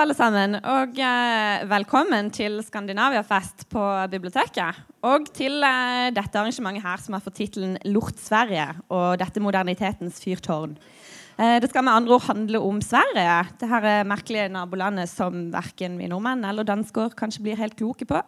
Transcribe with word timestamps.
alle 0.00 0.14
sammen, 0.16 0.54
og 0.64 0.96
eh, 0.96 1.62
velkommen 1.68 2.30
til 2.32 2.62
Skandinaviafest 2.64 3.66
på 3.68 3.82
biblioteket. 4.08 4.78
Og 5.04 5.26
til 5.36 5.60
eh, 5.66 6.08
dette 6.16 6.40
arrangementet 6.40 6.86
her 6.86 7.02
som 7.02 7.16
har 7.16 7.24
fått 7.24 7.36
tittelen 7.36 7.74
'Lort 7.84 8.16
Sverige' 8.16 8.78
og 8.88 9.18
dette 9.20 9.42
modernitetens 9.44 10.22
fyrtårn. 10.24 10.78
Eh, 11.36 11.58
det 11.60 11.68
skal 11.68 11.84
med 11.84 11.92
andre 11.92 12.16
ord 12.16 12.24
handle 12.30 12.62
om 12.64 12.80
Sverige, 12.80 13.50
det 13.60 13.68
her 13.68 14.04
merkelige 14.08 14.48
nabolandet 14.48 15.12
som 15.12 15.50
verken 15.52 15.98
vi 16.00 16.08
nordmenn 16.08 16.48
eller 16.48 16.64
dansker 16.64 17.12
kanskje 17.12 17.44
blir 17.44 17.60
helt 17.60 17.76
kloke 17.76 18.08
på. 18.08 18.22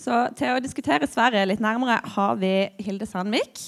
Så 0.00 0.32
til 0.38 0.56
å 0.56 0.64
diskutere 0.64 1.10
Sverige 1.10 1.44
litt 1.50 1.60
nærmere 1.60 2.00
har 2.16 2.40
vi 2.40 2.70
Hilde 2.80 3.04
Sandvik, 3.04 3.60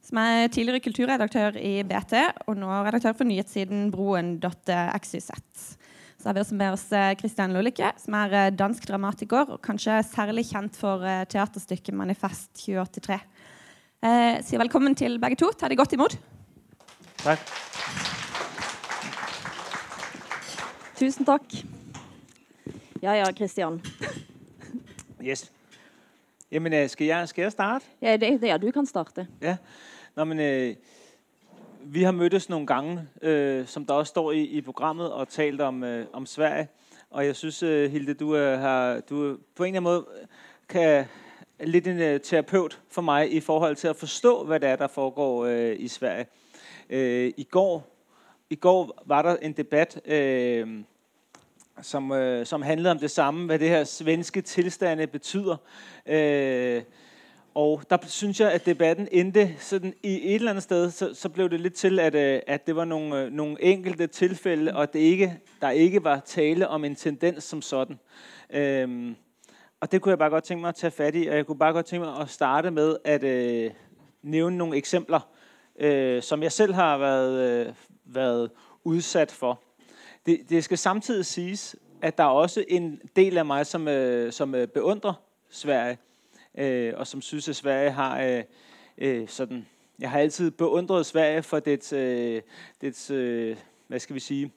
som 0.00 0.16
er 0.16 0.48
tidligere 0.48 0.80
kulturredaktør 0.80 1.60
i 1.60 1.82
BT 1.84 2.16
og 2.48 2.56
nå 2.56 2.72
redaktør 2.86 3.12
for 3.20 3.28
nyhetssiden 3.28 3.90
broen.xyz. 3.92 5.76
Så 6.22 6.28
har 6.28 6.36
vi 6.36 6.40
også 6.44 6.54
med 6.54 6.70
oss 6.70 6.84
Kristian 7.18 7.56
eh, 7.58 7.96
som 7.98 8.14
er 8.14 8.34
eh, 8.38 8.52
dansk 8.54 8.84
dramatiker 8.86 9.48
og 9.50 9.58
kanskje 9.58 9.96
særlig 10.06 10.44
kjent 10.52 10.76
for 10.78 11.02
eh, 11.02 11.24
teaterstykket 11.26 11.90
'Manifest 11.98 12.52
2083'. 12.62 13.16
Eh, 14.06 14.38
sier 14.46 14.62
velkommen 14.62 14.94
til 14.94 15.18
begge 15.18 15.34
to. 15.34 15.50
Ta 15.50 15.66
det 15.66 15.76
godt 15.80 15.92
imot. 15.92 16.14
Takk. 17.24 17.42
Tusen 20.94 21.26
takk. 21.26 21.42
Ja 23.02 23.18
ja, 23.18 23.26
Kristian. 23.34 23.82
Yes. 25.18 25.50
Jamen, 26.52 26.88
skal 26.88 27.06
jeg, 27.06 27.28
skal 27.28 27.42
jeg 27.42 27.52
starte? 27.52 27.84
Ja, 28.00 28.16
det, 28.16 28.38
ja, 28.46 28.58
du 28.58 28.70
kan 28.70 28.86
starte. 28.86 29.26
Ja. 29.40 29.56
Nå, 30.14 30.24
men, 30.24 30.38
øh, 30.38 30.74
vi 31.84 32.02
har 32.02 32.12
mødtes 32.12 32.48
nogle 32.48 32.66
gange, 32.66 33.08
øh, 33.22 33.66
som 33.66 33.86
der 33.86 33.94
også 33.94 34.10
står 34.10 34.32
i, 34.32 34.42
i 34.42 34.60
programmet, 34.60 35.12
og 35.12 35.28
talt 35.28 35.60
om, 35.60 35.84
øh, 35.84 36.06
om 36.12 36.26
Sverige. 36.26 36.68
Og 37.10 37.26
jeg 37.26 37.36
synes, 37.36 37.62
øh, 37.62 37.90
Hilde, 37.90 38.14
du, 38.14 38.36
øh, 38.36 38.58
har, 38.58 39.00
du 39.00 39.38
på 39.56 39.64
en 39.64 39.74
eller 39.74 39.80
anden 39.80 39.82
måde 39.82 40.06
kan 40.68 41.04
lidt 41.60 41.86
en 41.86 41.98
øh, 41.98 42.20
terapeut 42.20 42.80
for 42.90 43.02
mig 43.02 43.32
i 43.32 43.40
forhold 43.40 43.76
til 43.76 43.88
at 43.88 43.96
forstå, 43.96 44.44
hvad 44.44 44.60
det 44.60 44.68
er, 44.68 44.76
der 44.76 44.86
foregår 44.86 45.44
øh, 45.44 45.76
i 45.78 45.88
Sverige. 45.88 46.26
Øh, 46.90 47.32
i, 47.36 47.46
går, 47.50 47.86
I 48.50 48.54
går 48.54 49.02
var 49.06 49.22
der 49.22 49.36
en 49.36 49.52
debat, 49.52 50.00
øh, 50.04 50.68
som, 51.82 52.12
øh, 52.12 52.46
som 52.46 52.62
handlede 52.62 52.90
om 52.90 52.98
det 52.98 53.10
samme, 53.10 53.46
hvad 53.46 53.58
det 53.58 53.68
her 53.68 53.84
svenske 53.84 54.40
tilstande 54.40 55.06
betyder. 55.06 55.56
Øh, 56.06 56.82
og 57.54 57.82
der 57.90 57.96
synes 58.06 58.40
jeg, 58.40 58.52
at 58.52 58.66
debatten 58.66 59.08
endte 59.12 59.54
sådan 59.58 59.94
i 60.02 60.28
et 60.28 60.34
eller 60.34 60.50
andet 60.50 60.62
sted, 60.62 60.90
så, 60.90 61.14
så 61.14 61.28
blev 61.28 61.50
det 61.50 61.60
litt 61.60 61.74
til, 61.74 61.98
at, 61.98 62.14
øh, 62.14 62.40
at 62.46 62.66
det 62.66 62.76
var 62.76 62.84
nogle, 62.84 63.22
øh, 63.22 63.32
nogle 63.32 63.62
enkelte 63.62 64.06
tilfælde, 64.06 64.76
og 64.76 64.92
det 64.92 64.98
ikke, 64.98 65.40
der 65.60 65.70
ikke 65.70 66.04
var 66.04 66.20
tale 66.20 66.68
om 66.68 66.84
en 66.84 66.94
tendens 66.94 67.44
som 67.44 67.62
sådan. 67.62 67.98
Øhm, 68.50 69.16
og 69.80 69.92
det 69.92 70.00
kunne 70.00 70.10
jeg 70.10 70.18
bare 70.18 70.30
godt 70.30 70.44
tænke 70.44 70.60
mig 70.60 70.68
at 70.68 70.74
tage 70.74 70.90
fat 70.90 71.14
i, 71.14 71.26
og 71.26 71.36
jeg 71.36 71.46
kunne 71.46 71.58
bare 71.58 71.72
godt 71.72 71.86
tænke 71.86 72.06
mig 72.06 72.20
at 72.20 72.30
starte 72.30 72.70
med 72.70 72.96
at 73.04 73.22
øh, 73.22 73.70
nævne 74.22 74.56
nogle 74.56 74.76
eksempler, 74.76 75.20
øh, 75.78 76.22
som 76.22 76.42
jeg 76.42 76.52
selv 76.52 76.74
har 76.74 76.98
været, 76.98 77.66
øh, 77.66 77.74
været 78.04 78.50
utsatt 78.84 79.32
for. 79.32 79.62
Det, 80.26 80.40
det 80.48 80.64
skal 80.64 80.78
samtidig 80.78 81.26
sies 81.26 81.76
at 82.02 82.18
der 82.18 82.24
er 82.24 82.28
også 82.28 82.64
en 82.68 83.00
del 83.16 83.38
av 83.38 83.46
meg 83.46 83.66
som, 83.66 83.88
øh, 83.88 84.32
som 84.32 84.54
beundrer 84.74 85.14
Sverige 85.50 85.98
øh, 86.58 86.92
og 86.96 87.06
som 87.06 87.20
synes, 87.20 87.48
at 87.48 87.56
Sverige 87.56 87.90
har 87.90 88.22
øh, 88.22 88.42
øh, 88.98 89.28
sådan... 89.28 89.66
Jeg 89.98 90.10
har 90.10 90.18
altid 90.18 90.50
beundret 90.50 91.06
Sverige 91.06 91.42
for 91.42 91.60
dets, 91.60 91.92
øh, 91.92 92.42
dets 92.80 93.10
øh, 93.10 93.56
hvad 93.88 93.98
skal 93.98 94.14
vi 94.14 94.20
sige, 94.20 94.52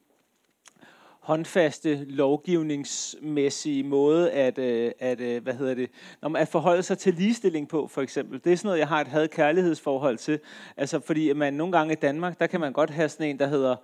håndfaste 1.26 2.06
lovgivningsmæssige 2.06 3.84
måde 3.84 4.32
at, 4.32 4.58
øh, 4.58 4.92
at, 5.00 5.22
øh, 5.22 5.44
hvad 5.44 5.54
hedder 5.54 5.74
det, 5.74 5.90
at 6.36 6.48
forholde 6.48 6.84
sig 6.84 6.98
til 6.98 7.14
ligestilling 7.14 7.68
på, 7.68 7.88
for 7.88 8.02
eksempel. 8.02 8.42
Det 8.44 8.54
er 8.54 8.58
sådan 8.58 8.68
noget, 8.68 8.80
jeg 8.80 8.88
har 8.88 9.02
et 9.02 9.08
had 9.08 9.28
kærlighedsforhold 9.28 10.18
til. 10.18 10.40
Altså, 10.78 11.00
fordi 11.00 11.34
man 11.34 11.54
nogle 11.54 11.78
gange 11.78 11.94
i 11.94 11.96
Danmark, 11.96 12.40
der 12.40 12.48
kan 12.48 12.60
man 12.60 12.74
godt 12.74 12.90
have 12.90 13.10
sådan 13.10 13.30
en, 13.30 13.40
der 13.40 13.48
hedder, 13.48 13.76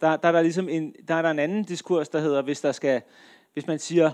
der, 0.00 0.16
der, 0.16 0.28
er 0.28 0.32
der, 0.32 0.42
ligesom 0.42 0.68
en, 0.68 0.94
der 1.08 1.14
er 1.14 1.22
der 1.22 1.30
en 1.30 1.38
anden 1.38 1.64
diskurs, 1.64 2.08
der 2.08 2.20
hedder, 2.20 2.42
hvis 2.42 2.60
der 2.60 2.72
skal, 2.72 3.02
hvis 3.52 3.66
man 3.66 3.78
siger, 3.78 4.10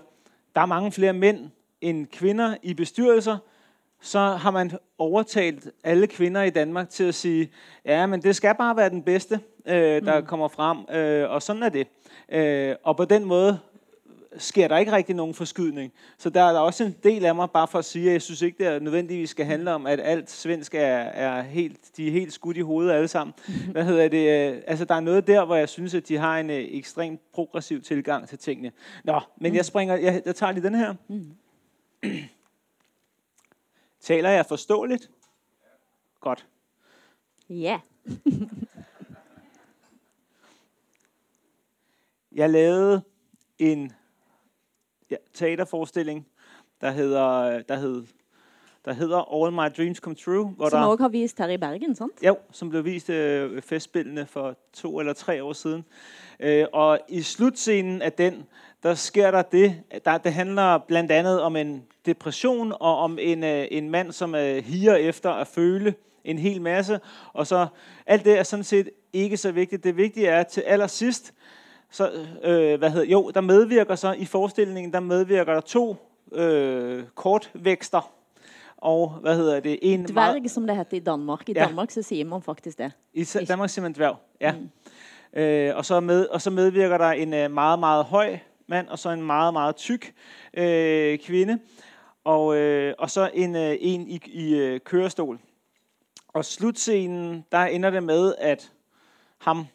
der 0.54 0.60
er 0.60 0.66
mange 0.66 0.92
flere 0.92 1.12
mænd, 1.12 1.50
end 1.84 2.06
kvinder 2.06 2.54
i 2.62 2.74
bestyrelser, 2.74 3.38
så 4.00 4.18
har 4.18 4.50
man 4.50 4.70
overtalt 4.98 5.68
alle 5.84 6.06
kvinder 6.06 6.42
i 6.42 6.50
Danmark 6.50 6.88
til 6.88 7.04
at 7.04 7.14
sige, 7.14 7.50
ja, 7.84 8.06
men 8.06 8.22
det 8.22 8.36
skal 8.36 8.54
bare 8.58 8.76
være 8.76 8.90
den 8.90 9.02
bedste, 9.02 9.40
øh, 9.66 9.74
der 10.02 10.20
mm. 10.20 10.26
kommer 10.26 10.48
frem, 10.48 10.78
øh, 10.96 11.30
og 11.30 11.42
sådan 11.42 11.62
er 11.62 11.68
det. 11.68 11.86
Øh, 12.32 12.76
og 12.84 12.96
på 12.96 13.04
den 13.04 13.24
måde 13.24 13.58
sker 14.36 14.68
der 14.68 14.76
ikke 14.76 14.92
rigtig 14.92 15.14
nogen 15.14 15.34
forskydning. 15.34 15.92
Så 16.18 16.30
der 16.30 16.42
er 16.42 16.52
der 16.52 16.60
også 16.60 16.84
en 16.84 16.96
del 17.02 17.24
af 17.24 17.34
mig, 17.34 17.50
bare 17.50 17.68
for 17.68 17.78
at 17.78 17.84
sige, 17.84 18.06
at 18.06 18.12
jeg 18.12 18.22
synes 18.22 18.42
ikke, 18.42 18.58
det 18.58 18.66
er 18.66 18.78
nødvendigvis 18.78 19.30
skal 19.30 19.46
handle 19.46 19.72
om, 19.72 19.86
at 19.86 20.00
alt 20.00 20.30
svensk 20.30 20.74
er, 20.74 20.96
er 20.96 21.42
helt, 21.42 21.96
de 21.96 22.06
er 22.08 22.12
helt 22.12 22.32
skudt 22.32 22.56
i 22.56 22.60
hovedet 22.60 22.92
alle 22.92 23.08
sammen. 23.08 23.34
Mm-hmm. 23.48 23.72
Hvad 23.72 23.84
hedder 23.84 24.08
det? 24.08 24.28
Altså, 24.66 24.84
der 24.84 24.94
er 24.94 25.00
noget 25.00 25.26
der, 25.26 25.44
hvor 25.44 25.56
jeg 25.56 25.68
synes, 25.68 25.94
at 25.94 26.08
de 26.08 26.16
har 26.16 26.38
en 26.38 26.50
ekstremt 26.50 27.20
progressiv 27.32 27.82
tilgang 27.82 28.28
til 28.28 28.38
tingene. 28.38 28.72
Nå, 29.04 29.20
men 29.40 29.52
mm. 29.52 29.56
jeg 29.56 29.64
springer, 29.64 29.96
jeg, 29.96 30.22
jeg 30.26 30.34
tager 30.34 30.52
lige 30.52 30.64
den 30.64 30.74
her. 30.74 30.94
Mm. 31.08 31.26
Taler 34.00 34.30
jeg 34.30 34.46
forståeligt? 34.46 35.10
Godt. 36.20 36.46
Ja. 37.48 37.80
jeg 42.32 42.50
lavede 42.50 43.02
en 43.58 43.92
ja, 45.10 45.16
teaterforestilling, 45.34 46.26
der 46.80 46.90
hedder, 46.90 47.62
der 47.62 47.76
hed, 47.76 48.06
der 48.84 48.92
hedder 48.92 49.44
All 49.44 49.52
My 49.52 49.74
Dreams 49.76 49.98
Come 49.98 50.16
True. 50.16 50.46
Hvor 50.48 50.68
som 50.68 50.80
der, 50.80 50.86
også 50.86 51.02
har 51.02 51.08
vist 51.08 51.38
her 51.38 51.48
i 51.48 51.56
Bergen, 51.56 51.94
sant? 51.94 52.12
Ja, 52.22 52.32
som 52.50 52.70
blev 52.70 52.84
vist 52.84 53.10
øh, 53.10 53.62
festspillene 53.62 54.26
for 54.26 54.56
to 54.72 55.00
eller 55.00 55.12
tre 55.12 55.44
år 55.44 55.52
siden. 55.52 55.84
Øh, 56.40 56.66
og 56.72 57.00
i 57.08 57.22
slutscenen 57.22 58.02
af 58.02 58.12
den, 58.12 58.46
der 58.84 58.94
sker 58.94 59.30
der 59.30 59.42
det, 59.42 59.74
der, 60.04 60.18
det 60.18 60.32
handler 60.32 60.78
blandt 60.78 61.12
andet 61.12 61.40
om 61.40 61.56
en 61.56 61.84
depression 62.06 62.72
og 62.72 62.98
om 62.98 63.18
en, 63.20 63.44
øh, 63.44 63.66
en 63.70 63.90
mand, 63.90 64.12
som 64.12 64.34
øh, 64.34 64.64
higer 64.64 64.94
efter 64.94 65.30
at 65.30 65.46
føle 65.46 65.94
en 66.24 66.38
hel 66.38 66.62
masse. 66.62 67.00
Og 67.32 67.46
så 67.46 67.66
alt 68.06 68.24
det 68.24 68.38
er 68.38 68.42
sådan 68.42 68.64
set 68.64 68.90
ikke 69.12 69.36
så 69.36 69.52
vigtigt. 69.52 69.84
Det 69.84 69.96
vigtige 69.96 70.26
er 70.26 70.42
til 70.42 70.60
allersidst, 70.60 71.34
så, 71.90 72.10
øh, 72.42 72.78
hvad 72.78 72.90
hedder, 72.90 73.06
jo, 73.06 73.30
der 73.34 73.40
medvirker 73.40 73.94
så 73.94 74.12
i 74.12 74.24
forestillingen, 74.24 74.92
der 74.92 75.00
medvirker 75.00 75.54
der 75.54 75.60
to 75.60 75.96
øh, 76.32 77.04
kortvækster. 77.14 78.10
Og 78.76 79.10
hvad 79.10 79.36
hedder 79.36 79.60
det? 79.60 79.78
En 79.82 80.06
dværg, 80.06 80.50
som 80.50 80.66
det 80.66 80.76
heter 80.76 80.96
i 80.96 81.00
Danmark. 81.00 81.48
I 81.48 81.52
ja. 81.56 81.64
Danmark 81.64 81.90
så 81.90 82.02
siger 82.02 82.24
man 82.24 82.42
faktisk 82.42 82.78
det. 82.78 82.92
I 83.14 83.24
Danmark 83.48 83.70
siger 83.70 83.82
man 83.82 83.92
dværg, 83.92 84.16
ja. 84.40 84.52
Mm. 84.52 85.40
Øh, 85.40 85.76
og, 85.76 85.84
så 85.84 86.00
med, 86.00 86.26
og 86.26 86.42
så 86.42 86.50
medvirker 86.50 86.98
der 86.98 87.10
en 87.10 87.34
øh, 87.34 87.50
meget, 87.50 87.78
meget 87.78 88.04
høj 88.04 88.38
mand, 88.66 88.88
og 88.88 88.98
så 88.98 89.10
en 89.10 89.22
meget, 89.22 89.52
meget 89.52 89.76
tyk 89.76 90.14
øh, 90.54 91.18
kvinde, 91.18 91.58
og, 92.24 92.56
øh, 92.56 92.94
og 92.98 93.10
så 93.10 93.30
en, 93.34 93.56
øh, 93.56 93.76
en 93.80 94.08
i, 94.08 94.20
i 94.26 94.54
øh, 94.54 94.80
kørestol. 94.80 95.38
Og 96.28 96.44
slutscenen, 96.44 97.44
der 97.52 97.58
ender 97.58 97.90
det 97.90 98.02
med, 98.02 98.34
at 98.38 98.72
ham, 99.38 99.66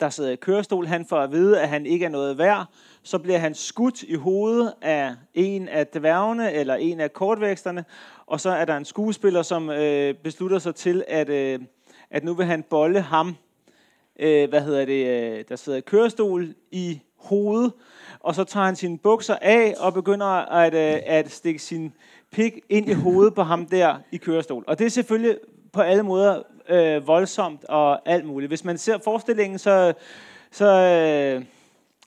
der 0.00 0.10
sidder 0.10 0.30
i 0.30 0.36
kørestol, 0.36 0.86
han 0.86 1.06
får 1.06 1.20
at 1.20 1.32
vide, 1.32 1.60
at 1.60 1.68
han 1.68 1.86
ikke 1.86 2.04
er 2.04 2.08
noget 2.08 2.38
værd. 2.38 2.66
Så 3.02 3.18
bliver 3.18 3.38
han 3.38 3.54
skudt 3.54 4.02
i 4.02 4.14
hovedet 4.14 4.74
af 4.82 5.14
en 5.34 5.68
af 5.68 5.86
dværgene, 5.86 6.52
eller 6.52 6.74
en 6.74 7.00
af 7.00 7.12
kortvæksterne, 7.12 7.84
og 8.26 8.40
så 8.40 8.50
er 8.50 8.64
der 8.64 8.76
en 8.76 8.84
skuespiller, 8.84 9.42
som 9.42 9.70
øh, 9.70 10.14
beslutter 10.14 10.58
sig 10.58 10.74
til, 10.74 11.04
at, 11.08 11.28
øh, 11.28 11.60
at 12.10 12.24
nu 12.24 12.34
vil 12.34 12.46
han 12.46 12.62
bolle 12.62 13.00
ham, 13.00 13.36
øh, 14.18 14.48
hvad 14.48 14.60
hedder 14.60 14.84
det, 14.84 15.06
øh, 15.06 15.44
der 15.48 15.56
sidder 15.56 15.78
i 15.78 15.80
kørestol, 15.80 16.54
i 16.70 17.00
hovedet, 17.16 17.72
og 18.20 18.34
så 18.34 18.44
tager 18.44 18.66
han 18.66 18.76
sine 18.76 18.98
bukser 18.98 19.36
af 19.42 19.74
og 19.78 19.94
begynder 19.94 20.26
at, 20.26 20.74
øh, 20.74 21.02
at 21.06 21.30
stikke 21.30 21.58
sin 21.58 21.92
pik 22.32 22.60
ind 22.68 22.88
i 22.88 22.92
hovedet 22.92 23.34
på 23.34 23.42
ham 23.42 23.66
der 23.66 23.96
i 24.12 24.16
kørestol. 24.16 24.64
Og 24.66 24.78
det 24.78 24.84
er 24.84 24.90
selvfølgelig 24.90 25.36
på 25.72 25.80
alle 25.80 26.02
måder 26.02 26.42
øh, 26.68 27.06
voldsomt 27.06 27.64
og 27.64 28.08
alt 28.08 28.24
muligt. 28.24 28.50
Hvis 28.50 28.64
man 28.64 28.78
ser 28.78 28.98
forestillingen, 29.04 29.58
så, 29.58 29.92
så, 30.50 30.66
øh, 30.66 31.44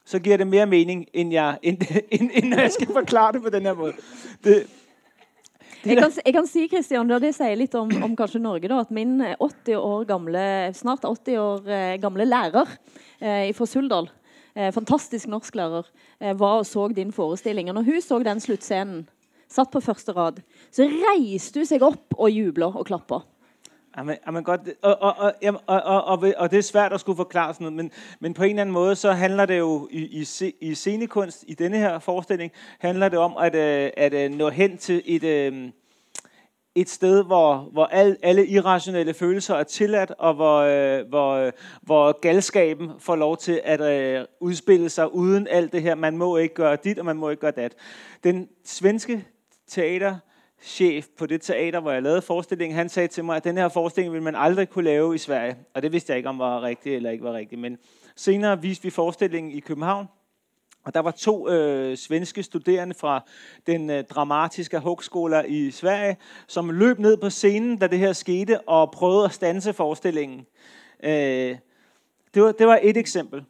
så 0.05 0.19
giver 0.19 0.37
det 0.37 0.47
mere 0.47 0.65
mening, 0.65 1.05
end, 1.13 1.31
jeg, 1.31 1.57
end, 1.63 1.77
end, 2.11 2.29
end 2.33 2.55
jeg 2.59 2.71
skal 2.71 2.87
forklare 2.93 3.31
det 3.31 3.41
på 3.41 3.49
den 3.49 3.61
her 3.61 3.73
måde. 3.73 3.93
Det, 4.43 4.67
jeg 5.85 5.97
kan, 5.97 6.11
jeg 6.25 6.33
kan 6.33 6.47
si 6.47 6.67
Christian, 6.67 7.09
det 7.09 7.33
sier 7.35 7.55
litt 7.59 7.73
om, 7.75 7.89
om 8.03 8.15
kanskje 8.15 8.39
Norge, 8.39 8.69
da, 8.71 8.79
at 8.79 8.91
min 8.91 9.17
80 9.41 9.75
år 9.75 10.03
gamle, 10.07 10.71
snart 10.73 11.03
80 11.03 11.37
år 11.37 11.67
eh, 11.67 11.99
gamle 12.01 12.25
lærer 12.25 12.69
eh, 13.19 13.51
fra 13.55 13.65
Suldal 13.65 14.07
fantastisk 14.55 15.27
norsklærer, 15.27 15.83
eh, 16.21 16.39
var 16.39 16.61
og 16.61 16.65
så 16.65 16.87
din 16.87 17.11
forestilling. 17.11 17.69
Og 17.69 17.75
når 17.75 17.81
hun 17.81 18.01
så 18.01 18.19
den 18.19 18.39
sluttscenen, 18.39 19.09
satt 19.49 19.71
på 19.71 19.79
første 19.79 20.11
rad, 20.11 20.41
så 20.71 20.83
reiste 20.83 21.59
hun 21.59 21.65
seg 21.65 21.83
opp 21.85 22.15
og 22.17 22.31
jubla 22.31 22.65
og 22.65 22.85
klappa. 22.85 23.19
Og, 23.93 24.05
det 26.51 26.57
er 26.57 26.65
svært 26.65 26.95
å 26.95 26.97
skulle 26.97 27.19
forklare 27.19 27.53
sånn 27.53 27.75
men, 27.77 27.91
men 28.19 28.33
på 28.33 28.43
en 28.43 28.55
eller 28.55 28.65
anden 28.65 28.73
måde, 28.73 28.95
så 28.97 29.13
handler 29.13 29.45
det 29.45 29.59
jo 29.59 29.87
i, 29.91 30.21
i, 30.21 30.25
i 30.61 30.73
scenekunst, 30.73 31.43
i 31.47 31.53
denne 31.53 31.77
her 31.77 31.99
forestilling, 31.99 32.51
handler 32.81 33.09
det 33.09 33.19
om 33.19 33.37
at, 33.37 33.55
øh, 33.55 33.91
at 33.97 34.13
øh, 34.13 34.31
nå 34.31 34.49
hen 34.49 34.77
til 34.77 35.01
et, 35.05 35.23
øh, 35.23 35.69
et 36.75 36.89
sted, 36.89 37.23
hvor, 37.23 37.69
hvor 37.71 37.85
al, 37.85 38.17
alle 38.23 38.47
irrationelle 38.47 39.13
følelser 39.13 39.55
er 39.55 39.63
tillatt, 39.63 40.11
og 40.17 40.33
hvor, 40.33 40.59
øh, 40.59 41.07
hvor, 41.09 41.31
øh, 41.31 41.51
hvor 41.81 42.19
galskaben 42.19 42.91
får 42.99 43.15
lov 43.15 43.37
til 43.37 43.61
at 43.63 44.27
utspille 44.41 44.89
seg 44.89 45.15
uten 45.15 45.47
alt 45.47 45.73
det 45.73 45.81
her. 45.81 45.95
Man 45.95 46.17
må 46.17 46.37
ikke 46.37 46.55
gjøre 46.55 46.77
dit, 46.83 46.99
og 46.99 47.05
man 47.05 47.17
må 47.17 47.29
ikke 47.29 47.41
gjøre 47.41 47.51
dat. 47.51 47.75
Den 48.23 48.49
svenske 48.65 49.25
teaterchef 49.67 51.07
på 51.17 51.25
det 51.25 51.41
teater, 51.41 51.79
hvor 51.79 51.91
jeg 51.91 52.03
lavede 52.03 52.21
forestillingen, 52.21 52.77
han 52.77 52.89
sa 52.89 53.07
til 53.07 53.23
meg 53.23 53.35
at 53.35 53.43
denne 53.43 53.61
her 53.61 53.69
forestilling 53.69 54.13
ville 54.13 54.23
man 54.23 54.35
aldri 54.35 54.65
kunne 54.65 54.85
lave 54.85 55.15
i 55.15 55.17
Sverige. 55.17 55.55
Og 55.75 55.81
det 55.81 55.91
vidste 55.91 56.11
jeg 56.11 56.17
ikke, 56.17 56.29
om 56.29 56.39
var 56.39 56.63
riktig 56.63 56.95
eller 56.95 57.11
ikke 57.11 57.23
var 57.23 57.33
riktig. 57.33 57.59
Men 57.59 57.77
senere 58.15 58.61
viste 58.61 58.83
vi 58.83 58.89
forestillingen 58.89 59.51
i 59.51 59.59
København, 59.59 60.07
og 60.83 60.93
der 60.93 60.99
var 60.99 61.11
to 61.11 61.49
øh, 61.49 61.97
svenske 61.97 62.43
studerende 62.43 62.95
fra 62.95 63.21
den 63.67 63.89
øh, 63.89 64.03
dramatiske 64.03 64.79
høgskola 64.79 65.41
i 65.41 65.71
Sverige, 65.71 66.17
som 66.47 66.69
løb 66.69 66.99
ned 66.99 67.17
på 67.17 67.29
scenen, 67.29 67.77
da 67.77 67.87
det 67.87 67.99
her 67.99 68.13
skete, 68.13 68.61
og 68.61 68.91
prøvede 68.91 69.25
at 69.25 69.33
stanse 69.33 69.73
forestillingen. 69.73 70.45
Øh, 71.03 71.57
det, 72.33 72.43
var, 72.43 72.51
det 72.51 72.67
var 72.67 72.79
et 72.81 72.97
eksempel. 72.97 73.43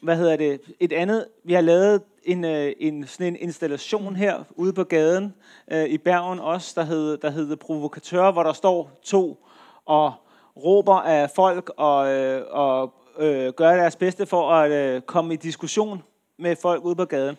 Hvad 0.00 0.16
hedder 0.16 0.36
det? 0.36 0.60
Et 0.80 0.92
andet, 0.92 1.26
vi 1.44 1.52
har 1.52 1.60
lavet 1.60 2.02
en, 2.24 2.44
øh, 2.44 2.72
en, 2.78 3.06
sådan 3.06 3.26
en 3.26 3.36
installation 3.40 4.16
her 4.16 4.44
ude 4.50 4.72
på 4.72 4.84
gaden 4.84 5.34
øh, 5.70 5.84
i 5.84 5.98
Bergen 5.98 6.38
også, 6.38 6.72
der 6.76 6.84
hed, 6.86 7.16
der 7.16 7.30
hed 7.30 7.56
Provokatør, 7.56 8.30
hvor 8.30 8.42
der 8.42 8.52
står 8.52 8.90
to 9.02 9.46
og 9.84 10.12
råber 10.56 10.94
af 10.94 11.30
folk 11.30 11.70
og, 11.76 12.12
øh, 12.12 12.44
og 12.50 12.94
øh, 13.18 13.52
gør 13.52 13.76
deres 13.76 13.96
bedste 13.96 14.26
for 14.26 14.50
at 14.50 14.70
øh, 14.70 15.02
komme 15.02 15.34
i 15.34 15.36
diskussion 15.36 16.02
med 16.38 16.56
folk 16.56 16.84
ude 16.84 16.96
på 16.96 17.04
gaden. 17.04 17.36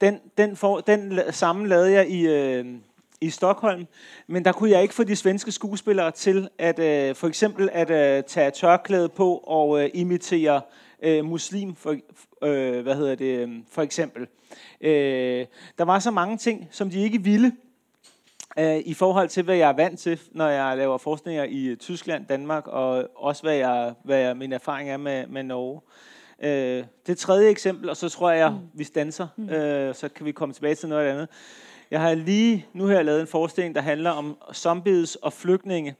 Den, 0.00 0.20
den, 0.38 0.56
for, 0.56 0.80
den 0.80 1.20
samme 1.30 1.68
lavede 1.68 1.92
jeg 1.92 2.10
i, 2.10 2.26
øh, 2.26 2.66
i 3.20 3.30
Stockholm, 3.30 3.86
men 4.26 4.44
der 4.44 4.52
kunne 4.52 4.70
jeg 4.70 4.82
ikke 4.82 4.94
få 4.94 5.04
de 5.04 5.16
svenske 5.16 5.52
skuespillere 5.52 6.10
til 6.10 6.48
at 6.58 6.78
øh, 6.78 7.14
for 7.14 7.26
eksempel 7.26 7.68
at 7.72 7.90
øh, 7.90 8.24
tage 8.24 8.50
tørklæde 8.50 9.08
på 9.08 9.36
og 9.36 9.82
øh, 9.82 9.90
imitere 9.94 10.60
øh, 11.02 11.24
muslim 11.24 11.74
for, 11.74 11.96
øh, 12.42 12.82
hvad 12.82 12.94
hedder 12.94 13.14
det, 13.14 13.38
øh, 13.38 13.50
for 13.70 13.82
eksempel. 13.82 14.26
Øh, 14.80 15.46
der 15.78 15.84
var 15.84 15.98
så 15.98 16.10
mange 16.10 16.36
ting, 16.36 16.68
som 16.70 16.90
de 16.90 17.02
ikke 17.02 17.22
ville, 17.22 17.52
øh, 18.58 18.76
i 18.84 18.94
forhold 18.94 19.28
til, 19.28 19.42
hvad 19.42 19.56
jeg 19.56 19.68
er 19.68 19.76
vant 19.76 20.00
til, 20.00 20.20
når 20.30 20.48
jeg 20.48 20.76
laver 20.76 20.98
forskninger 20.98 21.44
i 21.44 21.64
øh, 21.64 21.76
Tyskland, 21.76 22.26
Danmark, 22.26 22.66
og 22.66 23.08
også 23.16 23.42
hvad, 23.42 23.54
jeg, 23.54 23.94
hvad 24.04 24.18
jeg, 24.18 24.36
min 24.36 24.52
erfaring 24.52 24.90
er 24.90 24.96
med, 24.96 25.26
med 25.26 25.42
Norge. 25.42 25.80
Øh, 25.84 26.17
det 27.06 27.18
tredje 27.18 27.50
eksempel, 27.50 27.90
og 27.90 27.96
så 27.96 28.08
tror 28.08 28.30
jeg, 28.30 28.50
mm. 28.50 28.58
vi 28.74 28.84
stanser, 28.84 29.26
mm. 29.36 29.48
øh, 29.48 29.94
så 29.94 30.08
kan 30.08 30.26
vi 30.26 30.32
komme 30.32 30.52
tilbage 30.52 30.74
til 30.74 30.88
noget 30.88 31.08
andet. 31.08 31.28
Jeg 31.90 32.00
har 32.00 32.14
lige 32.14 32.66
nu 32.72 32.86
her 32.86 33.02
lavet 33.02 33.20
en 33.20 33.26
forestilling, 33.26 33.74
der 33.74 33.80
handler 33.80 34.10
om 34.10 34.36
zombies 34.54 35.14
og 35.14 35.32
flygtninge. 35.32 35.96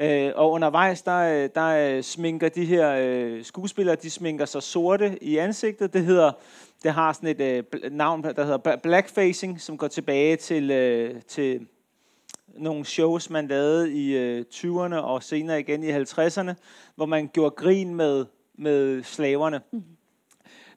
Øh, 0.00 0.32
og 0.34 0.50
undervejs, 0.50 1.02
der, 1.02 1.18
øh, 1.18 1.48
der 1.54 1.96
øh, 1.96 2.02
sminker 2.02 2.48
de 2.48 2.64
her 2.64 2.96
øh, 3.00 3.44
skuespillere, 3.44 3.96
de 3.96 4.10
sminker 4.10 4.44
sig 4.44 4.62
sorte 4.62 5.18
i 5.24 5.36
ansigtet. 5.36 5.92
Det 5.92 6.04
hedder, 6.04 6.32
det 6.82 6.92
har 6.92 7.12
sådan 7.12 7.28
et 7.28 7.40
øh, 7.40 7.92
navn, 7.92 8.24
der 8.24 8.44
hedder 8.44 8.76
blackfacing, 8.76 9.60
som 9.60 9.78
går 9.78 9.88
tilbage 9.88 10.36
til, 10.36 10.70
øh, 10.70 11.22
til 11.28 11.66
nogle 12.58 12.84
shows, 12.84 13.30
man 13.30 13.48
lavede 13.48 13.92
i 13.92 14.16
øh, 14.16 14.44
20'erne 14.54 14.94
og 14.94 15.22
senere 15.22 15.60
igen 15.60 15.84
i 15.84 15.90
50'erne, 15.92 16.52
hvor 16.94 17.06
man 17.06 17.30
gjorde 17.32 17.50
grin 17.50 17.94
med, 17.94 18.26
med 18.60 19.02
slaverne. 19.02 19.60
Mm. 19.72 19.82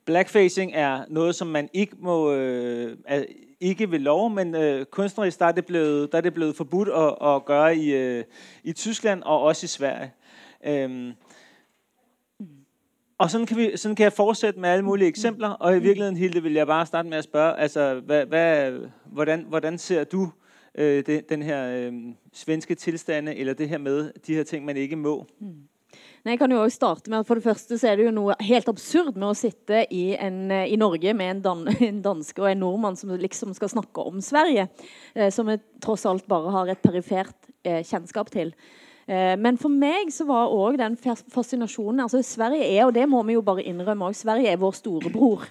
Blackfacing 0.06 0.72
er 0.74 1.06
noget, 1.10 1.36
som 1.36 1.48
man 1.48 1.70
ikke 1.74 1.96
må 2.00 2.34
øh, 2.34 2.98
er, 3.06 3.24
ikke 3.60 3.92
ved 3.92 4.00
lov, 4.00 4.30
men 4.30 4.56
øh, 4.56 4.86
kunstnerisk 4.86 5.40
der 5.40 5.46
er 5.46 5.52
det 5.52 5.66
blevet, 5.66 6.12
der 6.12 6.18
er 6.18 6.22
det 6.22 6.34
blevet 6.34 6.56
forbudt 6.56 6.90
at, 6.90 7.30
at 7.30 7.46
gøre 7.46 7.78
i, 7.78 7.94
øh, 7.94 8.24
i 8.64 8.74
Tyskland 8.74 9.24
og 9.24 9.42
også 9.42 9.66
i 9.66 9.68
Sverige. 9.68 10.12
Øhm, 10.66 11.12
og 13.18 13.32
sådan 13.32 13.48
kan, 13.48 13.58
vi, 13.58 13.78
sådan 13.78 13.96
kan 13.96 14.04
jeg 14.04 14.14
fortsætte 14.14 14.60
med 14.60 14.70
alle 14.70 14.86
mulige 14.86 15.08
eksempler, 15.08 15.50
og 15.50 15.78
i 15.78 15.80
virkeligheden, 15.80 16.18
Hilde, 16.18 16.44
vil 16.44 16.54
jeg 16.54 16.68
bare 16.68 16.86
starte 16.86 17.10
med 17.10 17.18
at 17.18 17.24
spørge, 17.24 17.60
altså, 17.60 18.02
hvad, 18.06 18.26
hvad, 18.26 18.72
hvordan, 19.06 19.46
hvordan 19.50 19.78
ser 19.78 20.04
du 20.04 20.32
øh, 20.76 21.06
det, 21.06 21.30
den 21.30 21.42
her 21.42 21.78
øh, 21.78 21.94
svenske 22.34 22.76
tilstande, 22.76 23.36
eller 23.36 23.54
det 23.54 23.70
her 23.70 23.78
med 23.78 24.12
de 24.28 24.36
her 24.36 24.44
ting, 24.44 24.66
man 24.66 24.78
ikke 24.78 24.96
må? 24.96 25.28
Nei, 26.24 26.38
jeg 26.38 26.40
kan 26.40 26.54
jo 26.56 26.62
også 26.64 26.78
starte 26.78 27.12
med 27.12 27.20
at 27.20 27.28
For 27.28 27.36
det 27.36 27.44
første 27.44 27.78
så 27.80 27.90
er 27.90 28.00
det 28.00 28.06
jo 28.06 28.14
noe 28.16 28.36
helt 28.48 28.70
absurd 28.72 29.18
med 29.18 29.28
å 29.28 29.36
sitte 29.36 29.82
i, 29.92 30.04
en, 30.16 30.46
eh, 30.56 30.70
i 30.72 30.80
Norge 30.80 31.12
med 31.20 31.34
en, 31.34 31.42
dan 31.44 31.66
en 31.90 32.00
danske 32.06 32.40
og 32.40 32.48
en 32.48 32.64
nordmann 32.64 33.00
som 33.00 33.12
liksom 33.20 33.52
skal 33.58 33.74
snakke 33.74 34.06
om 34.08 34.22
Sverige, 34.24 34.70
eh, 35.16 35.28
som 35.36 35.52
vi 35.52 35.60
tross 35.84 36.08
alt 36.08 36.28
bare 36.32 36.54
har 36.56 36.72
et 36.72 36.84
perifert 36.84 37.52
eh, 37.68 37.84
kjennskap 37.84 38.32
til. 38.32 38.54
Eh, 39.04 39.34
men 39.36 39.60
for 39.60 39.68
meg 39.68 40.14
så 40.16 40.28
var 40.30 40.54
òg 40.56 40.80
den 40.80 40.96
fascinasjonen 40.96 42.06
altså 42.06 42.24
Sverige 42.24 42.70
er, 42.72 42.86
og 42.88 42.96
det 42.96 43.04
må 43.12 43.20
vi 43.28 43.36
jo 43.36 43.44
bare 43.44 43.66
innrømme 43.68 44.08
også, 44.08 44.24
Sverige 44.24 44.54
er 44.54 44.64
vår 44.64 44.80
storebror. 44.80 45.44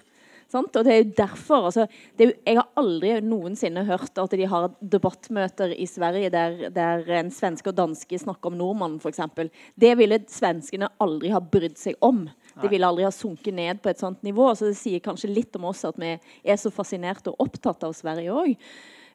Sant? 0.53 0.75
Og 0.77 0.85
det 0.85 0.93
er 0.93 1.01
jo 1.01 1.09
derfor 1.17 1.67
altså, 1.69 1.87
det 2.17 2.25
er 2.25 2.29
jo, 2.29 2.35
Jeg 2.45 2.59
har 2.59 2.69
aldri 2.79 3.13
noensinne 3.25 3.85
hørt 3.87 4.21
at 4.21 4.35
de 4.37 4.47
har 4.49 4.69
debattmøter 4.79 5.73
i 5.73 5.87
Sverige 5.89 6.29
der, 6.33 6.69
der 6.73 7.09
en 7.19 7.31
svenske 7.33 7.71
og 7.71 7.77
danske 7.79 8.19
snakker 8.21 8.51
om 8.51 8.59
nordmannen, 8.59 9.01
f.eks. 9.01 9.21
Det 9.79 9.93
ville 9.97 10.21
svenskene 10.29 10.91
aldri 11.03 11.33
ha 11.33 11.41
brydd 11.41 11.79
seg 11.81 11.97
om. 12.05 12.27
De 12.61 12.69
ville 12.69 12.87
aldri 12.87 13.07
ha 13.07 13.13
sunket 13.13 13.55
ned 13.57 13.81
på 13.81 13.89
et 13.89 14.01
sånt 14.01 14.21
nivå. 14.25 14.51
Så 14.55 14.69
det 14.69 14.77
sier 14.77 15.03
kanskje 15.03 15.31
litt 15.31 15.55
om 15.57 15.69
oss 15.71 15.83
at 15.89 15.97
vi 16.01 16.13
er 16.15 16.59
så 16.61 16.71
fascinerte 16.73 17.33
og 17.33 17.47
opptatt 17.47 17.85
av 17.87 17.95
Sverige 17.97 18.33
òg. 18.33 18.53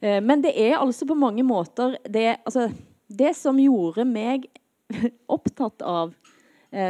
Eh, 0.01 0.19
men 0.25 0.43
det 0.43 0.55
er 0.59 0.79
altså 0.81 1.07
på 1.09 1.19
mange 1.19 1.45
måter 1.47 1.99
det, 2.09 2.41
altså, 2.45 2.69
det 3.09 3.35
som 3.39 3.61
gjorde 3.63 4.07
meg 4.09 4.49
opptatt 5.39 5.85
av 5.87 6.17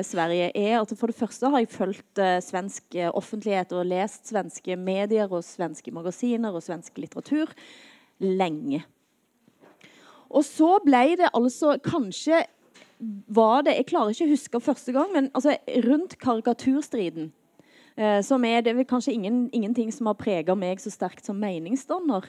Sverige, 0.02 0.50
er 0.58 0.80
at 0.80 0.92
for 0.98 1.06
det 1.06 1.14
første 1.14 1.50
har 1.52 1.62
jeg 1.62 1.70
fulgt 1.70 2.18
eh, 2.18 2.40
svensk 2.42 2.96
eh, 2.98 3.12
offentlighet 3.14 3.72
og 3.78 3.86
lest 3.86 4.26
svenske 4.26 4.74
medier 4.74 5.30
og 5.30 5.44
svenske 5.46 5.92
magasiner 5.94 6.50
og 6.50 6.64
svensk 6.64 6.98
litteratur 6.98 7.52
lenge. 8.18 8.82
Og 10.28 10.42
så 10.44 10.76
ble 10.84 11.14
det 11.20 11.30
altså 11.30 11.76
kanskje 11.78 12.42
var 13.30 13.62
det 13.62 13.76
Jeg 13.76 13.86
klarer 13.92 14.10
ikke 14.10 14.26
å 14.26 14.32
huske 14.32 14.60
første 14.60 14.92
gang, 14.92 15.12
men 15.14 15.28
altså, 15.30 15.54
rundt 15.86 16.16
karikaturstriden 16.18 17.30
eh, 17.94 18.18
som 18.26 18.44
er 18.44 18.64
det 18.66 18.74
er 18.74 18.88
kanskje 18.90 19.14
ingen, 19.14 19.46
ingenting 19.54 19.92
som 19.94 20.10
har 20.10 20.18
prega 20.18 20.58
meg 20.58 20.82
så 20.82 20.90
sterkt 20.90 21.30
som 21.30 21.38
meningsdanner 21.38 22.26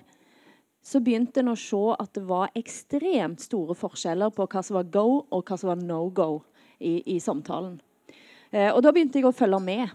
så 0.86 1.02
begynte 1.04 1.42
en 1.42 1.52
å 1.52 1.58
se 1.60 1.82
at 1.98 2.14
det 2.16 2.24
var 2.30 2.54
ekstremt 2.58 3.42
store 3.42 3.76
forskjeller 3.76 4.32
på 4.38 4.46
hva 4.46 4.62
som 4.64 4.78
var 4.78 4.94
go 4.94 5.08
og 5.26 5.50
hva 5.50 5.58
som 5.58 5.74
var 5.74 5.82
no 5.82 6.06
go 6.14 6.30
i, 6.80 7.00
i 7.16 7.20
samtalen. 7.24 7.78
Eh, 8.52 8.70
og 8.72 8.82
da 8.84 8.94
begynte 8.94 9.20
jeg 9.20 9.28
å 9.30 9.36
følge 9.36 9.60
med. 9.64 9.92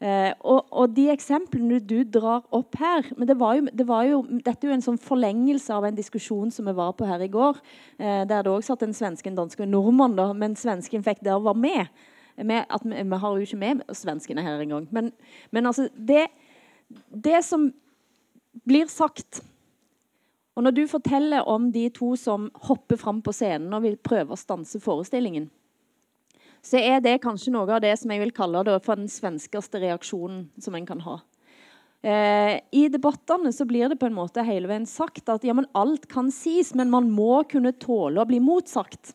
Eh, 0.00 0.30
og, 0.48 0.68
og 0.70 0.92
de 0.96 1.08
eksemplene 1.12 1.80
du 1.84 1.98
drar 2.08 2.46
opp 2.56 2.78
her 2.80 3.04
men 3.18 3.28
det 3.28 3.34
var 3.36 3.58
jo, 3.58 3.66
det 3.68 3.84
var 3.84 4.06
jo, 4.08 4.22
Dette 4.46 4.64
er 4.64 4.70
jo 4.70 4.76
en 4.78 4.84
sånn 4.86 4.96
forlengelse 4.96 5.74
av 5.76 5.84
en 5.84 5.98
diskusjon 5.98 6.48
som 6.54 6.70
vi 6.70 6.72
var 6.78 6.94
på 6.96 7.08
her 7.08 7.20
i 7.20 7.28
går. 7.32 7.60
Eh, 7.98 8.22
der 8.30 8.46
det 8.46 8.52
også 8.52 8.74
satt 8.74 8.86
en 8.88 8.96
svenske, 8.96 9.28
en 9.28 9.36
danske 9.42 9.60
og 9.60 9.68
en 9.68 9.76
nordmann, 9.76 10.16
da, 10.16 10.30
men 10.32 10.56
svensken 10.56 11.04
fikk 11.04 11.20
der 11.26 11.42
være 11.42 11.64
med. 11.66 12.08
med 12.40 12.64
at 12.70 12.84
vi, 12.86 12.96
vi 12.96 13.20
har 13.20 13.36
jo 13.36 13.44
ikke 13.44 13.60
med 13.60 13.84
svenskene 13.92 14.42
her 14.46 14.62
engang. 14.62 14.88
Men, 14.90 15.12
men 15.50 15.66
altså 15.68 15.90
det, 15.94 16.28
det 17.12 17.44
som 17.44 17.68
blir 18.64 18.88
sagt 18.88 19.42
og 20.60 20.64
når 20.66 20.74
du 20.76 20.82
forteller 20.90 21.46
om 21.48 21.70
de 21.72 21.86
to 21.94 22.10
som 22.20 22.50
hopper 22.66 22.98
fram 23.00 23.22
på 23.24 23.32
scenen 23.32 23.72
og 23.72 23.84
vil 23.86 23.94
prøve 23.96 24.34
å 24.34 24.40
stanse 24.40 24.80
forestillingen, 24.82 25.46
så 26.62 26.80
er 26.80 27.00
det 27.04 27.20
kanskje 27.24 27.52
noe 27.54 27.68
av 27.72 27.82
det 27.84 27.92
som 27.98 28.12
jeg 28.12 28.22
vil 28.22 28.34
kalle 28.36 28.62
det 28.68 28.78
for 28.84 29.00
den 29.00 29.10
svenskeste 29.10 29.80
reaksjonen 29.82 30.48
som 30.60 30.76
en 30.76 30.88
kan 30.88 31.00
ha. 31.06 31.20
Eh, 32.02 32.56
I 32.72 32.88
debattene 32.92 33.52
så 33.52 33.66
blir 33.68 33.90
det 33.92 33.98
på 34.00 34.08
en 34.08 34.16
måte 34.16 34.44
hele 34.44 34.70
veien 34.70 34.86
sagt 34.88 35.28
at 35.32 35.44
ja, 35.44 35.54
men 35.56 35.68
alt 35.76 36.06
kan 36.12 36.30
sies, 36.32 36.72
men 36.76 36.92
man 36.92 37.10
må 37.12 37.42
kunne 37.48 37.74
tåle 37.76 38.22
å 38.22 38.28
bli 38.28 38.40
motsagt. 38.44 39.14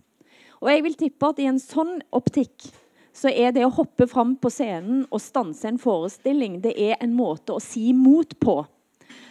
Og 0.62 0.70
jeg 0.72 0.86
vil 0.86 0.98
tippe 0.98 1.30
at 1.30 1.42
i 1.42 1.50
en 1.50 1.62
sånn 1.62 1.98
optikk 2.16 2.70
så 3.16 3.32
er 3.32 3.54
det 3.56 3.64
å 3.66 3.74
hoppe 3.74 4.08
fram 4.12 4.36
på 4.38 4.52
scenen 4.52 5.06
og 5.08 5.24
stanse 5.24 5.70
en 5.70 5.80
forestilling 5.80 6.60
det 6.66 6.74
er 6.76 6.98
en 7.00 7.14
måte 7.16 7.56
å 7.56 7.64
si 7.64 7.94
mot 7.96 8.34
på 8.44 8.60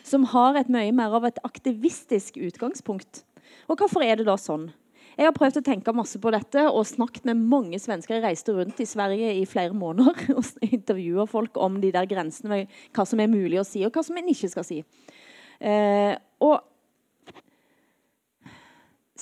som 0.04 0.24
har 0.32 0.56
et 0.58 0.70
mye 0.72 0.92
mer 0.94 1.14
av 1.16 1.26
et 1.28 1.40
aktivistisk 1.44 2.36
utgangspunkt. 2.40 3.22
Og 3.68 3.80
hvorfor 3.80 4.04
er 4.04 4.20
det 4.20 4.26
da 4.28 4.36
sånn? 4.40 4.68
Jeg 5.14 5.28
har 5.28 5.34
prøvd 5.36 5.60
å 5.60 5.64
tenke 5.64 5.94
masse 5.94 6.18
på 6.18 6.32
dette 6.34 6.64
og 6.66 6.86
snakket 6.88 7.28
med 7.28 7.42
mange 7.50 7.78
svensker. 7.78 8.18
Jeg 8.18 8.24
reiste 8.24 8.54
rundt 8.56 8.80
i 8.82 8.88
Sverige 8.88 9.30
i 9.38 9.44
flere 9.46 9.74
måneder 9.76 10.34
og 10.38 10.66
intervjua 10.66 11.28
folk 11.30 11.58
om 11.60 11.78
de 11.82 11.92
der 11.94 12.08
grensene 12.10 12.50
med 12.50 12.78
hva 12.96 13.06
som 13.06 13.22
er 13.22 13.30
mulig 13.30 13.60
å 13.62 13.66
si, 13.68 13.84
og 13.86 13.94
hva 13.94 14.02
som 14.06 14.18
en 14.18 14.30
ikke 14.32 14.50
skal 14.50 14.66
si. 14.66 14.80
Eh, 15.62 16.14
og 16.42 16.58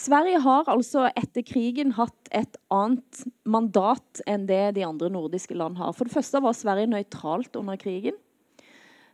Sverige 0.02 0.40
har 0.40 0.68
altså 0.72 1.04
etter 1.12 1.44
krigen 1.44 1.92
hatt 1.98 2.30
et 2.32 2.56
annet 2.72 3.24
mandat 3.44 4.22
enn 4.26 4.48
det 4.48 4.72
de 4.78 4.86
andre 4.88 5.10
nordiske 5.12 5.54
land 5.54 5.76
har. 5.76 5.92
For 5.92 6.08
det 6.08 6.16
første 6.16 6.40
var 6.42 6.56
Sverige 6.56 6.88
nøytralt 6.90 7.60
under 7.60 7.76
krigen. 7.76 8.16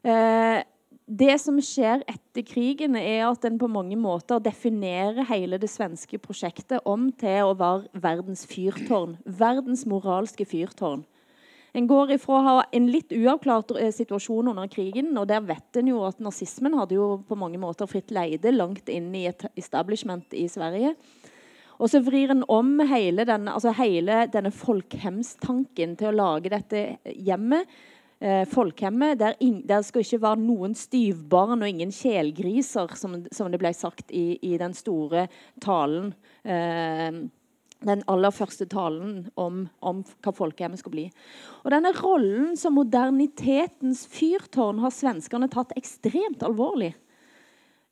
Eh, 0.06 0.62
det 1.08 1.38
som 1.40 1.56
skjer 1.64 2.02
etter 2.04 2.44
krigen, 2.44 2.96
er 3.00 3.22
at 3.30 3.44
en 3.48 3.56
på 3.60 3.68
mange 3.72 3.96
måter 3.96 4.42
definerer 4.44 5.24
hele 5.30 5.56
det 5.60 5.70
svenske 5.72 6.20
prosjektet 6.20 6.84
om 6.84 7.08
til 7.16 7.48
å 7.48 7.54
være 7.56 7.88
verdens 7.96 8.44
fyrtårn. 8.48 9.16
Verdens 9.24 9.86
moralske 9.88 10.44
fyrtårn. 10.44 11.06
En 11.76 11.88
går 11.88 12.14
ifra 12.16 12.36
å 12.36 12.44
ha 12.44 12.54
en 12.74 12.90
litt 12.92 13.12
uavklart 13.12 13.72
eh, 13.76 13.92
situasjon 13.94 14.52
under 14.52 14.68
krigen, 14.72 15.10
og 15.20 15.28
der 15.30 15.44
vet 15.48 15.80
en 15.80 15.90
jo 15.92 16.02
at 16.04 16.20
nazismen 16.20 16.76
hadde 16.76 16.96
jo 16.96 17.08
på 17.28 17.36
mange 17.40 17.60
måter 17.60 17.88
fritt 17.88 18.12
leide 18.12 18.52
langt 18.52 18.88
inn 18.92 19.08
i 19.16 19.26
et 19.30 19.44
establishment 19.56 20.36
i 20.36 20.46
Sverige. 20.52 20.94
Og 21.78 21.92
så 21.92 22.00
vrir 22.02 22.32
en 22.34 22.42
om 22.50 22.72
hele 22.90 23.24
denne, 23.28 23.52
altså 23.54 23.72
hele 23.78 24.24
denne 24.32 24.50
folkehemstanken 24.52 25.94
til 25.96 26.10
å 26.10 26.16
lage 26.18 26.52
dette 26.52 26.82
hjemmet. 27.14 27.68
Eh, 28.18 28.44
folkehemmet, 28.50 29.20
der, 29.20 29.36
det 29.38 29.78
skal 29.86 30.02
ikke 30.02 30.22
være 30.24 30.42
noen 30.42 30.72
styvbarn 30.74 31.62
og 31.62 31.68
ingen 31.70 31.92
kjælgriser, 31.94 32.96
som, 32.98 33.14
som, 33.30 33.50
det 33.52 33.60
ble 33.62 33.70
sagt 33.76 34.10
i, 34.10 34.32
i 34.42 34.56
den 34.58 34.74
store 34.74 35.28
talen. 35.62 36.10
Eh, 36.42 37.20
den 37.86 38.02
aller 38.10 38.34
første 38.34 38.66
talen 38.66 39.28
om, 39.38 39.60
om 39.78 40.00
hva 40.24 40.32
folkehjemmet 40.34 40.80
skal 40.80 40.94
bli. 40.96 41.04
Og 41.62 41.70
Denne 41.70 41.92
rollen 42.00 42.56
som 42.58 42.74
modernitetens 42.74 44.02
fyrtårn 44.10 44.80
har 44.82 44.94
svenskene 44.94 45.46
tatt 45.52 45.76
ekstremt 45.78 46.42
alvorlig. 46.42 46.96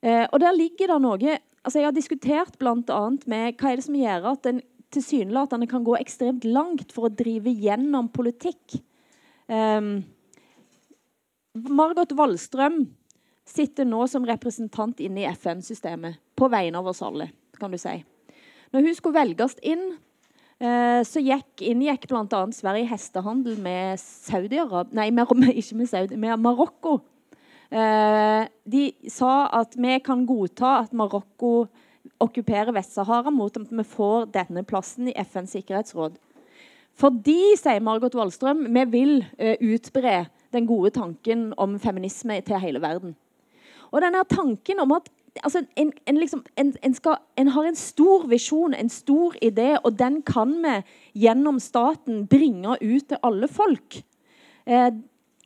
Eh, 0.02 0.24
og 0.26 0.40
der 0.42 0.56
ligger 0.56 0.90
det 0.90 1.02
noe 1.04 1.36
altså 1.66 1.80
Jeg 1.80 1.86
har 1.88 1.94
diskutert 1.94 2.58
bl.a. 2.60 2.98
med 3.26 3.56
hva 3.58 3.70
er 3.70 3.78
det 3.78 3.86
som 3.86 3.94
gjør 3.98 4.28
at 4.30 4.50
en 4.50 4.60
tilsynelatende 4.94 5.66
kan 5.70 5.86
gå 5.86 5.96
ekstremt 5.98 6.44
langt 6.46 6.92
for 6.94 7.08
å 7.08 7.14
drive 7.14 7.50
gjennom 7.50 8.10
politikk. 8.14 8.78
Eh, 9.50 9.94
Margot 11.56 12.12
Wallstrøm 12.16 12.82
sitter 13.46 13.86
nå 13.86 14.02
som 14.10 14.26
representant 14.26 14.98
inne 15.00 15.22
i 15.22 15.28
FN-systemet 15.30 16.18
på 16.36 16.48
vegne 16.52 16.80
av 16.80 16.90
oss 16.90 17.02
alle. 17.02 17.30
kan 17.56 17.72
du 17.72 17.78
si. 17.80 18.04
Når 18.74 18.84
hun 18.84 18.94
skulle 18.94 19.16
velges 19.16 19.54
inn, 19.64 19.96
eh, 20.60 21.00
så 21.06 21.22
gikk, 21.22 21.62
inngikk 21.62 22.08
bl.a. 22.10 22.42
Sverige 22.52 22.90
hestehandel 22.90 23.56
med 23.62 23.96
Saudi-Arabia 24.02 24.92
Nei, 24.92 25.10
med, 25.10 25.32
ikke 25.60 25.78
med 25.78 25.88
Saudi, 25.88 26.16
med 26.16 26.36
Marokko. 26.42 27.00
Eh, 27.70 28.44
de 28.68 28.84
sa 29.08 29.48
at 29.62 29.74
vi 29.78 29.96
kan 30.04 30.26
godta 30.26 30.82
at 30.82 30.92
Marokko 30.92 31.66
okkuperer 32.22 32.74
Vest-Sahara 32.76 33.32
mot 33.32 33.56
at 33.56 33.72
vi 33.72 33.84
får 33.84 34.28
denne 34.34 34.62
plassen 34.68 35.08
i 35.08 35.16
FNs 35.16 35.56
sikkerhetsråd. 35.56 36.20
Fordi, 36.96 37.56
sier 37.60 37.82
Margot 37.84 38.14
Wallstrøm, 38.16 38.62
vi 38.72 38.84
vil 38.88 39.18
uh, 39.36 39.56
utbre 39.60 40.22
den 40.52 40.66
gode 40.66 40.92
tanken 40.94 41.52
om 41.56 41.78
feminisme 41.80 42.40
til 42.46 42.60
hele 42.62 42.82
verden. 42.82 43.16
Og 43.92 44.02
denne 44.02 44.24
tanken 44.28 44.80
om 44.82 44.92
at 44.96 45.10
altså, 45.44 45.64
en, 45.76 45.92
en, 46.06 46.18
liksom, 46.18 46.44
en, 46.56 46.94
skal, 46.94 47.20
en, 47.38 47.48
har 47.48 47.68
en 47.68 47.78
stor 47.78 48.26
visjon, 48.30 48.74
en 48.74 48.90
stor 48.92 49.36
idé, 49.44 49.76
og 49.84 49.98
den 49.98 50.22
kan 50.26 50.54
vi 50.62 50.76
gjennom 51.26 51.60
staten 51.62 52.26
bringe 52.30 52.78
ut 52.80 53.08
til 53.08 53.20
alle 53.22 53.48
folk. 53.48 54.00
Eh, 54.66 54.90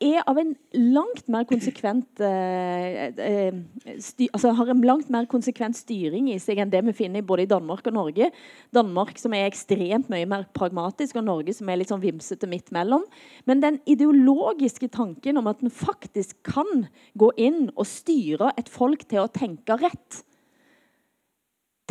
er 0.01 0.23
av 0.29 0.39
en 0.41 0.55
langt 0.73 1.27
mer 1.31 1.45
konsekvent 1.49 2.23
eh, 2.25 3.11
eh, 3.13 3.59
styr, 4.01 4.31
altså 4.33 4.55
har 4.57 4.73
en 4.73 4.81
langt 4.87 5.11
mer 5.13 5.29
konsekvent 5.31 5.77
styring 5.77 6.31
i 6.33 6.39
seg 6.41 6.63
enn 6.63 6.73
det 6.73 6.81
vi 6.87 6.95
finner 6.97 7.25
både 7.27 7.45
i 7.45 7.51
Danmark 7.51 7.85
og 7.91 7.97
Norge. 7.99 8.31
Danmark 8.75 9.21
som 9.21 9.37
er 9.37 9.45
ekstremt 9.49 10.09
mye 10.13 10.29
mer 10.31 10.47
pragmatisk, 10.57 11.19
og 11.21 11.29
Norge 11.29 11.55
som 11.57 11.69
er 11.69 11.81
litt 11.81 11.93
sånn 11.93 12.03
vimsete 12.03 12.49
midt 12.51 12.73
mellom. 12.75 13.05
Men 13.49 13.61
den 13.65 13.81
ideologiske 13.91 14.89
tanken 14.95 15.41
om 15.41 15.51
at 15.53 15.61
en 15.65 15.73
faktisk 15.75 16.39
kan 16.49 16.87
gå 17.21 17.33
inn 17.37 17.69
og 17.75 17.85
styre 17.89 18.55
et 18.61 18.73
folk 18.73 19.05
til 19.11 19.27
å 19.27 19.31
tenke 19.33 19.77
rett, 19.81 20.23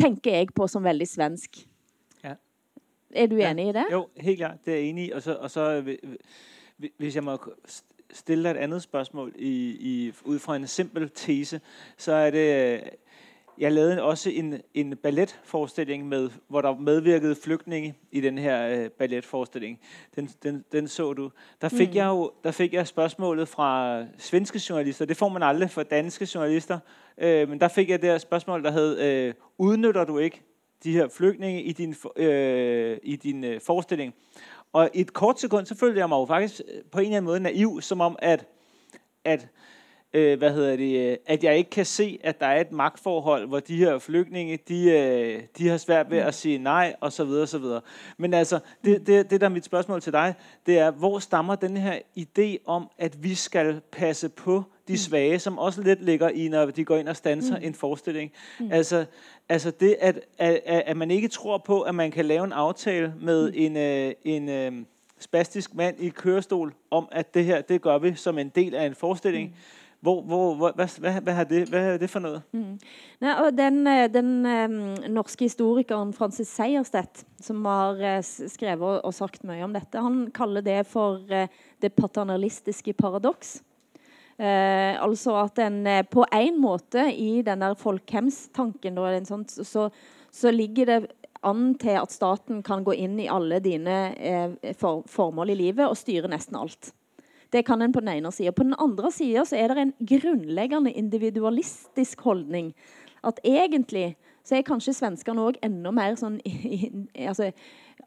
tenker 0.00 0.40
jeg 0.40 0.54
på 0.56 0.66
som 0.70 0.82
veldig 0.82 1.06
svensk. 1.06 1.62
Ja. 2.24 2.34
Er 3.14 3.30
du 3.30 3.38
enig 3.38 3.68
ja. 3.68 3.70
i 3.70 3.78
det? 3.78 3.86
Jo, 3.94 4.06
helt 4.18 4.42
klart. 4.42 4.64
Det 4.66 4.74
er 4.74 4.82
jeg 4.82 4.94
enig 4.94 5.10
i. 5.10 5.12
Og 5.14 5.22
så, 5.22 5.36
og 5.38 5.52
så 5.52 5.70
hvis 6.98 7.14
jeg 7.14 7.24
må 7.24 7.36
stille 8.12 8.44
deg 8.44 8.50
et 8.50 8.56
andet 8.56 8.82
spørsmål 8.82 9.32
i, 9.38 9.76
i, 9.80 10.12
ud 10.24 10.38
fra 10.38 10.56
en 10.56 10.66
simpel 10.66 11.10
tese, 11.14 11.60
så 11.96 12.12
er 12.12 12.30
det 12.30 12.80
Jeg 13.58 13.72
lavede 13.72 14.02
også 14.02 14.30
en, 14.30 14.60
en 14.74 14.96
balletforestilling, 14.96 16.08
med, 16.08 16.30
hvor 16.48 16.60
der 16.60 16.74
medvirkede 16.74 17.36
flygtninge 17.44 17.94
i 18.10 18.20
den 18.20 18.38
her 18.38 18.68
øh, 18.68 18.90
balletforestilling. 18.90 19.80
Den, 20.16 20.30
den, 20.42 20.64
den 20.72 20.88
så 20.88 21.12
du. 21.12 21.30
Der 21.60 21.68
fik, 21.68 21.88
mm. 21.88 21.96
jeg 21.96 22.06
jo, 22.06 22.30
der 22.44 22.50
fik 22.50 22.74
jeg 22.74 22.86
spørsmålet 22.86 23.48
fra 23.48 24.02
svenske 24.18 24.60
journalister. 24.68 25.04
Det 25.04 25.16
får 25.16 25.28
man 25.28 25.42
aldrig 25.42 25.70
fra 25.70 25.82
danske 25.82 26.28
journalister. 26.34 26.78
Øh, 27.18 27.48
men 27.48 27.60
der 27.60 27.68
fik 27.68 27.90
jeg 27.90 28.02
det 28.02 28.10
her 28.10 28.18
spørgsmål, 28.18 28.64
der 28.64 28.70
hed, 28.70 28.98
øh, 29.00 29.34
udnytter 29.58 30.04
du 30.04 30.18
ikke 30.18 30.42
de 30.84 30.92
her 30.92 31.08
flygtninge 31.08 31.62
i 31.62 31.72
din, 31.72 31.94
øh, 32.16 32.98
i 33.02 33.16
din 33.16 33.44
øh, 33.44 33.60
forestilling? 33.60 34.14
Og 34.72 34.90
i 34.94 35.00
et 35.00 35.12
kort 35.12 35.40
sekund, 35.40 35.66
så 35.66 35.74
følte 35.74 36.00
jeg 36.00 36.08
mig 36.08 36.16
jo 36.16 36.24
faktisk 36.24 36.60
øh, 36.68 36.82
på 36.92 36.98
en 36.98 37.04
eller 37.04 37.16
anden 37.16 37.26
måde 37.26 37.40
naiv, 37.40 37.80
som 37.80 38.00
om, 38.00 38.16
at, 38.18 38.46
at, 39.24 39.48
øh, 40.12 40.38
hvad 40.38 40.52
hedder 40.52 40.76
det, 40.76 41.10
øh, 41.10 41.16
at 41.26 41.44
jeg 41.44 41.58
ikke 41.58 41.70
kan 41.70 41.86
se, 41.86 42.18
at 42.24 42.40
der 42.40 42.46
er 42.46 42.60
et 42.60 42.72
magtforhold, 42.72 43.48
hvor 43.48 43.60
de 43.60 43.76
her 43.76 43.98
flygtninge, 43.98 44.58
de, 44.68 44.90
øh, 44.90 45.42
de 45.58 45.68
har 45.68 45.76
svært 45.76 46.10
ved 46.10 46.18
at 46.18 46.34
sige 46.34 46.58
nej, 46.58 46.94
og 47.00 47.12
så 47.12 47.24
videre, 47.24 47.42
og 47.42 47.48
så 47.48 47.58
videre. 47.58 47.80
Men 48.18 48.34
altså, 48.34 48.58
det, 48.84 49.06
det, 49.06 49.30
det 49.30 49.40
der 49.40 49.46
er 49.46 49.50
mit 49.50 49.64
spørgsmål 49.64 50.00
til 50.00 50.12
dig, 50.12 50.34
det 50.66 50.78
er, 50.78 50.90
hvor 50.90 51.18
stammer 51.18 51.54
den 51.54 51.76
her 51.76 51.98
idé 52.18 52.56
om, 52.66 52.90
at 52.98 53.22
vi 53.22 53.34
skal 53.34 53.80
passe 53.92 54.28
på 54.28 54.64
de 54.88 54.98
svage, 54.98 55.38
som 55.38 55.58
også 55.58 55.82
lidt 55.82 56.04
ligger 56.04 56.28
i, 56.28 56.48
når 56.48 56.66
de 56.66 56.84
går 56.84 56.96
ind 56.96 57.08
og 57.08 57.16
stanser 57.16 57.58
mm. 57.58 57.64
en 57.64 57.74
forestilling. 57.74 58.32
Mm. 58.60 58.72
Altså, 58.72 59.04
altså 59.48 59.70
det, 59.70 59.96
at, 60.00 60.20
at, 60.38 60.60
at 60.66 60.96
man 60.96 61.10
ikke 61.10 61.28
tror 61.28 61.58
på, 61.58 61.80
at 61.80 61.94
man 61.94 62.10
kan 62.10 62.24
lave 62.24 62.44
en 62.44 62.52
aftale 62.52 63.14
med 63.20 63.50
mm. 63.50 63.56
en, 63.56 63.76
øh, 63.76 64.12
en 64.24 64.48
øh, 64.48 64.72
spastisk 65.18 65.74
mand 65.74 66.00
i 66.00 66.08
kørestol, 66.08 66.74
om 66.90 67.08
at 67.12 67.34
det 67.34 67.44
her, 67.44 67.60
det 67.60 67.82
gør 67.82 67.98
vi 67.98 68.14
som 68.14 68.38
en 68.38 68.48
del 68.48 68.74
af 68.74 68.86
en 68.86 68.94
forestilling. 68.94 69.48
Mm. 69.48 69.54
Hvor, 70.00 70.22
hvor, 70.24 70.54
hva, 70.56 70.70
hva, 70.72 70.86
hva, 71.20 71.32
har 71.36 71.48
det, 71.48 71.66
hva, 71.68 71.80
er 71.92 71.98
det 72.00 72.08
for 72.08 72.24
noe? 72.24 72.40
Mm. 72.56 72.78
Nei, 73.20 73.34
og 73.44 73.50
den, 73.52 73.82
øh, 73.84 74.06
den 74.08 74.30
norske 75.12 75.44
historikeren 75.44 76.14
Francis 76.16 76.48
Seierstedt, 76.56 77.26
som 77.40 77.60
har 77.68 78.00
uh, 78.00 78.20
skrevet 78.24 79.04
og 79.04 79.12
sagt 79.12 79.44
mye 79.48 79.66
om 79.66 79.76
dette, 79.76 80.00
han 80.00 80.22
kaller 80.32 80.64
det 80.64 80.78
for 80.88 81.20
uh, 81.28 81.52
det 81.84 81.92
paternalistiske 81.96 82.96
paradoks. 82.96 83.58
Eh, 84.40 85.02
altså 85.02 85.34
at 85.36 85.58
en 85.60 85.82
på 86.08 86.24
en 86.32 86.60
måte 86.62 87.02
i 87.12 87.42
den 87.44 87.60
der 87.60 87.74
folkehemstanken 87.76 88.96
så, 89.26 89.90
så, 90.32 90.50
ligger 90.50 90.86
det 90.86 91.12
an 91.44 91.74
til 91.76 91.98
at 92.00 92.12
staten 92.12 92.62
kan 92.62 92.84
gå 92.84 92.94
inn 92.94 93.18
i 93.20 93.28
alle 93.28 93.58
dine 93.60 93.98
eh, 94.16 94.72
for, 94.80 95.04
formål 95.04 95.52
i 95.52 95.58
livet 95.58 95.84
og 95.84 95.98
styre 96.00 96.30
nesten 96.32 96.56
alt. 96.56 96.94
Det 97.50 97.64
kan 97.66 97.82
en 97.82 97.92
på 97.92 98.02
den 98.02 98.12
ene 98.14 98.32
sida. 98.32 98.52
På 98.54 98.66
den 98.66 98.78
andre 98.78 99.10
sida 99.14 99.44
er 99.56 99.72
det 99.72 99.84
en 99.84 99.94
grunnleggende 100.12 100.92
individualistisk 100.92 102.20
holdning. 102.26 102.74
At 103.26 103.40
egentlig 103.44 104.14
så 104.46 104.56
er 104.56 104.66
kanskje 104.66 104.94
svenskene 104.96 105.42
òg 105.44 105.58
enda 105.64 105.92
mer 105.94 106.16
sånn 106.18 106.38
altså, 107.28 107.50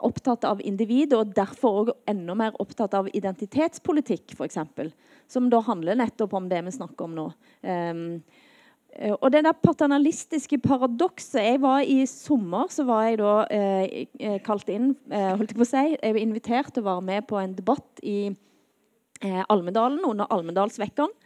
opptatt 0.04 0.48
av 0.48 0.64
individet, 0.66 1.18
og 1.20 1.36
derfor 1.36 1.84
òg 1.84 1.92
enda 2.10 2.36
mer 2.38 2.56
opptatt 2.64 2.96
av 2.98 3.12
identitetspolitikk, 3.14 4.34
f.eks. 4.34 4.58
Som 5.30 5.52
da 5.54 5.62
handler 5.64 6.00
nettopp 6.00 6.34
om 6.40 6.50
det 6.50 6.64
vi 6.66 6.74
snakker 6.74 7.08
om 7.08 7.20
nå. 7.20 7.28
Um, 7.62 8.08
og 8.94 9.32
det 9.34 9.42
der 9.42 9.56
paternalistiske 9.58 10.60
paradokset 10.62 11.42
Jeg 11.42 11.62
var 11.64 11.82
I 11.82 12.04
sommer 12.06 12.68
så 12.70 12.84
var 12.86 13.08
jeg 13.08 13.18
da 13.24 13.32
eh, 13.50 14.04
eh, 14.22 14.36
kalt 14.46 14.70
inn 14.70 14.92
eh, 15.10 15.32
holdt 15.34 15.50
Jeg 15.50 15.58
på 15.58 15.66
å 15.66 15.70
si, 15.72 15.86
jeg 15.96 16.14
var 16.14 16.22
invitert 16.22 16.70
til 16.76 16.84
å 16.84 16.90
være 16.92 17.06
med 17.08 17.26
på 17.26 17.40
en 17.42 17.56
debatt 17.58 18.04
i 18.06 18.18
eh, 19.26 19.44
Almedalen 19.50 20.04
under 20.08 20.30
Almedalsvekkene 20.34 21.24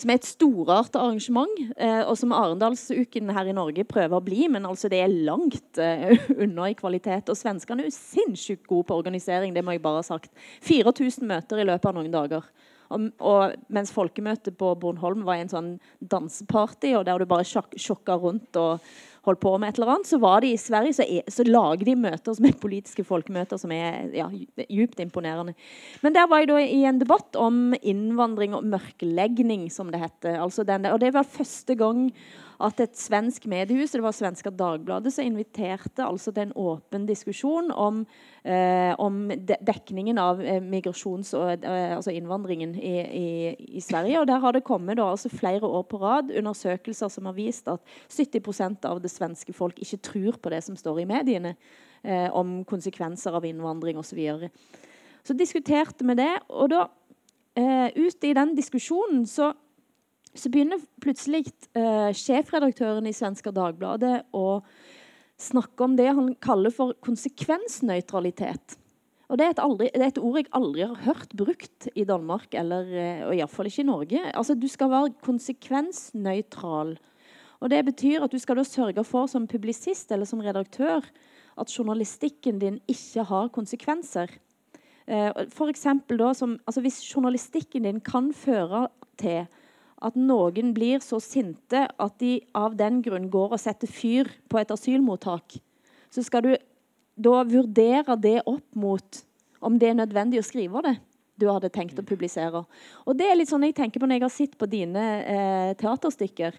som 0.00 0.10
er 0.10 0.16
et 0.16 0.28
storartet 0.28 0.96
arrangement, 0.96 1.58
eh, 1.76 2.00
og 2.06 2.16
som 2.18 2.32
Arendalsuken 2.32 3.32
her 3.36 3.50
i 3.50 3.56
Norge 3.56 3.84
prøver 3.88 4.16
å 4.16 4.24
bli. 4.24 4.46
Men 4.52 4.68
altså 4.68 4.88
det 4.92 5.02
er 5.02 5.12
langt 5.28 5.80
eh, 5.82 6.16
unna 6.44 6.70
i 6.70 6.76
kvalitet. 6.78 7.28
Og 7.28 7.38
svenskene 7.38 7.84
er 7.84 7.90
jo 7.90 7.96
sinnssykt 7.98 8.66
gode 8.70 8.88
på 8.88 8.96
organisering. 9.02 9.54
det 9.54 9.64
må 9.66 9.76
jeg 9.76 9.84
bare 9.84 10.00
ha 10.00 10.06
sagt. 10.06 10.32
4000 10.64 11.28
møter 11.28 11.60
i 11.60 11.68
løpet 11.68 11.90
av 11.90 11.98
noen 11.98 12.14
dager. 12.14 12.48
Og, 12.90 13.10
og, 13.22 13.52
mens 13.70 13.92
folkemøtet 13.94 14.56
på 14.58 14.72
Bornholm 14.80 15.22
var 15.26 15.38
en 15.38 15.52
sånn 15.52 15.70
danseparty, 16.00 16.96
og 16.98 17.04
der 17.06 17.20
du 17.20 17.28
bare 17.30 17.46
sjok 17.46 17.76
sjokka 17.78 18.16
rundt 18.18 18.58
og, 18.58 18.80
holdt 19.26 19.40
på 19.42 19.52
med 19.60 19.70
et 19.70 19.78
eller 19.78 19.94
annet, 19.94 20.08
så 20.08 20.18
var 20.20 20.40
de 20.40 20.52
i 20.54 20.60
Sverige 20.60 20.96
så, 20.96 21.04
er, 21.04 21.26
så 21.30 21.44
lager 21.46 21.84
de 21.88 21.96
møter 22.00 22.36
som 22.36 22.46
er 22.48 22.56
politiske 22.60 23.04
folkemøter 23.06 23.60
som 23.60 23.72
er 23.74 24.10
ja, 24.16 24.28
djupt 24.66 25.02
imponerende. 25.02 25.54
Men 26.04 26.16
der 26.16 26.28
var 26.30 26.42
jeg 26.42 26.50
da 26.52 26.60
i 26.64 26.82
en 26.88 27.00
debatt 27.02 27.38
om 27.40 27.74
innvandring 27.80 28.56
og 28.56 28.68
mørklegging, 28.72 29.68
som 29.72 29.92
det 29.92 30.02
heter. 30.02 30.40
Altså 30.40 30.64
den, 30.68 30.88
og 30.90 31.00
det 31.02 31.12
var 31.16 31.28
første 31.28 31.76
gang 31.78 32.08
at 32.60 32.80
et 32.84 32.96
svensk 32.96 33.46
mediehus, 33.48 33.94
det 33.94 34.02
var 34.04 34.16
Svenska 34.16 34.52
Dagbladet, 34.52 35.12
som 35.14 35.24
inviterte 35.24 36.04
altså 36.04 36.32
til 36.32 36.48
en 36.48 36.58
åpen 36.60 37.06
diskusjon 37.08 37.70
om, 37.72 38.04
eh, 38.44 38.94
om 38.98 39.28
dekningen 39.60 40.18
av 40.18 40.40
eh, 40.42 40.60
migrasjons- 40.62 41.32
og 41.38 41.64
eh, 41.64 41.94
altså 41.96 42.14
innvandringen 42.14 42.74
i, 42.78 42.94
i, 43.00 43.26
i, 43.76 43.82
Sverige. 43.84 44.20
Og 44.20 44.28
der 44.30 44.42
har 44.42 44.56
det 44.56 44.64
kommet 44.66 44.98
da, 45.00 45.10
altså 45.10 45.32
flere 45.32 45.66
år 45.66 45.86
på 45.90 46.00
rad 46.02 46.32
undersøkelser 46.36 47.12
som 47.12 47.28
har 47.28 47.36
vist 47.38 47.68
at 47.70 47.80
70% 48.08 48.88
av 48.88 49.02
det 49.02 49.12
svenske 49.12 49.54
folk 49.56 49.80
ikke 49.82 50.02
tror 50.10 50.40
på 50.42 50.52
det 50.54 50.62
som 50.66 50.78
står 50.78 51.02
i 51.02 51.08
mediene 51.10 51.56
eh, 52.02 52.28
om 52.32 52.60
konsekvenser 52.64 53.36
av 53.36 53.48
innvandring 53.48 53.98
osv. 54.00 54.10
Så, 54.10 54.18
videre. 54.18 54.50
så 55.24 55.34
diskuterte 55.38 56.06
vi 56.06 56.16
det. 56.18 56.32
og 56.48 56.72
da 56.72 56.86
eh, 57.56 57.90
ute 57.96 58.30
i 58.30 58.36
den 58.36 58.56
diskusjonen 58.58 59.26
så 59.26 59.52
så 60.34 60.50
begynner 60.50 60.78
plutselig 61.02 61.48
uh, 61.74 62.10
sjefredaktøren 62.14 63.08
i 63.10 63.14
Svenska 63.16 63.50
Dagbladet 63.54 64.28
å 64.36 64.60
snakke 65.42 65.86
om 65.86 65.96
det 65.98 66.10
han 66.10 66.34
kaller 66.42 66.72
for 66.74 66.94
konsekvensnøytralitet. 67.06 68.76
Og 69.30 69.38
det 69.38 69.46
er, 69.46 69.60
aldri, 69.62 69.86
det 69.94 70.02
er, 70.02 70.10
et 70.10 70.18
ord 70.18 70.40
jeg 70.40 70.50
aldri 70.58 70.82
har 70.82 71.02
hørt 71.04 71.34
brukt 71.38 71.86
i 71.94 72.02
Danmark, 72.04 72.50
eller, 72.58 72.88
eh, 72.90 73.22
og 73.28 73.36
iallfall 73.36 73.70
ikke 73.70 73.84
i 73.84 73.86
Norge. 73.86 74.22
Altså, 74.34 74.56
Du 74.58 74.66
skal 74.68 74.90
være 74.90 75.14
konsekvensnøytral. 75.22 76.96
Og 77.60 77.70
Det 77.70 77.84
betyr 77.84 78.24
at 78.24 78.32
du 78.32 78.38
skal 78.38 78.56
da 78.56 78.64
sørge 78.64 79.04
for 79.04 79.26
som 79.26 79.46
publisist 79.46 80.10
eller 80.10 80.26
som 80.26 80.40
redaktør 80.40 81.04
at 81.60 81.78
journalistikken 81.78 82.58
din 82.58 82.80
ikke 82.88 83.22
har 83.22 83.52
konsekvenser. 83.54 84.32
Eh, 85.06 85.30
for 85.50 85.70
da, 85.70 86.32
som, 86.34 86.58
altså 86.66 86.80
Hvis 86.80 87.14
journalistikken 87.14 87.82
din 87.82 88.00
kan 88.00 88.32
føre 88.32 88.88
til 89.18 89.46
at 90.00 90.16
noen 90.16 90.72
blir 90.76 91.02
så 91.04 91.20
sinte 91.22 91.84
at 91.88 92.16
de 92.22 92.38
av 92.56 92.76
den 92.78 93.02
grunn 93.04 93.28
går 93.32 93.56
og 93.56 93.60
setter 93.60 93.90
fyr 93.90 94.30
på 94.48 94.60
et 94.60 94.72
asylmottak, 94.72 95.58
så 96.10 96.24
skal 96.24 96.46
du 96.46 96.54
da 97.20 97.42
vurdere 97.44 98.16
det 98.16 98.40
opp 98.48 98.66
mot 98.78 99.22
om 99.60 99.76
det 99.76 99.90
er 99.90 99.98
nødvendig 99.98 100.40
å 100.40 100.46
skrive 100.46 100.82
det 100.86 100.96
du 101.40 101.46
hadde 101.48 101.70
tenkt 101.72 102.00
å 102.00 102.06
publisere. 102.06 102.64
Og 103.08 103.16
det 103.16 103.28
er 103.28 103.38
litt 103.38 103.50
sånn 103.50 103.64
jeg 103.64 103.76
tenker 103.76 104.00
på 104.00 104.08
Når 104.08 104.18
jeg 104.18 104.26
har 104.26 104.34
sett 104.34 104.58
på 104.60 104.68
dine 104.68 105.04
eh, 105.24 105.70
teaterstykker, 105.80 106.58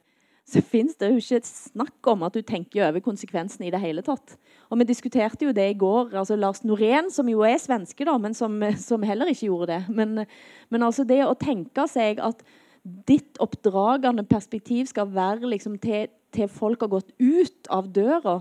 så 0.52 0.62
fins 0.66 0.98
det 1.00 1.12
jo 1.12 1.20
ikke 1.22 1.46
snakk 1.46 2.08
om 2.12 2.26
at 2.26 2.36
du 2.36 2.42
tenker 2.44 2.88
over 2.88 3.04
konsekvensene 3.06 3.68
i 3.68 3.74
det 3.74 3.80
hele 3.84 4.02
tatt. 4.04 4.34
Og 4.74 4.82
Vi 4.82 4.88
diskuterte 4.90 5.46
jo 5.46 5.54
det 5.54 5.68
i 5.70 5.78
går. 5.78 6.16
altså 6.18 6.36
Lars 6.36 6.64
Norén, 6.66 7.12
som 7.14 7.30
jo 7.30 7.46
er 7.46 7.62
svenske, 7.62 8.06
da, 8.06 8.18
men 8.18 8.34
som, 8.34 8.58
som 8.90 9.06
heller 9.06 9.30
ikke 9.32 9.48
gjorde 9.52 9.76
det. 9.76 9.82
Men, 9.90 10.26
men 10.70 10.84
altså 10.84 11.06
det 11.08 11.22
å 11.26 11.38
tenke 11.38 11.86
seg 11.88 12.20
at 12.20 12.42
ditt 12.84 13.38
oppdragende 13.42 14.24
perspektiv 14.26 14.88
skal 14.90 15.12
være 15.14 15.50
liksom, 15.50 15.78
til, 15.82 16.10
til, 16.34 16.50
folk 16.50 16.82
har 16.82 16.90
gått 16.90 17.12
ut 17.20 17.70
av 17.70 17.90
døra. 17.94 18.40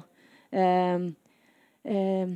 Eh, 0.50 1.10
eh, 1.84 2.32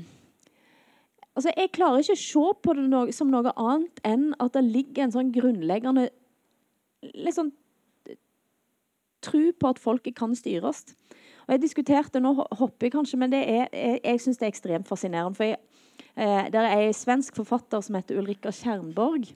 altså, 1.34 1.50
jeg 1.50 1.72
klarer 1.72 2.04
ikke 2.04 2.18
å 2.18 2.24
se 2.24 2.46
på 2.62 2.76
det 2.76 2.86
no 2.90 3.06
som 3.14 3.32
noe 3.32 3.54
annet 3.56 4.04
enn 4.04 4.32
at 4.38 4.56
det 4.56 4.66
ligger 4.68 5.06
en 5.06 5.14
sånn 5.16 5.32
grunnleggende 5.34 6.10
liksom, 7.14 7.52
tro 9.24 9.46
på 9.56 9.70
at 9.72 9.80
folket 9.80 10.16
kan 10.18 10.36
styres. 10.36 10.84
Og 11.44 11.54
jeg 11.54 11.62
diskuterte, 11.62 12.20
Nå 12.20 12.34
hopper 12.56 12.88
jeg 12.88 12.94
kanskje, 12.94 13.20
men 13.20 13.32
er, 13.36 13.68
jeg, 13.72 14.00
jeg 14.04 14.20
syns 14.20 14.40
det 14.40 14.46
er 14.46 14.52
ekstremt 14.52 14.88
fascinerende. 14.88 15.36
for 15.36 15.48
jeg, 15.48 15.58
eh, 16.16 16.50
Det 16.52 16.60
er 16.60 16.76
en 16.76 16.92
svensk 16.92 17.36
forfatter 17.36 17.80
som 17.80 17.96
heter 17.96 18.20
Ulrika 18.20 18.52
Kjernborg 18.52 19.32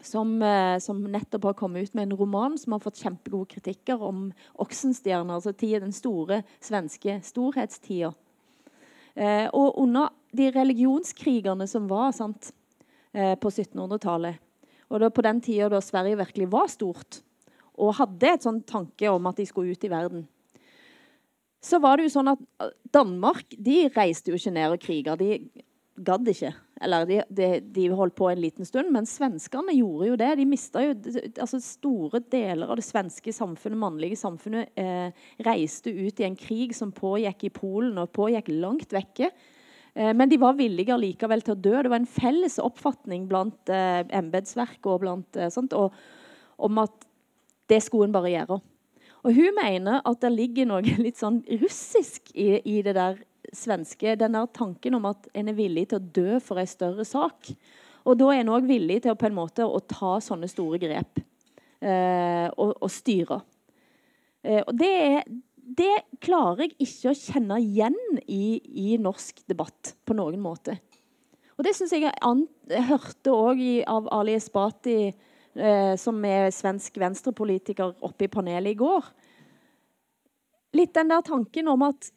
som, 0.00 0.42
eh, 0.42 0.78
som, 0.78 1.02
nettopp 1.04 1.44
har 1.44 1.54
kommet 1.54 1.88
ut 1.88 1.94
med 1.94 2.02
en 2.02 2.18
roman 2.18 2.58
som 2.58 2.72
har 2.72 2.82
fått 2.84 3.00
kjempegode 3.00 3.48
kritikker 3.54 4.02
om 4.02 4.30
Oksenstjerna, 4.54 5.38
altså 5.38 5.52
tida, 5.52 5.80
den 5.80 5.94
store 5.94 6.42
svenske 6.60 7.20
storhetstida. 7.24 8.12
Eh, 9.16 9.48
og 9.52 9.78
under 9.80 10.12
de 10.36 10.50
religionskrigene 10.52 11.66
som 11.68 11.88
var 11.88 12.12
sant, 12.12 12.52
eh, 13.12 13.34
på 13.34 13.50
1700-tallet, 13.50 14.36
og 14.90 15.00
da 15.00 15.10
på 15.10 15.24
den 15.24 15.40
tida 15.40 15.70
da 15.72 15.80
Sverige 15.80 16.20
virkelig 16.20 16.50
var 16.52 16.68
stort, 16.68 17.22
og 17.76 17.96
hadde 17.98 18.28
et 18.28 18.44
sånn 18.44 18.62
tanke 18.62 19.08
om 19.10 19.26
at 19.26 19.36
de 19.36 19.46
skulle 19.46 19.72
ut 19.72 19.84
i 19.84 19.92
verden, 19.92 20.26
så 21.60 21.80
var 21.82 21.96
det 21.96 22.06
jo 22.06 22.14
sånn 22.14 22.30
at 22.30 22.72
Danmark 22.94 23.56
de 23.58 23.88
reiste 23.96 24.30
jo 24.30 24.38
ikke 24.38 24.52
ned 24.54 24.76
og 24.76 24.82
kriga. 24.84 25.16
De 25.18 25.40
gadd 25.96 26.28
ikke. 26.28 26.52
Eller 26.84 27.06
de, 27.08 27.18
de, 27.32 27.48
de, 27.72 27.86
holdt 27.96 28.16
på 28.18 28.28
en 28.28 28.40
liten 28.40 28.68
stund, 28.68 28.90
men 28.92 29.08
svenskene 29.08 29.74
gjorde 29.76 30.10
jo 30.10 30.18
det. 30.20 30.30
De 30.38 30.46
mista 30.48 30.82
jo 30.84 30.94
altså 31.40 31.60
Store 31.64 32.20
deler 32.32 32.68
av 32.68 32.76
det 32.78 32.84
svenske 32.84 33.32
samfunnet, 33.32 33.80
mannlige 33.80 34.18
samfunnet 34.20 34.76
eh, 34.78 35.26
reiste 35.46 35.92
ut 35.92 36.20
i 36.20 36.26
en 36.28 36.36
krig 36.38 36.76
som 36.76 36.92
pågikk 36.94 37.48
i 37.48 37.52
Polen, 37.54 37.96
og 38.02 38.12
pågikk 38.16 38.52
langt 38.52 38.92
vekke. 38.92 39.30
Eh, 39.96 40.12
men 40.12 40.28
de 40.28 40.40
var 40.40 40.58
villige 40.60 41.00
likevel 41.00 41.44
til 41.44 41.56
å 41.56 41.60
dø. 41.64 41.74
Det 41.80 41.92
var 41.92 42.02
en 42.02 42.14
felles 42.18 42.60
oppfatning 42.62 43.26
blant 43.30 43.72
eh, 43.72 44.02
embetsverket 44.20 44.92
og 44.92 45.02
blant 45.06 45.40
eh, 45.40 45.52
sånt, 45.52 45.76
og, 45.76 45.96
om 46.60 46.82
at 46.84 47.06
det 47.72 47.80
skulle 47.84 48.10
en 48.10 48.16
bare 48.16 48.34
gjøre. 48.34 48.60
Og 49.26 49.34
hun 49.34 49.56
mener 49.56 50.04
at 50.06 50.20
det 50.22 50.34
ligger 50.34 50.68
noe 50.68 50.84
litt 51.06 51.18
sånn 51.18 51.40
russisk 51.62 52.30
i, 52.34 52.60
i 52.60 52.82
det 52.84 52.94
der 52.98 53.18
svenske 53.54 54.16
den 54.18 54.36
der 54.36 54.48
tanken 54.54 54.96
om 54.98 55.08
at 55.10 55.28
en 55.36 55.50
er 55.50 55.58
villig 55.58 55.88
til 55.90 56.00
å 56.00 56.08
dø 56.18 56.38
for 56.42 56.60
en 56.60 56.70
større 56.70 57.06
sak. 57.06 57.50
Og 58.06 58.18
da 58.18 58.30
er 58.32 58.44
en 58.44 58.52
òg 58.54 58.68
villig 58.68 59.00
til 59.04 59.14
å, 59.14 59.18
på 59.18 59.28
en 59.28 59.36
måte, 59.36 59.66
å 59.66 59.82
ta 59.82 60.16
sånne 60.22 60.48
store 60.50 60.78
grep 60.82 61.20
eh, 61.82 62.46
og, 62.54 62.76
og, 62.78 62.88
styre. 62.92 63.40
Eh, 64.46 64.62
og 64.62 64.72
det, 64.78 64.90
er, 65.08 65.24
det, 65.56 65.94
klarer 66.22 66.66
jeg 66.66 66.76
ikke 66.86 67.12
å 67.12 67.18
kjenne 67.18 67.60
igjen 67.64 67.98
i, 68.22 68.58
i 68.86 68.98
norsk 69.02 69.42
debatt 69.50 69.96
på 70.06 70.16
noen 70.18 70.38
måte. 70.42 70.78
Og 71.56 71.64
det 71.66 71.72
syns 71.74 71.94
jeg 71.96 72.06
jeg, 72.06 72.82
hørte 72.90 73.32
òg 73.32 73.62
av 73.90 74.10
Ali 74.14 74.36
Esbati, 74.36 74.98
eh, 75.56 75.94
som 75.98 76.20
er 76.28 76.52
svensk 76.54 77.00
venstrepolitiker, 77.00 77.96
oppe 78.06 78.28
i 78.28 78.32
panelet 78.32 78.76
i 78.76 78.78
går. 78.78 79.08
Litt 80.76 80.94
den 80.94 81.10
der 81.10 81.24
tanken 81.26 81.72
om 81.72 81.88
at 81.88 82.10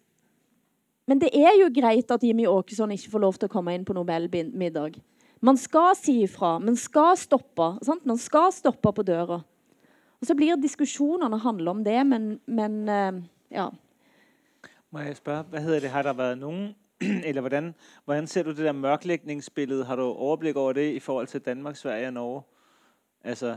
men 1.10 1.22
det 1.22 1.32
er 1.34 1.56
jo 1.58 1.72
greit 1.74 2.12
at 2.14 2.24
Jimmy 2.24 2.46
Åkesson 2.46 2.92
ikke 2.94 3.10
får 3.10 3.24
lov 3.24 3.38
til 3.40 3.50
å 3.50 3.54
komme 3.54 3.74
inn 3.74 3.86
på 3.88 3.96
Nobelmiddag. 3.98 5.00
Man 5.42 5.58
skal 5.58 5.96
si 5.98 6.20
ifra. 6.26 6.58
Man 6.62 6.76
skal 6.78 7.16
stoppe. 7.18 7.72
Sant? 7.86 8.06
Man 8.06 8.20
skal 8.22 8.52
stoppe 8.54 8.92
på 8.94 9.06
døra. 9.08 9.40
Og 10.20 10.28
Så 10.28 10.36
blir 10.36 10.60
diskusjonene 10.60 11.40
handle 11.40 11.72
om 11.72 11.84
det, 11.84 11.98
men, 12.06 12.34
men 12.46 12.76
uh, 12.92 13.22
ja. 13.50 13.70
Må 14.92 15.06
jeg 15.06 15.18
spørre, 15.18 15.48
hva 15.48 15.64
heter 15.64 15.86
det? 15.86 15.94
Har 15.94 16.06
det 16.06 16.16
vært 16.20 16.42
noen 16.42 16.74
eller 17.28 17.42
hvordan, 17.42 17.72
hvordan 18.04 18.28
ser 18.28 18.44
du 18.44 18.52
det 18.52 18.68
der 18.68 18.76
mørklægningsbilledet? 18.76 19.88
Har 19.88 19.96
du 19.96 20.10
overblikk 20.10 20.60
over 20.60 20.76
det 20.76 20.90
i 20.94 21.00
forhold 21.00 21.32
til 21.32 21.42
Danmark, 21.42 21.80
Sverige 21.80 22.12
og 22.12 22.14
Norge? 22.14 22.42
Altså, 23.24 23.56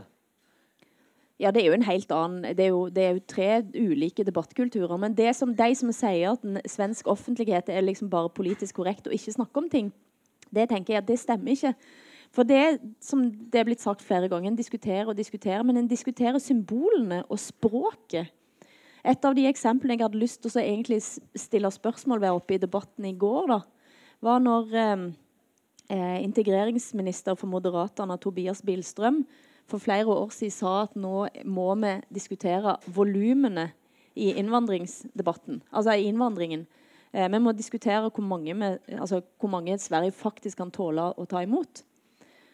ja, 1.43 1.51
det 1.51 1.63
er 1.63 1.67
jo 1.67 1.75
en 1.75 1.83
helt 1.83 2.11
annen 2.15 2.55
Det 2.55 2.63
er 2.63 2.71
jo, 2.71 2.85
det 2.87 3.03
er 3.03 3.17
jo 3.17 3.25
tre 3.27 3.49
ulike 3.75 4.23
debattkulturer. 4.23 4.95
Men 4.97 5.15
det 5.17 5.33
som, 5.35 5.51
de 5.55 5.75
som 5.75 5.91
sier 5.91 6.31
at 6.31 6.45
en 6.47 6.61
svensk 6.69 7.09
offentlighet 7.11 7.69
er 7.69 7.83
liksom 7.83 8.09
bare 8.09 8.31
politisk 8.31 8.79
korrekt 8.79 9.09
og 9.09 9.15
ikke 9.15 9.35
snakker 9.35 9.63
om 9.63 9.69
ting, 9.69 9.91
det 10.53 10.69
tenker 10.69 10.95
jeg 10.95 11.03
at 11.03 11.09
det 11.09 11.19
stemmer 11.19 11.51
ikke. 11.51 11.73
For 12.33 12.47
det 12.47 12.79
som 13.03 13.25
det 13.29 13.59
er 13.59 13.67
blitt 13.67 13.83
sagt 13.83 14.01
flere 14.01 14.29
ganger, 14.31 14.51
en 14.51 14.57
diskuterer 14.57 15.11
og 15.11 15.17
diskuterer, 15.17 15.63
men 15.63 15.77
en 15.77 15.89
diskuterer 15.89 16.39
symbolene 16.41 17.21
og 17.29 17.41
språket. 17.41 18.31
Et 19.03 19.25
av 19.27 19.35
de 19.35 19.45
eksemplene 19.49 19.97
jeg 19.97 20.05
hadde 20.05 20.21
lyst 20.21 20.41
til 20.41 20.53
å 20.53 20.63
egentlig 20.63 21.01
stille 21.03 21.69
spørsmål 21.75 22.23
ved 22.23 22.37
oppe 22.39 22.55
i 22.55 22.61
debatten 22.61 23.05
i 23.09 23.17
går, 23.19 23.51
da, 23.51 23.59
var 24.23 24.39
når 24.39 24.75
eh, 24.79 25.07
eh 25.91 26.19
integreringsminister 26.23 27.35
for 27.35 27.51
Moderaterne, 27.51 28.17
Tobias 28.17 28.63
Billstrøm, 28.63 29.25
for 29.69 29.81
flere 29.81 30.09
år 30.11 30.33
siden 30.35 30.55
sa 30.55 30.73
at 30.83 30.95
nå 30.99 31.27
må 31.45 31.69
vi 31.81 31.93
diskutere 32.13 32.77
volumene 32.87 33.71
i 34.15 34.33
innvandringsdebatten. 34.37 35.61
Altså 35.71 35.95
i 35.97 36.09
innvandringen. 36.09 36.67
Eh, 37.13 37.29
vi 37.31 37.39
må 37.39 37.51
diskutere 37.51 38.09
hvor 38.09 38.25
mange, 38.25 38.53
vi, 38.53 38.97
altså 38.97 39.21
hvor 39.39 39.49
mange 39.49 39.77
Sverige 39.79 40.11
faktisk 40.11 40.57
kan 40.57 40.71
tåle 40.71 41.11
å 41.17 41.25
ta 41.29 41.41
imot. 41.45 41.83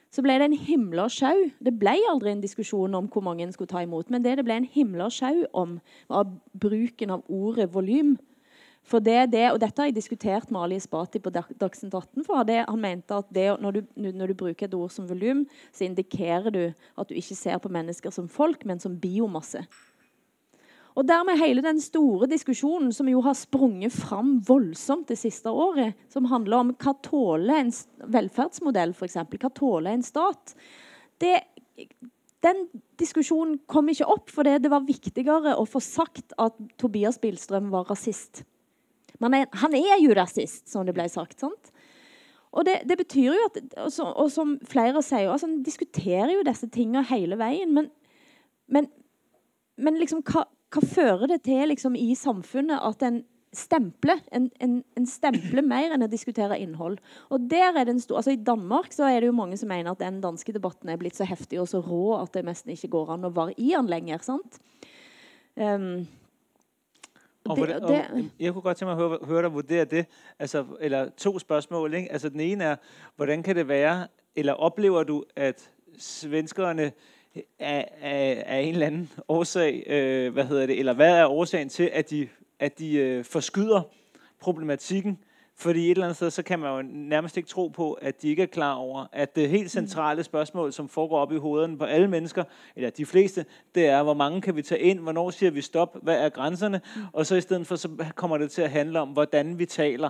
Så 0.09 0.23
ble 0.25 0.39
det 0.41 0.47
en 0.49 0.57
himla 0.57 1.05
sjau. 1.13 1.49
Det 1.61 1.75
ble 1.77 1.93
aldri 2.09 2.31
en 2.33 2.41
diskusjon 2.41 2.95
om 2.97 3.09
hvor 3.13 3.21
mange 3.21 3.45
en 3.45 3.53
skulle 3.53 3.69
ta 3.69 3.83
imot. 3.85 4.09
Men 4.09 4.23
det 4.25 4.39
det 4.39 4.45
ble 4.47 4.57
en 4.57 4.71
himla 4.73 5.09
sjau 5.13 5.43
om, 5.53 5.77
var 6.09 6.31
bruken 6.57 7.13
av 7.13 7.27
ordet 7.29 7.69
volum. 7.73 8.15
For 8.89 9.03
det, 9.03 9.31
det, 9.33 9.45
og 9.51 9.59
Dette 9.61 9.81
har 9.81 9.89
jeg 9.89 9.97
diskutert 9.99 10.49
med 10.49 10.63
Ali 10.63 10.79
Espati 10.79 11.19
på 11.21 11.31
Dagsnytt 11.33 11.93
18. 11.93 12.23
for 12.25 12.41
Han 12.49 12.81
mente 12.81 13.15
at 13.15 13.27
det, 13.29 13.61
når, 13.61 13.71
du, 13.71 13.81
når, 13.95 14.27
du, 14.27 14.33
bruker 14.33 14.65
et 14.65 14.73
ord 14.73 14.89
som 14.89 15.07
volum, 15.09 15.45
så 15.71 15.85
indikerer 15.85 16.49
du 16.49 16.63
at 16.97 17.09
du 17.09 17.13
ikke 17.13 17.37
ser 17.37 17.59
på 17.61 17.69
mennesker 17.69 18.09
som 18.09 18.27
folk, 18.27 18.65
men 18.65 18.79
som 18.79 18.97
biomasse. 18.97 19.65
Og 20.97 21.05
dermed 21.07 21.37
hele 21.39 21.61
den 21.63 21.77
store 21.79 22.27
diskusjonen 22.27 22.91
som 22.91 23.07
jo 23.07 23.21
har 23.23 23.37
sprunget 23.37 23.93
fram 23.93 24.39
voldsomt 24.47 25.07
det 25.07 25.19
siste 25.21 25.51
året, 25.51 25.93
som 26.11 26.27
handler 26.27 26.57
om 26.57 26.73
hva 26.75 26.95
tåler 27.05 27.61
en 27.61 27.73
velferdsmodell, 28.09 28.95
f.eks. 28.97 29.19
Hva 29.21 29.51
tåler 29.53 29.93
en 29.93 30.03
stat? 30.03 30.55
Det, 31.21 31.37
den 32.43 32.65
diskusjonen 32.99 33.61
kom 33.69 33.91
ikke 33.91 34.09
opp 34.11 34.33
fordi 34.33 34.57
det 34.63 34.71
var 34.73 34.87
viktigere 34.87 35.55
å 35.59 35.67
få 35.69 35.81
sagt 35.83 36.33
at 36.41 36.57
Tobias 36.81 37.21
Bilstrøm 37.21 37.69
var 37.71 37.87
rasist. 37.91 38.43
Men 39.19 39.43
han 39.61 39.75
er 39.77 39.97
jo 40.01 40.15
rasist, 40.17 40.67
som 40.71 40.85
det 40.87 40.95
ble 40.97 41.07
sagt. 41.11 41.39
sant? 41.41 41.73
Og 42.49 42.65
det, 42.65 42.79
det, 42.89 42.97
betyr 42.97 43.27
jo 43.29 43.47
at, 43.49 43.57
og, 43.77 43.89
så, 43.93 44.07
og 44.09 44.29
som 44.33 44.55
flere 44.69 45.03
sier, 45.05 45.29
altså, 45.29 45.49
en 45.49 45.65
diskuterer 45.65 46.33
jo 46.33 46.45
disse 46.45 46.69
tingene 46.73 47.05
hele 47.09 47.37
veien. 47.39 47.73
Men, 47.75 47.89
men, 48.73 48.89
men 49.77 49.99
liksom, 50.01 50.23
hva, 50.25 50.47
hva, 50.73 50.85
fører 50.95 51.29
det 51.29 51.43
til 51.45 51.69
liksom, 51.69 51.97
i 51.97 52.15
samfunnet 52.17 52.81
at 52.81 53.05
en 53.05 53.21
stempler 53.55 54.19
en, 54.37 54.45
en, 54.61 54.75
en 54.97 55.05
stempler 55.09 55.65
mer 55.65 55.93
enn 55.93 56.05
å 56.05 56.09
diskutere 56.09 56.57
innhold? 56.61 56.97
Og 57.33 57.45
der 57.49 57.69
er 57.73 57.85
det 57.85 57.95
en 57.95 58.01
stor, 58.01 58.21
altså 58.21 58.33
I 58.33 58.41
Danmark 58.45 58.93
så 58.97 59.07
er 59.09 59.21
det 59.21 59.29
jo 59.29 59.37
mange 59.37 59.57
som 59.61 59.69
mener 59.69 59.93
at 59.93 60.01
den 60.01 60.21
danske 60.25 60.53
debatten 60.55 60.89
er 60.89 61.01
blitt 61.01 61.17
så 61.17 61.29
heftig 61.29 61.61
og 61.61 61.69
så 61.69 61.83
rå 61.85 62.17
at 62.17 62.33
det 62.33 62.47
nesten 62.49 62.73
ikke 62.73 62.91
går 62.97 63.13
an 63.17 63.29
å 63.29 63.33
være 63.35 63.57
i 63.57 63.75
den 63.75 63.89
lenger. 63.93 64.25
sant? 64.25 64.57
Um, 65.53 66.07
og, 67.49 67.67
det, 67.67 67.75
og 67.75 68.05
jeg 68.39 68.53
kunne 68.53 68.61
godt 68.61 68.77
tænke 68.77 68.95
mig 68.95 69.03
at 69.03 69.09
høre, 69.09 69.17
høre 69.23 69.41
dig 69.41 69.53
vurdere 69.53 69.85
det, 69.85 70.05
altså, 70.39 70.65
eller 70.79 71.09
to 71.17 71.39
spørgsmål. 71.39 71.93
Ikke? 71.93 72.11
Altså, 72.11 72.29
den 72.29 72.39
ene 72.39 72.63
er, 72.63 72.75
hvordan 73.15 73.43
kan 73.43 73.55
det 73.55 73.67
være, 73.67 74.07
eller 74.35 74.53
oplever 74.53 75.03
du, 75.03 75.23
at 75.35 75.71
svenskerne 75.97 76.91
af, 77.59 77.91
af, 78.01 78.43
af 78.45 78.59
en 78.59 78.73
eller 78.73 78.87
anden 78.87 79.09
årsag, 79.27 79.83
øh, 79.87 80.33
hvad 80.33 80.45
hedder 80.45 80.65
det, 80.65 80.79
eller 80.79 80.93
hvad 80.93 81.17
er 81.17 81.27
årsagen 81.27 81.69
til, 81.69 81.89
at 81.93 82.09
de, 82.09 82.27
at 82.59 82.79
de 82.79 82.95
øh, 82.97 83.25
forskyder 83.25 83.81
problematikken 84.39 85.19
fordi 85.59 85.85
et 85.85 85.91
eller 85.91 86.05
andet 86.05 86.15
sted, 86.15 86.31
så 86.31 86.43
kan 86.43 86.59
man 86.59 86.75
jo 86.75 86.81
nærmest 86.91 87.37
ikke 87.37 87.49
tro 87.49 87.67
på, 87.67 87.93
at 87.93 88.21
de 88.21 88.29
ikke 88.29 88.43
er 88.43 88.47
klar 88.47 88.73
over, 88.73 89.05
at 89.13 89.35
det 89.35 89.49
helt 89.49 89.71
centrale 89.71 90.23
spørgsmål, 90.23 90.73
som 90.73 90.89
foregår 90.89 91.19
op 91.19 91.31
i 91.31 91.37
hovederne 91.37 91.77
på 91.77 91.83
alle 91.83 92.07
mennesker, 92.07 92.43
eller 92.75 92.89
de 92.89 93.05
fleste, 93.05 93.45
det 93.75 93.85
er, 93.85 94.03
hvor 94.03 94.13
mange 94.13 94.41
kan 94.41 94.55
vi 94.55 94.61
tage 94.61 94.81
ind, 94.81 94.99
hvornår 94.99 95.29
siger 95.29 95.51
vi 95.51 95.61
stop, 95.61 95.97
hvad 96.01 96.17
er 96.25 96.29
grænserne, 96.29 96.81
og 97.13 97.25
så 97.25 97.35
i 97.35 97.41
stedet 97.41 97.67
for, 97.67 97.75
så 97.75 97.89
kommer 98.15 98.37
det 98.37 98.51
til 98.51 98.61
at 98.61 98.69
handle 98.69 98.99
om, 98.99 99.09
hvordan 99.09 99.59
vi 99.59 99.65
taler. 99.65 100.09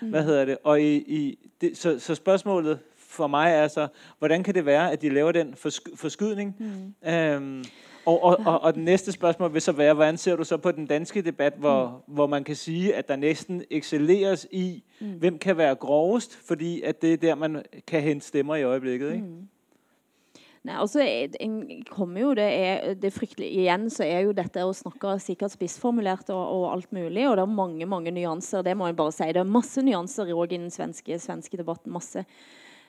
Hvad 0.00 0.24
hedder 0.24 0.44
det? 0.44 0.58
Og 0.64 0.80
i, 0.80 0.96
i 0.96 1.38
det, 1.60 1.76
så, 1.76 1.98
så 1.98 2.14
spørgsmålet 2.14 2.78
for 2.96 3.26
mig 3.26 3.52
er 3.52 3.68
så, 3.68 3.88
hvordan 4.18 4.42
kan 4.42 4.54
det 4.54 4.66
være, 4.66 4.92
at 4.92 5.02
de 5.02 5.08
laver 5.08 5.32
den 5.32 5.54
forskydning? 5.96 6.56
Mm. 6.58 7.10
Øhm, 7.10 7.64
og, 8.04 8.22
og, 8.22 8.40
og, 8.46 8.60
og 8.62 8.74
det 8.74 8.82
næste 8.82 9.12
spørsmål 9.12 9.52
vil 9.52 9.62
så 9.62 9.72
være, 9.72 9.94
hvordan 9.94 10.16
ser 10.16 10.36
du 10.36 10.44
så 10.44 10.56
på 10.56 10.72
den 10.72 10.86
danske 10.86 11.22
debat, 11.22 11.52
hvor, 11.58 12.02
mm. 12.08 12.14
hvor 12.14 12.26
man 12.26 12.44
kan 12.44 12.56
sige, 12.56 12.94
at 12.94 13.08
der 13.08 13.16
næsten 13.16 13.62
excelleres 13.70 14.46
i, 14.52 14.82
mm. 15.00 15.12
hvem 15.12 15.38
kan 15.38 15.56
være 15.56 15.74
grovest, 15.74 16.36
fordi 16.46 16.82
at 16.82 17.02
det 17.02 17.12
er 17.12 17.16
der, 17.16 17.34
man 17.34 17.62
kan 17.86 18.02
hente 18.02 18.26
stemmer 18.26 18.56
i 18.56 18.62
øjeblikket, 18.62 19.12
ikke? 19.12 19.26
Mm. 19.26 19.48
Nei, 20.60 20.76
altså, 20.76 21.00
en 21.40 21.84
kommer 21.88 22.20
jo, 22.20 22.34
det 22.36 22.44
er, 22.44 22.94
det 23.00 23.14
fryktelig, 23.16 23.48
Igjen 23.48 23.86
så 23.90 24.04
er 24.04 24.26
jo 24.26 24.34
dette 24.36 24.60
å 24.60 24.74
snakke 24.76 25.14
sikkert 25.22 25.54
spissformulert 25.54 26.28
og, 26.34 26.40
og, 26.40 26.64
alt 26.74 26.90
mulig. 26.92 27.24
Og 27.30 27.38
det 27.38 27.46
er 27.46 27.54
mange 27.54 27.88
mange 27.88 28.12
nyanser. 28.12 28.66
Det 28.66 28.74
må 28.76 28.90
jeg 28.90 28.98
bare 28.98 29.14
si. 29.16 29.30
Det 29.32 29.40
er 29.40 29.48
masse 29.48 29.80
nyanser 29.80 30.34
òg 30.34 30.52
i 30.52 30.58
den 30.60 30.68
svenske, 30.74 31.16
svenske 31.22 31.56
debatten. 31.56 31.94
masse. 31.96 32.26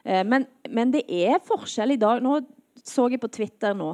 Eh, 0.03 0.19
men, 0.27 0.49
men, 0.67 0.91
det 0.91 1.05
er 1.07 1.39
forskjell 1.47 1.95
i 1.95 2.01
dag. 2.01 2.19
Nå 2.19 2.41
så 2.83 3.07
jeg 3.07 3.21
på 3.23 3.31
Twitter 3.31 3.77
nå 3.77 3.93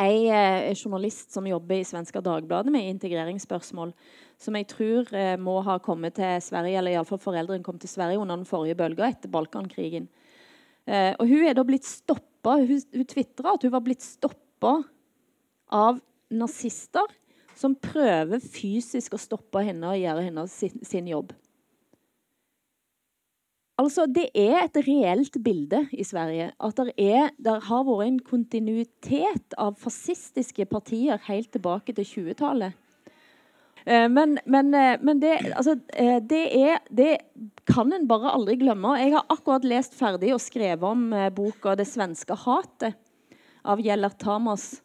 ei 0.00 0.26
er 0.32 0.72
journalist 0.74 1.32
som 1.34 1.46
jobber 1.46 1.78
i 1.78 1.86
Svenska 1.86 2.20
Dagbladet 2.24 2.72
med 2.74 2.88
integreringsspørsmål, 2.94 3.92
som 4.40 4.56
jeg 4.58 4.68
tror 4.72 5.10
eh, 5.14 5.34
må 5.38 5.60
ha 5.66 5.78
kommet 5.82 6.16
til 6.18 6.40
Sverige, 6.42 6.78
eller 6.80 6.96
iallfall 6.96 7.22
foreldrene 7.22 7.64
kom 7.66 7.78
til 7.78 7.92
Sverige 7.92 8.18
under 8.18 8.40
den 8.40 8.48
forrige 8.48 8.78
bølga 8.78 9.08
etter 9.12 9.30
Balkankrigen. 9.30 10.08
Eh, 10.86 11.12
og 11.18 11.28
hun 11.30 11.46
er 11.46 11.54
da 11.56 11.64
blitt 11.64 11.86
stoppa 11.88 12.30
Hun, 12.44 12.82
hun 12.92 13.06
tvitra 13.08 13.54
at 13.54 13.62
hun 13.64 13.72
var 13.72 13.80
blitt 13.80 14.02
stoppa 14.04 14.74
av 15.72 16.02
nazister 16.28 17.14
som 17.56 17.72
prøver 17.78 18.42
fysisk 18.42 19.14
å 19.16 19.20
stoppe 19.22 19.62
henne 19.64 19.94
og 19.94 19.96
gjøre 19.96 20.26
henne 20.26 20.44
sin, 20.50 20.76
sin 20.84 21.08
jobb. 21.08 21.32
Altså, 23.78 24.06
Det 24.06 24.28
er 24.34 24.64
et 24.64 24.76
reelt 24.86 25.36
bilde 25.42 25.88
i 25.92 26.04
Sverige. 26.04 26.52
At 26.62 26.76
det, 26.78 27.62
har 27.66 27.84
vært 27.84 28.06
en 28.06 28.20
kontinuitet 28.22 29.56
av 29.58 29.74
fascistiske 29.78 30.66
partier 30.70 31.18
helt 31.26 31.50
tilbake 31.50 31.92
til 31.92 32.04
20-tallet. 32.04 32.76
Eh, 33.84 34.06
men, 34.08 34.38
men, 34.46 34.70
eh, 34.74 34.96
men 35.02 35.20
det, 35.20 35.34
altså, 35.56 35.76
eh, 35.92 36.20
det, 36.22 36.44
er, 36.56 36.78
det, 36.88 37.18
kan 37.66 37.92
en 37.92 38.06
bare 38.08 38.32
aldri 38.32 38.56
glemme. 38.62 38.94
Jeg 39.00 39.16
har 39.16 39.26
akkurat 39.28 39.66
lest 39.66 39.98
ferdig 39.98 40.32
og 40.34 40.40
skrevet 40.40 40.84
om 40.84 41.10
boka 41.34 41.74
'Det 41.74 41.88
svenske 41.88 42.36
hatet' 42.46 42.94
av 43.64 43.80
Gjellert 43.80 44.18
Tamas 44.20 44.83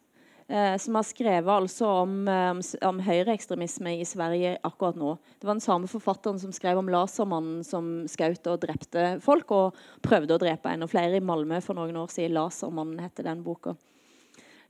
som 0.50 0.96
har 0.98 1.04
skrevet 1.06 1.46
altså 1.46 1.86
om, 2.00 2.14
om, 2.26 2.60
om 2.88 3.00
høyreekstremisme 3.06 3.92
i 4.00 4.06
Sverige 4.08 4.56
akkurat 4.66 4.96
nå. 4.98 5.12
Det 5.38 5.46
var 5.46 5.54
den 5.54 5.62
samme 5.62 5.86
forfatteren 5.86 6.40
som 6.42 6.50
skrev 6.50 6.80
om 6.80 6.90
lasermannen 6.90 7.60
som 7.62 7.92
skjøt 8.10 8.48
og 8.50 8.64
drepte 8.64 9.04
folk, 9.22 9.54
og 9.54 9.78
prøvde 10.02 10.34
å 10.34 10.42
drepe 10.42 10.72
en 10.72 10.82
og 10.88 10.90
flere 10.90 11.20
i 11.20 11.22
Malmö 11.22 11.60
for 11.62 11.78
noen 11.78 12.00
år 12.02 12.10
siden. 12.10 12.34
'Lasermannen' 12.34 13.04
heter 13.04 13.30
den 13.30 13.44
boka. 13.46 13.76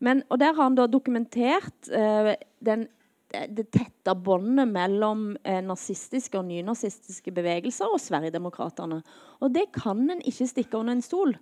Men, 0.00 0.22
og 0.28 0.38
Der 0.40 0.54
har 0.54 0.62
han 0.62 0.76
da 0.78 0.86
dokumentert 0.88 1.88
eh, 1.92 2.34
den, 2.64 2.86
det 3.30 3.68
tette 3.70 4.14
båndet 4.16 4.68
mellom 4.68 5.36
eh, 5.44 5.60
nazistiske 5.62 6.38
og 6.40 6.48
nynazistiske 6.48 7.32
bevegelser 7.36 7.92
og 7.92 8.00
Sverigedemokraterna. 8.00 9.02
Og 9.40 9.52
det 9.52 9.68
kan 9.76 10.08
en 10.10 10.24
ikke 10.24 10.48
stikke 10.48 10.80
under 10.80 10.96
en 10.96 11.04
stol 11.04 11.36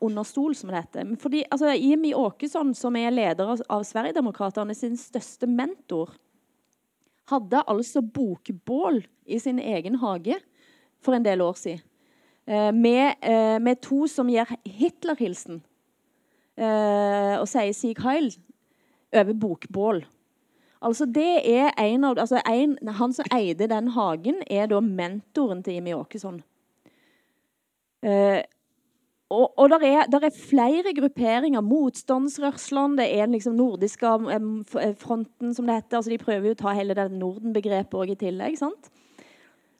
under 0.00 0.24
stol, 0.24 0.54
som 0.56 0.70
det 0.70 0.80
heter. 0.80 1.14
Fordi, 1.20 1.44
altså, 1.50 1.74
Jimmy 1.76 2.14
Åkesson, 2.16 2.74
som 2.74 2.96
er 2.96 3.12
leder 3.12 3.54
av, 3.68 3.84
Sverigedemokraterne 3.84 4.74
sin 4.74 4.96
største 4.96 5.48
mentor, 5.50 6.14
hadde 7.30 7.62
altså 7.68 8.02
bokbål 8.02 9.04
i 9.26 9.38
sin 9.38 9.60
egen 9.62 10.00
hage 10.02 10.40
for 11.04 11.14
en 11.14 11.24
del 11.24 11.44
år 11.44 11.58
siden. 11.60 11.84
Eh, 12.46 12.72
med, 12.74 13.14
eh, 13.22 13.58
med, 13.62 13.78
to 13.84 14.06
som 14.10 14.28
gir 14.28 14.48
Hitler-hilsen 14.66 15.60
eh, 16.58 17.36
og 17.38 17.46
sier 17.46 17.72
'Sig 17.72 18.00
Heil' 18.00 18.38
over 19.12 19.32
bokbål. 19.32 20.04
Altså 20.82 21.04
det 21.04 21.44
er 21.44 21.70
en 21.78 22.04
av, 22.04 22.18
altså 22.18 22.40
en, 22.48 22.78
Han 22.88 23.12
som 23.12 23.24
eide 23.32 23.68
den 23.68 23.88
hagen, 23.88 24.42
er 24.50 24.66
da 24.66 24.80
mentoren 24.80 25.62
til 25.62 25.74
Jimmy 25.74 25.92
Åkesson. 25.92 26.42
Eh, 29.30 29.36
og, 29.36 29.58
og 29.58 29.70
der, 29.70 29.84
er, 29.86 30.06
der, 30.10 30.26
er, 30.26 30.30
flere 30.30 30.94
grupperinger. 30.94 31.60
Motstandsrørslene, 31.60 32.98
det 32.98 33.08
er 33.14 33.26
den 33.26 33.32
liksom 33.32 33.54
nordiske 33.54 34.06
eh, 34.06 34.94
fronten, 34.98 35.54
som 35.54 35.66
det 35.66 35.74
heter. 35.74 35.96
Altså, 35.96 36.10
de 36.10 36.18
prøver 36.18 36.50
jo 36.50 36.56
å 36.56 36.62
ta 36.62 36.74
hele 36.74 36.94
det 36.94 37.10
Norden-begrepet 37.12 38.10
i 38.10 38.18
tillegg. 38.26 38.58
sant? 38.58 38.90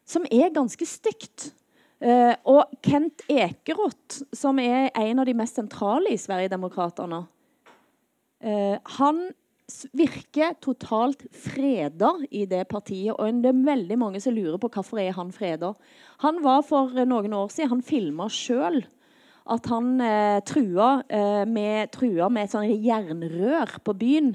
Som 0.06 0.26
er 0.30 0.54
ganske 0.54 0.86
stygt. 0.86 1.52
Uh, 2.00 2.32
og 2.48 2.70
Kent 2.80 3.20
Ekeroth, 3.28 4.22
som 4.32 4.56
er 4.58 4.88
en 4.96 5.18
av 5.20 5.26
de 5.28 5.34
mest 5.36 5.58
sentrale 5.58 6.08
i 6.08 6.16
Sverigedemokraterna, 6.16 7.18
uh, 8.40 8.76
han 8.96 9.18
virker 9.92 10.54
totalt 10.64 11.26
freda 11.36 12.14
i 12.32 12.46
det 12.48 12.62
partiet. 12.72 13.12
Og 13.12 13.42
det 13.44 13.52
er 13.52 13.60
veldig 13.68 13.98
mange 14.00 14.22
som 14.24 14.32
lurer 14.32 14.56
på 14.56 14.70
hvorfor 14.72 15.02
er 15.02 15.12
han 15.18 15.28
freda. 15.28 15.74
Han 16.24 16.40
var 16.42 16.64
for 16.64 16.96
noen 17.04 17.36
år 17.36 17.52
siden, 17.52 17.74
han 17.74 17.84
filma 17.84 18.30
sjøl 18.32 18.80
at 19.50 19.66
han 19.70 19.98
eh, 20.04 20.38
trua, 20.46 21.02
eh, 21.08 21.42
med, 21.48 21.90
trua 21.94 22.28
med 22.30 22.46
et 22.46 22.54
sånn 22.54 22.70
jernrør 22.70 23.78
på 23.84 23.94
byen. 23.98 24.34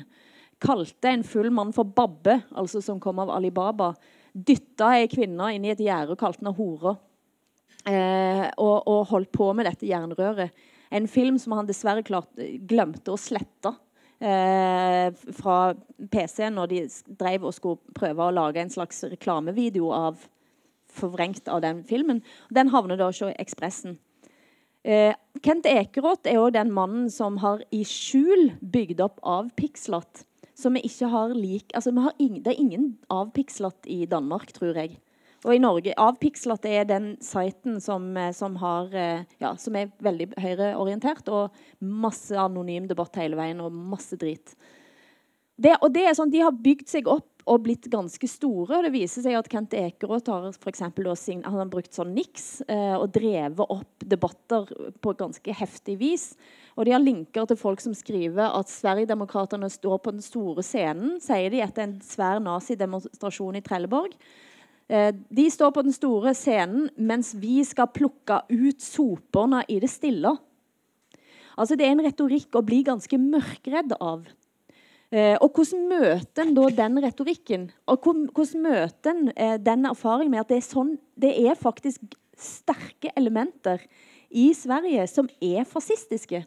Kalte 0.63 1.11
en 1.11 1.25
full 1.27 1.51
mann 1.53 1.73
for 1.75 1.87
Babbe, 1.87 2.41
altså 2.55 2.81
som 2.83 2.99
kom 3.03 3.21
av 3.23 3.31
Alibaba. 3.35 3.93
Dytta 4.35 4.95
ei 4.99 5.09
kvinne 5.11 5.53
inn 5.55 5.67
i 5.67 5.71
et 5.71 5.83
gjerde 5.83 6.15
og 6.15 6.19
kalte 6.19 6.43
henne 6.43 6.55
hore. 6.57 6.97
Eh, 7.85 8.45
og, 8.57 8.77
og, 8.89 9.01
holdt 9.11 9.31
på 9.35 9.51
med 9.53 9.69
dette 9.69 9.87
jernrøret. 9.87 10.53
En 10.95 11.07
film 11.11 11.37
som 11.41 11.55
han 11.57 11.67
dessverre 11.67 12.03
klart, 12.05 12.31
glemte 12.67 13.13
å 13.13 13.19
slette 13.19 13.71
eh, 14.19 15.11
fra 15.37 15.57
PC-en 16.11 16.57
når 16.57 16.71
de 16.71 16.81
drev 17.19 17.45
og 17.45 17.55
skulle 17.55 17.95
prøve 17.97 18.25
å 18.25 18.33
lage 18.33 18.63
en 18.63 18.73
slags 18.73 19.03
reklamevideo 19.11 19.91
av 19.93 20.23
forvrengt 20.95 21.47
av 21.51 21.61
den 21.65 21.83
filmen. 21.87 22.23
Den 22.49 22.71
havner 22.73 22.99
da 22.99 23.11
hos 23.11 23.21
Ekspressen. 23.35 23.99
Eh, 24.85 25.15
Kent 25.41 25.65
Ekeroth 25.65 26.29
er 26.29 26.37
jo 26.37 26.51
den 26.53 26.69
mannen 26.73 27.09
som 27.09 27.39
har 27.41 27.63
i 27.73 27.81
skjul 27.89 28.51
bygd 28.61 29.01
opp 29.01 29.17
avpikslet. 29.25 30.25
Så 30.55 30.69
vi 30.71 30.83
ikke 30.87 31.09
har 31.11 31.33
lik 31.35 31.73
altså 31.75 31.91
har 31.97 32.13
ingen, 32.19 32.43
Det 32.43 32.53
er 32.53 32.61
ingen 32.61 32.97
avpikslet 33.09 33.89
i 33.89 34.05
Danmark, 34.05 34.53
tror 34.53 34.77
jeg. 34.77 34.99
Og 35.45 35.53
i 35.53 35.61
Norge, 35.61 35.93
Avpikslott 36.01 36.65
er 36.65 36.87
den 36.89 37.11
siten 37.21 37.77
som, 37.81 38.15
eh, 38.17 38.31
som, 38.33 38.55
har, 38.55 38.89
eh, 38.93 39.25
ja, 39.39 39.55
som 39.55 39.75
er 39.75 39.91
veldig 40.01 40.33
høyreorientert. 40.41 41.29
Og 41.29 41.51
masse 41.81 42.33
anonym 42.33 42.87
debatt 42.87 43.15
hele 43.15 43.37
veien, 43.37 43.61
og 43.61 43.71
masse 43.71 44.17
drit. 44.17 44.55
det, 45.57 45.77
og 45.81 45.93
det 45.93 46.03
er 46.05 46.13
sånn, 46.13 46.31
De 46.31 46.41
har 46.41 46.51
bygd 46.51 46.89
seg 46.89 47.07
opp 47.07 47.34
og 47.45 47.61
blitt 47.65 47.85
ganske 47.93 48.27
store. 48.29 48.81
Det 48.85 48.91
viser 48.93 49.25
seg 49.25 49.37
at 49.37 49.49
Kent 49.51 49.75
Ekeråt 49.77 50.29
har, 50.33 50.47
for 50.57 50.71
eksempel, 50.71 51.11
han 51.11 51.59
har 51.59 51.69
brukt 51.69 51.93
sånn 51.93 52.15
niks 52.15 52.63
eh, 52.65 52.95
og 52.97 53.11
drevet 53.13 53.61
opp 53.61 54.05
debatter 54.05 54.71
på 55.01 55.13
ganske 55.17 55.57
heftig 55.59 55.99
vis. 56.01 56.31
Og 56.75 56.87
de 56.87 56.95
har 56.95 57.03
linker 57.03 57.45
til 57.47 57.59
folk 57.59 57.83
som 57.83 57.93
skriver 57.95 58.49
at 58.49 58.71
Sverigedemokraterna 58.71 59.69
står 59.71 60.01
på 60.01 60.15
den 60.15 60.25
store 60.25 60.65
scenen, 60.65 61.19
sier 61.23 61.53
de 61.53 61.61
etter 61.63 61.85
en 61.85 61.99
svær 62.03 62.41
nazidemonstrasjon 62.43 63.61
i 63.61 63.63
Trelleborg. 63.65 64.17
Eh, 64.89 65.11
de 65.13 65.45
står 65.49 65.71
på 65.75 65.85
den 65.85 65.95
store 65.95 66.33
scenen 66.37 66.89
mens 66.97 67.33
vi 67.37 67.59
skal 67.65 67.93
plukke 67.93 68.41
ut 68.49 68.81
soperne 68.81 69.61
i 69.69 69.77
det 69.81 69.91
stille. 69.93 70.33
Altså 71.55 71.77
Det 71.77 71.85
er 71.85 71.93
en 71.93 72.03
retorikk 72.03 72.57
å 72.57 72.65
bli 72.65 72.81
ganske 72.83 73.21
mørkredd 73.21 73.95
av. 74.01 74.25
Eh, 75.15 75.37
og 75.39 75.53
hvordan 75.55 75.85
møter 75.87 76.43
en 76.43 76.55
da 76.57 76.65
den 76.81 76.99
retorikken? 77.05 77.69
Og 77.87 78.03
hvordan 78.03 78.63
møter 78.65 79.13
en 79.13 79.29
eh, 79.31 79.55
den 79.61 79.87
erfaringen 79.87 80.33
med 80.33 80.43
at 80.43 80.51
det 80.51 80.57
er, 80.59 80.65
sånn, 80.65 80.95
det 81.15 81.31
er 81.39 81.55
faktisk 81.55 82.17
sterke 82.35 83.13
elementer 83.15 83.83
i 84.27 84.49
Sverige 84.57 85.05
som 85.07 85.29
er 85.39 85.63
fascistiske? 85.69 86.41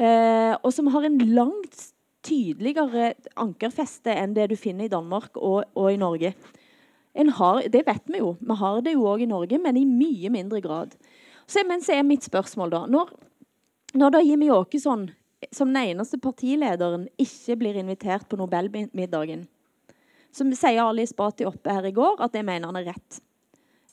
Eh, 0.00 0.54
og 0.56 0.70
som 0.72 0.88
har 0.94 1.04
en 1.04 1.18
langt 1.36 1.90
tydeligere 2.24 3.12
ankerfeste 3.36 4.14
enn 4.16 4.32
det 4.38 4.48
du 4.54 4.56
finner 4.56 4.88
i 4.88 4.92
Danmark 4.92 5.36
og, 5.36 5.66
og 5.76 5.90
i 5.92 6.00
Norge. 6.00 6.32
Har, 7.14 7.60
det 7.70 7.84
vet 7.86 8.08
vi 8.10 8.22
jo. 8.22 8.32
Vi 8.40 8.56
har 8.58 8.80
det 8.82 8.94
jo 8.96 9.04
òg 9.06 9.22
i 9.22 9.28
Norge, 9.30 9.58
men 9.60 9.76
i 9.78 9.84
mye 9.86 10.32
mindre 10.32 10.62
grad. 10.64 10.96
Så, 11.46 11.62
men 11.68 11.84
så 11.84 11.98
er 11.98 12.08
mitt 12.08 12.24
spørsmål, 12.24 12.72
da 12.72 12.80
Når, 12.90 13.12
når 13.94 14.16
da 14.16 14.24
Jimmy 14.24 14.48
Åkesson 14.50 15.10
som 15.52 15.72
den 15.72 15.90
eneste 15.90 16.18
partilederen 16.22 17.08
ikke 17.20 17.56
blir 17.60 17.76
invitert 17.80 18.28
på 18.28 18.38
Nobelmiddagen, 18.40 19.46
så 20.34 20.46
sier 20.56 20.82
Ali 20.82 21.06
Spati 21.06 21.46
oppe 21.46 21.72
her 21.72 21.86
i 21.86 21.94
går 21.94 22.22
at 22.24 22.34
jeg 22.34 22.46
mener 22.46 22.70
han 22.70 22.80
er 22.80 22.90
rett. 22.94 23.20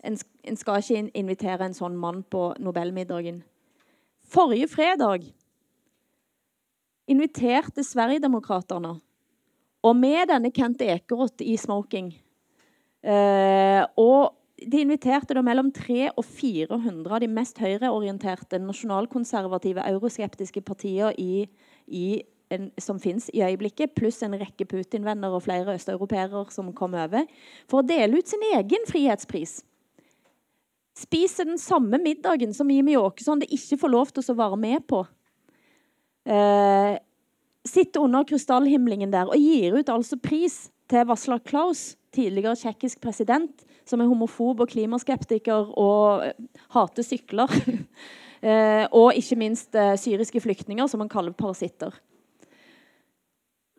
En, 0.01 0.17
en 0.17 0.57
skal 0.57 0.81
ikke 0.81 1.11
invitere 1.17 1.67
en 1.67 1.77
sånn 1.77 1.97
mann 1.99 2.23
på 2.23 2.51
Nobelmiddagen. 2.59 3.43
Forrige 4.31 4.69
fredag 4.71 5.27
inviterte 7.11 7.83
Sverigedemokraterna. 7.85 8.95
Og 9.81 9.95
med 9.97 10.29
denne 10.29 10.51
Kent 10.53 10.81
Ekeroth 10.85 11.41
i 11.43 11.57
smoking. 11.57 12.13
Eh, 13.01 13.81
og 13.97 14.40
de 14.61 14.81
inviterte 14.83 15.35
da 15.35 15.41
mellom 15.45 15.71
300 15.73 16.11
og 16.19 16.25
400 16.25 17.15
av 17.15 17.23
de 17.23 17.29
mest 17.31 17.57
høyreorienterte, 17.61 18.59
nasjonalkonservative, 18.61 19.83
euroskeptiske 19.89 20.61
partier 20.65 21.15
i, 21.19 21.47
i 21.87 22.05
en, 22.53 22.69
som 22.81 22.99
fins 23.01 23.29
i 23.33 23.41
øyeblikket, 23.45 23.95
pluss 23.97 24.21
en 24.25 24.37
rekke 24.39 24.67
Putin-venner 24.69 25.33
og 25.33 25.45
flere 25.47 25.75
østeuropeere 25.77 26.45
som 26.53 26.71
kom 26.77 26.95
over, 26.99 27.27
for 27.71 27.81
å 27.81 27.87
dele 27.87 28.19
ut 28.19 28.31
sin 28.31 28.43
egen 28.53 28.87
frihetspris. 28.89 29.61
Spiser 31.01 31.47
den 31.47 31.61
samme 31.61 31.97
middagen 32.03 32.53
som 32.53 32.69
Jimmy 32.69 32.97
Åkesson 32.99 33.41
det 33.41 33.49
ikke 33.55 33.79
får 33.81 33.93
lov 33.93 34.11
til 34.11 34.27
å 34.33 34.37
være 34.37 34.59
med 34.59 34.85
på. 34.91 35.05
Eh, 36.27 36.99
sitter 37.67 38.03
under 38.03 38.25
krystallhimlingen 38.27 39.11
der 39.13 39.29
og 39.29 39.37
gir 39.37 39.77
ut 39.77 39.89
altså 39.91 40.17
pris 40.21 40.65
til 40.91 41.07
Vaslav 41.07 41.41
Klaus, 41.47 41.95
tidligere 42.11 42.57
tsjekkisk 42.59 42.99
president, 43.03 43.63
som 43.87 44.01
er 44.01 44.09
homofob 44.09 44.63
og 44.63 44.71
klimaskeptiker 44.71 45.71
og 45.79 46.25
eh, 46.25 46.33
hater 46.75 47.05
sykler. 47.05 47.51
eh, 48.47 48.85
og 48.91 49.15
ikke 49.17 49.39
minst 49.39 49.75
eh, 49.75 49.95
syriske 49.99 50.41
flyktninger, 50.43 50.89
som 50.91 51.03
han 51.03 51.11
kaller 51.11 51.35
parasitter. 51.37 51.95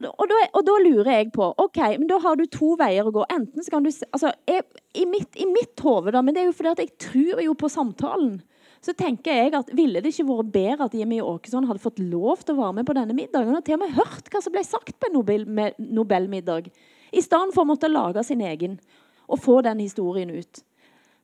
Og 0.02 0.24
da, 0.26 0.38
og 0.58 0.64
da, 0.66 0.78
lurer 0.82 1.12
jeg 1.12 1.28
på 1.34 1.46
ok, 1.62 1.78
men 2.00 2.08
da 2.10 2.16
har 2.24 2.38
du 2.38 2.42
to 2.50 2.72
veier 2.80 3.06
å 3.06 3.12
gå. 3.14 3.22
Enten 3.30 3.62
så 3.62 3.70
kan 3.70 3.84
du 3.84 3.90
altså, 3.92 4.32
jeg, 4.50 4.64
I 4.98 5.04
mitt, 5.06 5.36
i 5.38 5.46
mitt 5.46 5.78
hode, 5.84 6.16
men 6.18 6.34
det 6.34 6.42
er 6.42 6.48
jo 6.48 6.56
fordi 6.56 6.72
at 6.72 6.82
jeg 6.82 6.96
tror 7.04 7.42
jo 7.44 7.54
på 7.58 7.70
samtalen 7.70 8.40
så 8.82 8.94
tenker 8.98 9.36
jeg 9.36 9.52
at 9.54 9.70
Ville 9.76 10.00
det 10.02 10.10
ikke 10.10 10.26
vært 10.26 10.50
bedre 10.54 10.88
at 10.88 10.96
Jimmy 10.98 11.20
Åkesson 11.22 11.68
hadde 11.68 11.82
fått 11.82 12.00
lov 12.02 12.42
til 12.42 12.56
å 12.56 12.62
være 12.64 12.78
med 12.80 12.88
på 12.88 12.96
denne 12.98 13.14
middagen? 13.14 13.54
og 13.54 13.64
til 13.64 13.78
og 13.78 13.84
med 13.84 13.94
hørt 13.94 14.30
hva 14.32 14.42
som 14.42 14.54
ble 14.54 14.64
sagt 14.66 14.96
på 14.98 15.08
en 15.08 15.16
Nobel, 15.18 15.46
Nobelmiddag, 15.78 16.70
i 17.12 17.22
stedet 17.22 17.54
for 17.54 17.62
å 17.62 17.70
måtte 17.70 17.90
lage 17.92 18.24
sin 18.26 18.42
egen 18.42 18.80
og 19.30 19.40
få 19.40 19.60
den 19.64 19.80
historien 19.80 20.32
ut. 20.34 20.64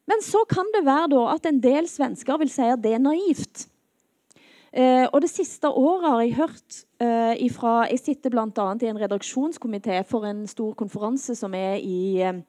Men 0.09 0.23
så 0.25 0.45
kan 0.49 0.69
det 0.73 0.87
være 0.87 1.11
da 1.13 1.25
at 1.35 1.49
en 1.49 1.59
del 1.61 1.89
svensker 1.91 2.39
vil 2.41 2.53
si 2.53 2.65
at 2.65 2.81
det 2.85 2.95
er 2.97 3.03
naivt. 3.03 3.67
Eh, 4.73 5.07
og 5.13 5.21
Det 5.25 5.31
siste 5.33 5.69
året 5.69 6.07
har 6.09 6.21
jeg 6.23 6.37
hørt 6.37 6.79
eh, 7.01 7.35
ifra 7.45 7.89
Jeg 7.89 8.03
sitter 8.05 8.31
bl.a. 8.31 8.67
i 8.83 8.91
en 8.91 9.01
redaksjonskomité 9.01 10.03
for 10.05 10.29
en 10.29 10.47
stor 10.47 10.75
konferanse 10.77 11.35
som 11.35 11.55
er 11.57 11.81
i 11.81 12.21
eh, 12.21 12.41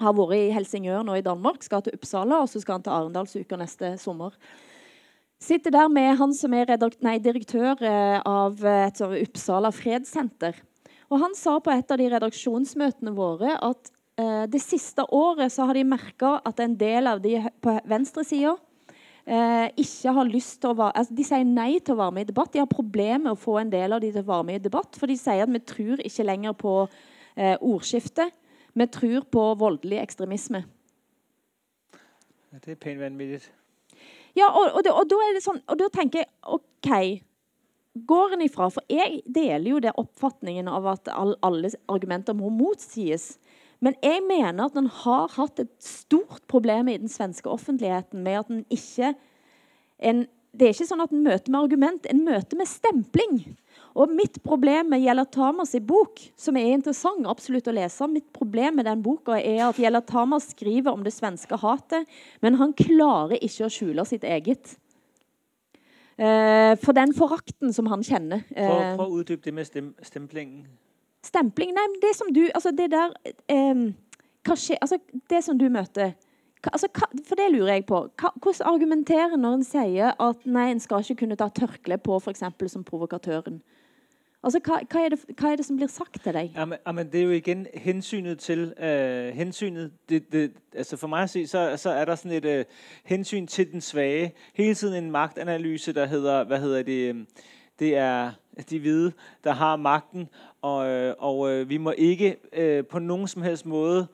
har 0.00 0.16
vært 0.16 0.36
i 0.38 0.50
Helsingør 0.54 1.04
nå 1.06 1.18
i 1.18 1.24
Danmark, 1.24 1.62
skal 1.64 1.84
til 1.84 1.96
Uppsala, 1.96 2.40
og 2.42 2.50
så 2.50 2.62
skal 2.62 2.78
han 2.78 2.86
til 2.86 2.96
Arendalsuka 2.96 3.58
neste 3.60 3.94
sommer. 4.00 4.34
Sitter 5.40 5.72
der 5.72 5.88
med 5.88 6.18
han 6.20 6.34
som 6.36 6.52
er 6.52 6.74
nei, 7.00 7.16
direktør 7.22 7.80
eh, 7.80 8.18
av 8.20 8.60
et 8.60 9.00
Uppsala 9.00 9.70
fredssenter. 9.72 10.58
Og 11.10 11.18
Han 11.18 11.34
sa 11.34 11.56
på 11.58 11.72
et 11.74 11.90
av 11.90 11.98
de 11.98 12.08
redaksjonsmøtene 12.12 13.12
våre 13.16 13.56
at 13.56 13.90
eh, 14.20 14.44
det 14.50 14.60
siste 14.62 15.02
året 15.10 15.52
så 15.52 15.66
har 15.66 15.78
de 15.78 15.86
merka 15.88 16.36
at 16.46 16.60
en 16.62 16.76
del 16.78 17.08
av 17.10 17.22
de 17.24 17.38
på 17.64 17.74
venstresida 17.90 18.52
eh, 19.24 19.66
ikke 19.80 20.14
har 20.16 20.30
lyst 20.30 20.60
til 20.62 20.70
å 20.70 20.78
være 20.78 21.00
altså 21.02 21.16
De 21.18 21.26
sier 21.26 21.48
nei 21.48 21.72
til 21.80 21.96
å 21.96 22.02
være 22.02 22.16
med 22.18 22.28
i 22.28 22.30
debatt. 22.30 22.52
De 22.54 22.62
har 22.62 22.70
problemer 22.70 23.24
med 23.24 23.34
å 23.34 23.40
få 23.40 23.58
en 23.62 23.72
del 23.72 23.96
av 23.96 24.04
de 24.04 24.12
til 24.12 24.22
å 24.22 24.30
være 24.30 24.48
med 24.50 24.60
i 24.60 24.66
debatt, 24.68 25.00
for 25.00 25.10
de 25.10 25.18
sier 25.18 25.42
at 25.46 25.54
vi 25.56 25.64
tror 25.72 26.04
ikke 26.04 26.28
lenger 26.28 26.56
på 26.60 26.76
eh, 26.84 27.56
ordskiftet. 27.56 28.36
Vi 28.80 28.86
tror 28.88 29.24
på 29.28 29.46
voldelig 29.60 29.98
ekstremisme. 30.00 30.62
Det 32.64 32.76
er 32.80 32.98
vanvittig. 32.98 33.42
Ja, 34.36 34.46
og, 34.48 34.78
og, 34.78 34.86
og, 34.86 35.04
da 35.10 35.18
er 35.26 35.34
det 35.36 35.42
sånn, 35.44 35.58
og 35.68 35.76
da 35.80 35.88
tenker 35.92 36.22
jeg 36.22 36.30
OK 36.54 36.92
Går 38.06 38.36
en 38.36 38.44
ifra 38.44 38.68
For 38.70 38.86
jeg 38.88 39.18
deler 39.26 39.66
jo 39.66 39.80
det 39.82 39.92
oppfatningen 39.98 40.68
av 40.70 40.86
at 40.92 41.10
all, 41.10 41.34
alle 41.42 41.72
argumenter 41.90 42.36
må 42.38 42.52
motsies. 42.54 43.34
Men 43.82 43.96
jeg 44.04 44.22
mener 44.28 44.68
at 44.68 44.78
en 44.78 44.86
har 45.02 45.34
hatt 45.34 45.58
et 45.58 45.72
stort 45.82 46.44
problem 46.48 46.88
i 46.88 47.00
den 47.02 47.10
svenske 47.10 47.50
offentligheten 47.50 48.22
med 48.22 48.38
at 48.44 48.52
en 48.54 48.62
ikke 48.70 49.14
en, 49.98 50.22
Det 50.54 50.68
er 50.68 50.72
ikke 50.74 50.86
sånn 50.88 51.02
at 51.02 51.12
en 51.12 51.26
møter 51.26 51.52
med 51.52 51.60
argument, 51.60 52.06
en 52.06 52.24
møter 52.24 52.58
med 52.58 52.70
stempling. 52.70 53.42
Og 53.98 54.12
mitt 54.14 54.38
problem 54.46 54.92
med 54.92 55.02
Gjella 55.02 55.24
Tamas 55.26 55.74
bok, 55.82 56.20
som 56.38 56.56
er 56.56 56.74
interessant 56.76 57.26
absolutt 57.26 57.66
å 57.68 57.74
lese 57.74 58.06
Mitt 58.10 58.28
problem 58.32 58.78
med 58.78 58.86
den 58.86 59.02
boka 59.02 59.38
er 59.38 59.64
at 59.66 59.80
Gjella 59.80 60.02
Tamas 60.06 60.52
skriver 60.52 60.92
om 60.92 61.02
det 61.06 61.14
svenske 61.14 61.58
hatet, 61.58 62.06
men 62.40 62.58
han 62.60 62.74
klarer 62.78 63.40
ikke 63.42 63.66
å 63.66 63.72
skjule 63.72 64.06
sitt 64.06 64.24
eget. 64.24 64.76
Eh, 66.20 66.76
for 66.84 66.92
den 66.92 67.14
forakten 67.16 67.72
som 67.72 67.88
han 67.90 68.04
kjenner. 68.04 68.44
Eh, 68.52 68.94
Prøv 68.98 69.06
å 69.06 69.20
utdype 69.22 69.48
det 69.48 69.54
med 69.56 69.66
stem 69.66 69.94
stemplingen. 70.04 70.66
Stempling 71.24 71.74
Nei, 71.76 71.86
det 72.00 72.14
som 72.16 72.30
du 72.32 72.46
Altså, 72.54 72.70
det 72.72 72.90
der 72.92 73.12
eh, 73.48 73.92
hva 74.44 74.56
skjer, 74.56 74.78
altså, 74.80 74.96
Det 75.28 75.42
som 75.44 75.58
du 75.58 75.66
møter 75.68 76.14
hva, 76.60 76.72
altså, 76.72 76.88
hva, 76.96 77.08
For 77.24 77.40
det 77.40 77.50
lurer 77.52 77.74
jeg 77.74 77.86
på. 77.88 78.02
Hva, 78.20 78.32
hvordan 78.36 78.68
argumenterer 78.68 79.36
når 79.40 79.58
en 79.58 79.64
sier 79.64 80.12
at 80.12 80.44
nei, 80.44 80.70
en 80.70 80.80
skal 80.80 81.04
ikke 81.04 81.22
kunne 81.22 81.38
ta 81.40 81.48
tørkle 81.48 81.96
på 82.00 82.18
f.eks. 82.20 82.44
som 82.72 82.84
provokatøren? 82.84 83.62
Altså, 84.42 84.60
hva, 84.64 84.78
hva, 84.92 85.04
er 85.04 85.08
det, 85.08 85.18
hva, 85.38 85.50
er 85.52 85.56
det, 85.56 85.64
som 85.66 85.76
blir 85.76 85.86
sagt 85.86 86.22
til 86.24 86.34
deg? 86.34 86.52
Ja, 86.54 86.64
men, 86.64 86.78
ja, 86.86 86.92
men 86.92 87.12
det 87.12 87.20
er 87.20 87.24
jo 87.24 87.30
igjen 87.30 87.66
hensynet 87.74 88.38
til 88.38 88.74
uh, 88.80 89.36
hensynet, 89.36 89.92
det, 90.08 90.32
det, 90.32 90.52
altså 90.74 90.96
For 90.96 91.12
meg 91.12 91.26
å 91.28 91.32
si, 91.32 91.42
så, 91.46 91.66
så, 91.76 91.92
er 91.92 92.08
det 92.08 92.16
sånn 92.18 92.32
et 92.38 92.48
uh, 92.48 92.86
hensyn 93.04 93.46
til 93.46 93.68
den 93.72 93.84
svake. 93.84 94.30
Hele 94.56 94.74
tiden 94.74 94.96
en 94.96 95.10
maktanalyse 95.12 95.92
der 95.92 96.08
heter 96.08 96.48
Hva 96.48 96.60
heter 96.62 96.86
det? 96.88 97.02
Det 97.80 97.96
er 97.96 98.32
de 98.70 98.78
hvide 98.78 99.12
der 99.44 99.52
har 99.52 99.76
makten, 99.76 100.28
og, 100.62 100.86
øh, 100.86 101.14
og 101.18 101.68
vi 101.68 101.76
må 101.76 101.92
ikke 101.96 102.36
uh, 102.56 102.84
på 102.84 102.98
noen 102.98 103.28
som 103.28 103.42
helst 103.42 103.66
måte 103.66 104.06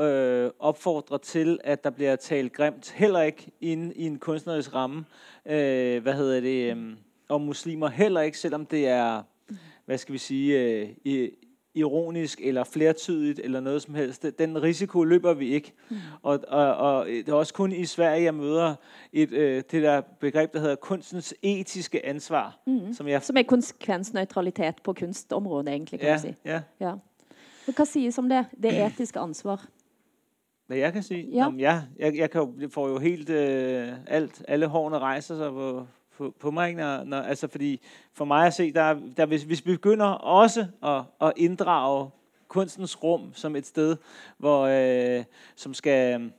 uh, 0.00 0.50
oppfordre 0.58 1.18
til 1.18 1.58
at 1.64 1.84
der 1.84 1.90
blir 1.90 2.16
talt 2.16 2.52
grimt. 2.52 2.90
Heller 2.90 3.22
ikke 3.22 3.52
inn 3.60 3.92
i 3.96 4.06
en 4.06 4.18
kunstnerisk 4.18 4.74
ramme. 4.74 5.04
Uh, 5.44 6.00
hva 6.04 6.16
heter 6.16 6.40
det? 6.40 6.96
Om 7.28 7.40
muslimer. 7.40 7.88
Heller 7.88 8.20
ikke, 8.20 8.38
selv 8.38 8.54
om 8.54 8.66
det 8.66 8.88
er 8.88 9.22
hvad 9.86 9.98
skal 9.98 10.12
vi 10.12 10.18
sige, 10.18 10.60
øh, 11.04 11.28
ironisk 11.74 12.40
eller 12.42 12.64
flertydigt 12.64 13.40
eller 13.44 13.60
noget 13.60 13.82
som 13.82 13.94
helst. 13.94 14.26
Den 14.38 14.62
risiko 14.62 15.04
løber 15.04 15.34
vi 15.34 15.48
ikke. 15.48 15.72
Mm. 15.90 15.96
Og, 16.22 16.40
og, 16.48 16.76
og 16.76 17.06
det 17.06 17.28
er 17.28 17.32
også 17.32 17.54
kun 17.54 17.72
i 17.72 17.84
Sverige, 17.84 18.22
jeg 18.22 18.34
møder 18.34 18.74
et, 19.12 19.32
øh, 19.32 19.62
det 19.70 19.82
der 19.82 20.00
begreb, 20.00 20.52
der 20.52 20.60
hedder 20.60 20.74
kunstens 20.74 21.34
etiske 21.42 22.06
ansvar. 22.06 22.58
Mm. 22.66 22.92
Som, 22.92 23.08
jeg, 23.08 23.22
som 23.22 23.36
er 23.36 23.42
konsekvensneutralitet 23.42 24.74
på 24.84 24.92
kunstområdet, 24.92 25.68
egentlig, 25.68 26.00
kan 26.00 26.08
ja, 26.08 26.12
man 26.12 26.20
si. 26.20 26.34
Ja. 26.44 26.60
ja. 26.80 26.92
Hva 27.76 27.84
sies 27.84 28.18
om 28.18 28.28
det? 28.28 28.46
Det 28.62 28.86
etiske 28.86 29.18
ansvar? 29.18 29.66
Hvad 30.66 30.76
jeg 30.76 30.92
kan 30.92 31.02
sige? 31.02 31.30
Ja. 31.30 31.36
Jamen, 31.36 31.60
ja, 31.60 31.82
jeg, 31.98 32.16
jeg 32.16 32.30
kan 32.30 32.40
jo, 32.40 32.68
får 32.68 32.88
jo 32.88 32.98
helt 32.98 33.30
øh, 33.30 33.92
alt. 34.06 34.44
Alle 34.48 34.66
hårene 34.66 34.98
rejser 34.98 35.36
sig 35.36 35.50
på 35.50 35.86
på, 36.18 36.34
på 36.40 36.50
mig. 36.50 36.74
Når, 36.74 37.04
når, 37.04 37.20
altså, 37.20 37.48
fordi 37.48 37.80
for 38.12 38.24
mig 38.24 38.46
at 38.46 38.54
se, 38.54 38.72
der, 38.72 38.96
der, 39.16 39.26
hvis, 39.26 39.42
hvis 39.42 39.66
vi 39.66 39.72
begynder 39.72 40.06
også 40.06 40.66
at, 40.82 41.02
at 41.20 41.32
inddrage 41.36 42.10
kunstens 42.48 43.02
rum 43.02 43.30
som 43.34 43.56
et 43.56 43.66
sted, 43.66 43.96
hvor, 44.38 44.66
øh, 44.66 45.24
som 45.56 45.74
skal 45.74 46.30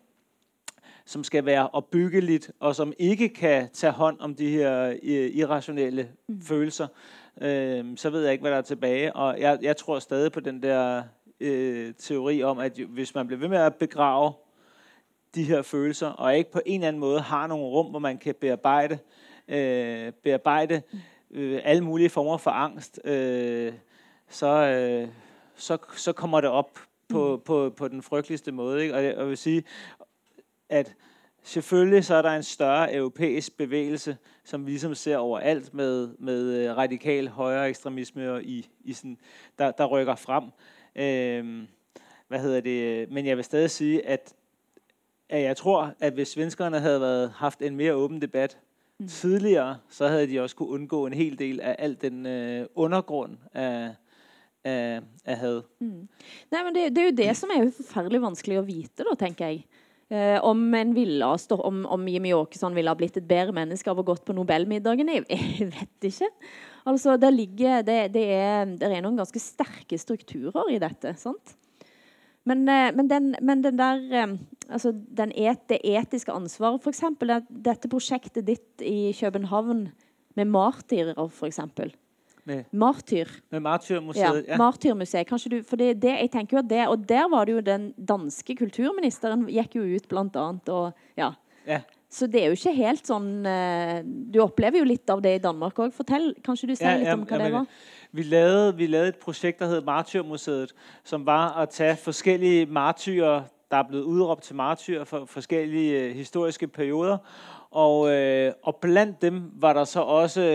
som 1.07 1.23
skal 1.23 1.45
være 1.45 1.69
opbyggeligt, 1.69 2.51
og 2.59 2.75
som 2.75 2.93
ikke 2.99 3.29
kan 3.29 3.69
tage 3.73 3.93
hånd 3.93 4.19
om 4.19 4.35
de 4.35 4.49
her 4.49 4.95
øh, 5.03 5.31
irrationelle 5.35 6.09
mm. 6.27 6.41
følelser, 6.41 6.87
øh, 7.41 7.85
så 7.95 8.09
ved 8.09 8.23
jeg 8.23 8.31
ikke, 8.31 8.41
hvad 8.41 8.51
der 8.51 8.57
er 8.57 8.61
tilbage. 8.61 9.15
Og 9.15 9.39
jeg, 9.39 9.59
jeg 9.61 9.77
tror 9.77 9.99
stadig 9.99 10.31
på 10.31 10.39
den 10.39 10.63
der 10.63 11.03
øh, 11.39 11.93
teori 11.97 12.43
om, 12.43 12.59
at 12.59 12.77
hvis 12.77 13.15
man 13.15 13.27
bliver 13.27 13.39
ved 13.39 13.47
med 13.47 13.57
at 13.57 13.75
begrave 13.75 14.33
de 15.35 15.43
her 15.43 15.61
følelser, 15.61 16.07
og 16.07 16.37
ikke 16.37 16.51
på 16.51 16.61
en 16.65 16.81
eller 16.81 16.87
anden 16.87 16.99
måde 16.99 17.19
har 17.19 17.47
nogle 17.47 17.65
rum, 17.65 17.85
hvor 17.85 17.99
man 17.99 18.17
kan 18.17 18.35
bearbejde, 18.41 18.93
øh, 18.93 19.24
bearbejde 20.23 20.81
øh, 21.31 21.61
alle 21.63 21.83
mulige 21.83 22.09
former 22.09 22.37
for 22.37 22.51
angst, 22.51 22.99
øh, 23.03 23.73
så, 24.29 24.47
øh, 24.47 25.07
så, 25.55 25.77
så 25.95 26.13
kommer 26.13 26.41
det 26.41 26.49
op 26.49 26.79
på, 27.09 27.35
mm. 27.35 27.41
på, 27.41 27.73
på 27.77 27.87
den 27.87 28.01
frygteligste 28.01 28.51
måde. 28.51 28.83
Ikke? 28.83 28.95
Og 28.95 29.03
jeg 29.03 29.27
vil 29.27 29.37
sige, 29.37 29.63
at 30.69 30.95
selvfølgelig 31.43 32.05
så 32.05 32.15
er 32.15 32.21
der 32.21 32.31
en 32.31 32.43
større 32.43 32.93
europæisk 32.93 33.57
bevægelse, 33.57 34.17
som 34.43 34.65
ligesom 34.65 34.95
ser 34.95 35.17
overalt 35.17 35.73
med, 35.73 36.09
med 36.19 36.53
øh, 36.53 36.77
radikal 36.77 37.27
højre 37.27 37.69
ekstremisme 37.69 38.43
i, 38.43 38.69
i 38.81 38.93
sådan, 38.93 39.17
der, 39.59 39.71
der 39.71 39.85
rykker 39.85 40.15
frem. 40.15 40.43
Øh, 40.95 41.67
hvad 42.27 42.39
hedder 42.39 42.61
det? 42.61 43.11
Men 43.11 43.25
jeg 43.25 43.37
vil 43.37 43.45
stadig 43.45 43.71
sige, 43.71 44.07
at, 44.07 44.33
at 45.29 45.41
jeg 45.41 45.57
tror, 45.57 45.93
at 45.99 46.13
hvis 46.13 46.27
svenskerne 46.27 46.79
havde 46.79 47.01
været, 47.01 47.31
haft 47.31 47.61
en 47.61 47.75
mere 47.75 47.93
åben 47.93 48.21
debat 48.21 48.57
mm. 48.99 49.07
tidligere, 49.07 49.77
så 49.89 50.07
havde 50.07 50.27
de 50.27 50.39
også 50.39 50.55
kunne 50.55 50.69
undgå 50.69 51.05
en 51.05 51.13
hel 51.13 51.39
del 51.39 51.59
af 51.59 51.75
al 51.79 51.97
den 52.01 52.25
øh, 52.25 52.65
undergrund 52.75 53.37
af, 53.53 53.95
af, 54.63 55.01
af 55.25 55.37
had. 55.37 55.61
Mm. 55.79 56.07
Nej, 56.51 56.63
men 56.63 56.75
det, 56.75 56.95
det 56.95 57.01
er 57.03 57.09
jo 57.09 57.15
det 57.17 57.37
som 57.37 57.49
er 57.55 57.63
jo 57.63 57.71
forfærdelig 57.77 58.21
vanskelig 58.21 58.57
at 58.57 58.67
vite, 58.67 59.03
da, 59.03 59.15
tenker 59.19 59.45
jeg. 59.45 59.65
Uh, 60.05 60.37
om, 60.45 60.59
en 60.77 60.91
ville 60.93 61.37
stå, 61.41 61.55
om, 61.65 61.79
om 61.89 62.07
Jimmy 62.07 62.29
Åkesson 62.37 62.75
ville 62.75 62.91
ha 62.91 62.97
blitt 62.97 63.15
et 63.17 63.25
bedre 63.25 63.55
menneske 63.57 63.89
av 63.89 63.97
å 63.97 64.03
gått 64.05 64.21
på 64.21 64.35
Nobelmiddagen, 64.37 65.09
jeg, 65.09 65.23
jeg 65.33 65.65
vet 65.71 66.07
ikke. 66.11 66.29
Altså, 66.85 67.15
der 67.17 67.33
ligger, 67.33 67.81
det, 67.81 67.95
det, 68.13 68.25
er, 68.29 68.69
det, 68.69 68.85
er, 68.85 69.01
noen 69.01 69.17
ganske 69.17 69.41
sterke 69.41 69.97
strukturer 69.97 70.69
i 70.75 70.77
dette. 70.77 71.15
sant? 71.17 71.55
Men, 72.45 72.63
uh, 72.69 72.89
men, 72.95 73.09
den, 73.09 73.33
men 73.41 73.63
den, 73.65 73.77
der 73.79 74.23
um, 74.23 74.37
altså 74.69 74.93
den 74.93 75.31
et, 75.35 75.63
Det 75.69 75.79
etiske 75.83 76.31
ansvaret, 76.31 76.81
f.eks. 76.83 77.03
Det, 77.19 77.41
dette 77.49 77.91
prosjektet 77.91 78.45
ditt 78.47 78.81
i 78.81 79.13
København 79.17 79.87
med 80.35 80.45
martyrer, 80.51 81.17
f.eks. 81.29 81.59
Med, 82.45 82.65
Martyr. 82.71 83.29
Med 83.49 83.63
Martyrmuseet. 83.65 84.45
Ja, 84.47 84.57
Martyrmuseet. 84.61 85.25
Kanskje 85.27 85.49
du, 85.49 85.57
for 85.65 85.81
det, 85.81 85.95
det, 86.03 86.13
jeg 86.21 86.29
tenker 86.35 86.59
jo 86.59 86.61
at 86.61 86.69
det, 86.69 86.83
og 86.91 87.07
Der 87.09 87.25
var 87.31 87.45
det 87.45 87.55
jo 87.55 87.63
den 87.65 87.87
danske 87.97 88.55
kulturministeren 88.59 89.47
gikk 89.49 89.79
jo 89.79 89.85
ut, 89.95 90.05
blant 90.11 90.37
annet. 90.37 90.69
Og, 90.69 91.07
ja. 91.17 91.31
ja. 91.65 91.81
Så 92.15 92.27
det 92.31 92.41
er 92.41 92.51
jo 92.51 92.55
ikke 92.55 92.71
helt 92.77 93.09
sånn 93.09 93.43
uh, 93.43 93.99
Du 94.05 94.39
opplever 94.43 94.79
jo 94.79 94.87
litt 94.87 95.09
av 95.11 95.19
det 95.23 95.33
i 95.35 95.41
Danmark 95.43 95.79
òg. 95.83 95.91
Fortell, 95.95 96.29
kanskje 96.45 96.69
du 96.69 96.75
sier 96.77 96.93
ja, 96.93 97.01
litt 97.01 97.11
om 97.11 97.25
hva 97.27 97.39
ja, 97.39 97.41
det 97.43 97.55
var? 97.57 97.65
Vi 98.15 98.23
lavede, 98.31 98.69
vi 98.77 98.87
lavede 98.87 99.15
et 99.15 99.19
prosjekt 99.19 99.59
der 99.59 99.73
het 99.73 99.87
Martyrmuseet, 99.87 100.71
som 101.03 101.25
var 101.27 101.57
å 101.59 101.65
ta 101.67 101.91
forskjellige 101.99 102.69
martyrer 102.71 103.51
der 103.73 103.81
er 103.81 103.87
blevet 103.89 104.05
utropt 104.05 104.45
til 104.45 104.55
martyrer 104.55 105.07
for 105.09 105.25
forskellige 105.27 106.05
uh, 106.05 106.15
historiske 106.15 106.69
perioder. 106.71 107.17
Og, 107.75 108.07
uh, 108.07 108.53
og 108.63 108.79
blant 108.79 109.19
dem 109.21 109.49
var 109.59 109.75
der 109.75 109.89
så 109.89 110.05
også 110.21 110.49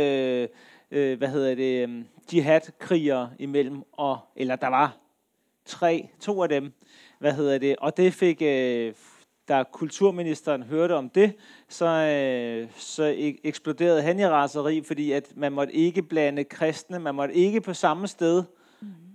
hva 0.91 1.29
heter 1.31 1.53
det, 1.55 1.75
jihad-krigere 2.33 3.37
imellom. 3.39 3.85
og, 3.93 4.25
eller 4.35 4.57
der 4.57 4.73
var 4.75 4.97
tre, 5.71 6.09
to 6.21 6.35
av 6.43 6.49
dem, 6.51 6.73
Hva 7.21 7.35
hedder 7.37 7.59
det, 7.59 7.75
og 7.79 7.97
det 7.97 8.15
fik, 8.15 8.43
øh, 8.43 8.93
da 9.51 9.65
kulturministeren 9.73 10.63
hørte 10.63 10.93
om 10.95 11.09
det, 11.09 11.33
så, 11.69 11.87
øh, 11.87 12.69
så 12.77 13.15
eksploderede 13.45 14.03
han 14.03 14.19
i 14.19 14.27
raseri, 14.27 14.83
fordi 14.83 15.13
at 15.13 15.33
man 15.37 15.53
måtte 15.53 15.75
ikke 15.75 16.03
blande 16.03 16.45
kristne, 16.45 16.99
man 16.99 17.15
måtte 17.15 17.35
ikke 17.35 17.61
på 17.61 17.75
samme 17.75 18.09
sted 18.09 18.45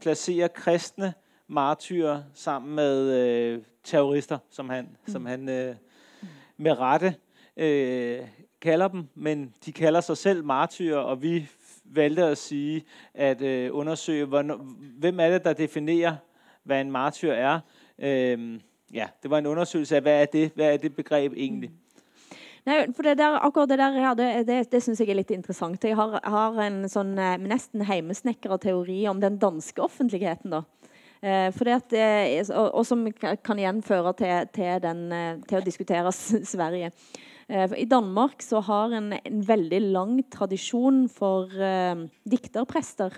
plassere 0.01 0.49
kristne 0.49 1.13
martyrer 1.47 2.23
sammen 2.33 2.75
med 2.75 3.11
øh, 3.11 3.61
terrorister, 3.83 4.37
som 4.49 4.69
han, 4.69 4.85
mm. 4.85 5.11
som 5.13 5.25
han 5.25 5.49
øh, 5.49 5.75
med 6.57 6.79
rette 6.79 7.15
øh, 7.57 8.19
kalder 8.61 8.87
dem, 8.87 9.07
men 9.15 9.53
de 9.65 9.71
kalder 9.71 10.01
sig 10.01 10.17
selv 10.17 10.43
martyrer, 10.43 10.97
og 10.97 11.21
vi 11.21 11.49
valgte 11.85 12.23
at 12.23 12.37
sige, 12.37 12.85
at 13.13 13.41
øh, 13.41 13.69
undersøge, 13.73 14.25
hvornår, 14.25 14.55
hvem 14.99 15.19
er 15.19 15.29
det, 15.29 15.43
der 15.43 15.53
definerer, 15.53 16.15
hvad 16.63 16.81
en 16.81 16.91
martyr 16.91 17.31
er. 17.31 17.59
Øhm, 17.99 18.61
ja, 18.93 19.09
det 19.21 19.31
var 19.31 19.41
en 19.41 19.49
undersøkelse 19.53 19.97
av 19.99 20.05
hva 20.05 20.19
er 20.21 20.29
det, 20.33 20.45
hva 20.55 20.69
er 20.73 20.79
det 20.81 20.93
begreb 20.95 21.33
egentlig? 21.33 21.71
Mm. 21.73 21.81
Nei, 22.65 22.77
for 22.97 23.05
det 23.05 23.19
der, 23.19 23.35
akkurat 23.45 23.69
det 23.69 23.77
der 23.77 23.97
ja, 24.01 24.13
det, 24.17 24.29
det, 24.47 24.55
det 24.71 24.81
syns 24.81 25.01
jeg 25.01 25.11
er 25.13 25.19
litt 25.19 25.33
interessant. 25.33 25.83
Jeg 25.85 25.97
har, 25.99 26.15
har 26.23 26.57
en 26.63 26.79
sånn 26.89 27.13
eh, 27.21 27.35
nesten 27.37 27.83
heimesnekra 27.85 28.57
teori 28.61 29.03
om 29.11 29.21
den 29.21 29.37
danske 29.41 29.83
offentligheten. 29.85 30.55
da. 30.55 30.63
Eh, 31.21 31.53
at, 31.53 31.93
eh, 31.93 32.41
og, 32.49 32.71
og, 32.71 32.81
som 32.89 33.05
kan 33.13 33.61
igjen 33.61 33.83
føre 33.85 34.15
til, 34.17 34.49
til, 34.57 34.73
den, 34.81 35.05
til 35.45 35.61
å 35.61 35.65
diskutere 35.65 36.13
Sverige. 36.15 36.89
Eh, 37.47 37.69
I 37.77 37.85
Danmark 37.85 38.41
så 38.41 38.59
har 38.65 38.93
en 38.93 39.13
en 39.13 39.41
veldig 39.45 39.81
lang 39.93 40.17
tradisjon 40.33 41.05
for 41.09 41.49
eh, 41.53 42.07
dikterprester. 42.25 43.13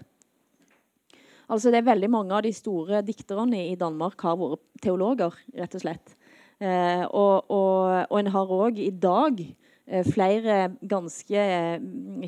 Altså 1.48 1.72
det 1.72 1.82
er 1.82 1.88
veldig 1.88 2.10
Mange 2.12 2.36
av 2.36 2.44
de 2.46 2.54
store 2.56 3.04
dikterne 3.08 3.62
i 3.70 3.78
Danmark 3.80 4.22
har 4.26 4.36
vært 4.40 4.66
teologer, 4.84 5.38
rett 5.56 5.78
og 5.78 5.84
slett. 5.84 6.18
Eh, 6.60 7.06
og, 7.06 7.48
og, 7.54 8.10
og, 8.10 8.18
en 8.20 8.34
har 8.34 8.52
òg 8.58 8.80
i 8.82 8.90
dag 8.90 9.40
uh, 9.44 10.04
flere 10.10 10.56
ganske 10.90 11.44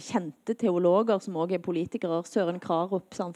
kjente 0.06 0.54
teologer 0.54 1.20
som 1.24 1.40
òg 1.42 1.56
er 1.58 1.64
politikere. 1.66 2.22
Søren 2.30 2.62
Krarup. 2.64 3.10
Sånn, 3.18 3.36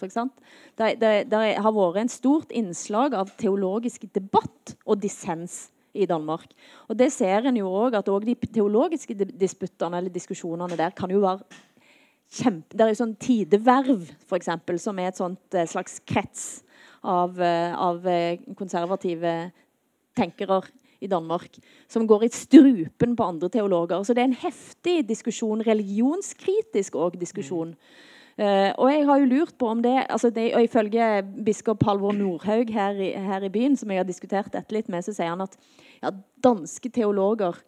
det, 0.78 0.94
det, 1.02 1.14
det 1.34 1.44
har 1.58 1.76
vært 1.76 2.04
en 2.04 2.14
stort 2.14 2.54
innslag 2.54 3.18
av 3.18 3.34
teologisk 3.42 4.06
debatt 4.14 4.78
og 4.86 5.02
dissens 5.04 5.66
i 5.94 6.08
Danmark. 6.10 6.54
Og 6.90 6.98
det 6.98 7.12
ser 7.14 7.50
en 7.50 7.58
jo 7.58 7.70
òg 7.70 7.98
at 7.98 8.10
også 8.10 8.30
de 8.30 8.38
teologiske 8.48 9.18
disputtene 9.30 10.00
eller 10.00 10.14
diskusjonene 10.14 10.78
der 10.80 10.96
kan 10.98 11.12
jo 11.14 11.22
være 11.26 11.46
kjempe... 12.34 12.76
Det 12.76 12.86
er 12.86 12.94
jo 12.94 13.00
sånn 13.02 13.18
Tideverv, 13.22 14.08
f.eks., 14.26 14.52
som 14.82 15.02
er 15.02 15.12
et 15.12 15.20
sånt 15.20 15.58
eh, 15.58 15.68
slags 15.70 16.00
krets 16.10 16.48
av, 17.04 17.38
eh, 17.42 17.74
av 17.76 18.08
eh, 18.10 18.42
konservative 18.58 19.36
tenkere 20.18 20.62
i 21.04 21.10
Danmark 21.12 21.60
som 21.92 22.08
går 22.08 22.26
i 22.26 22.32
strupen 22.34 23.16
på 23.20 23.28
andre 23.28 23.50
teologer. 23.52 24.04
Så 24.04 24.16
det 24.16 24.24
er 24.24 24.32
en 24.32 24.42
heftig 24.46 25.02
diskusjon, 25.10 25.64
religionskritisk 25.66 26.96
òg 26.96 27.20
diskusjon. 27.22 27.76
Uh, 28.34 28.74
og 28.82 28.88
jeg 28.90 29.04
har 29.06 29.20
jo 29.22 29.28
lurt 29.30 29.52
på 29.62 29.68
om 29.70 29.82
det, 29.84 29.92
altså 30.10 30.32
det 30.34 30.48
og 30.58 30.64
Ifølge 30.66 31.08
biskop 31.46 31.84
Halvor 31.86 32.16
Nordhaug 32.18 32.72
her 32.74 32.98
i, 32.98 33.12
her 33.14 33.46
i, 33.46 33.52
byen, 33.54 33.76
som 33.78 33.92
jeg 33.94 34.02
har 34.02 34.08
diskutert 34.08 34.50
dette 34.56 34.74
litt 34.74 34.90
med, 34.90 35.06
så 35.06 35.14
sier 35.14 35.30
han 35.30 35.44
at 35.46 35.54
ja, 36.02 36.10
danske 36.42 36.90
teologer 36.90 37.60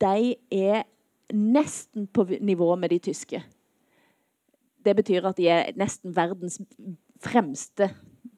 de 0.00 0.32
er 0.48 0.86
nesten 1.36 2.06
på 2.08 2.24
nivå 2.40 2.70
med 2.80 2.94
de 2.94 3.02
tyske. 3.10 3.42
Det 4.82 4.96
betyr 4.98 5.28
at 5.30 5.38
de 5.38 5.48
er 5.52 5.70
nesten 5.78 6.14
verdens 6.16 6.58
fremste 7.22 7.92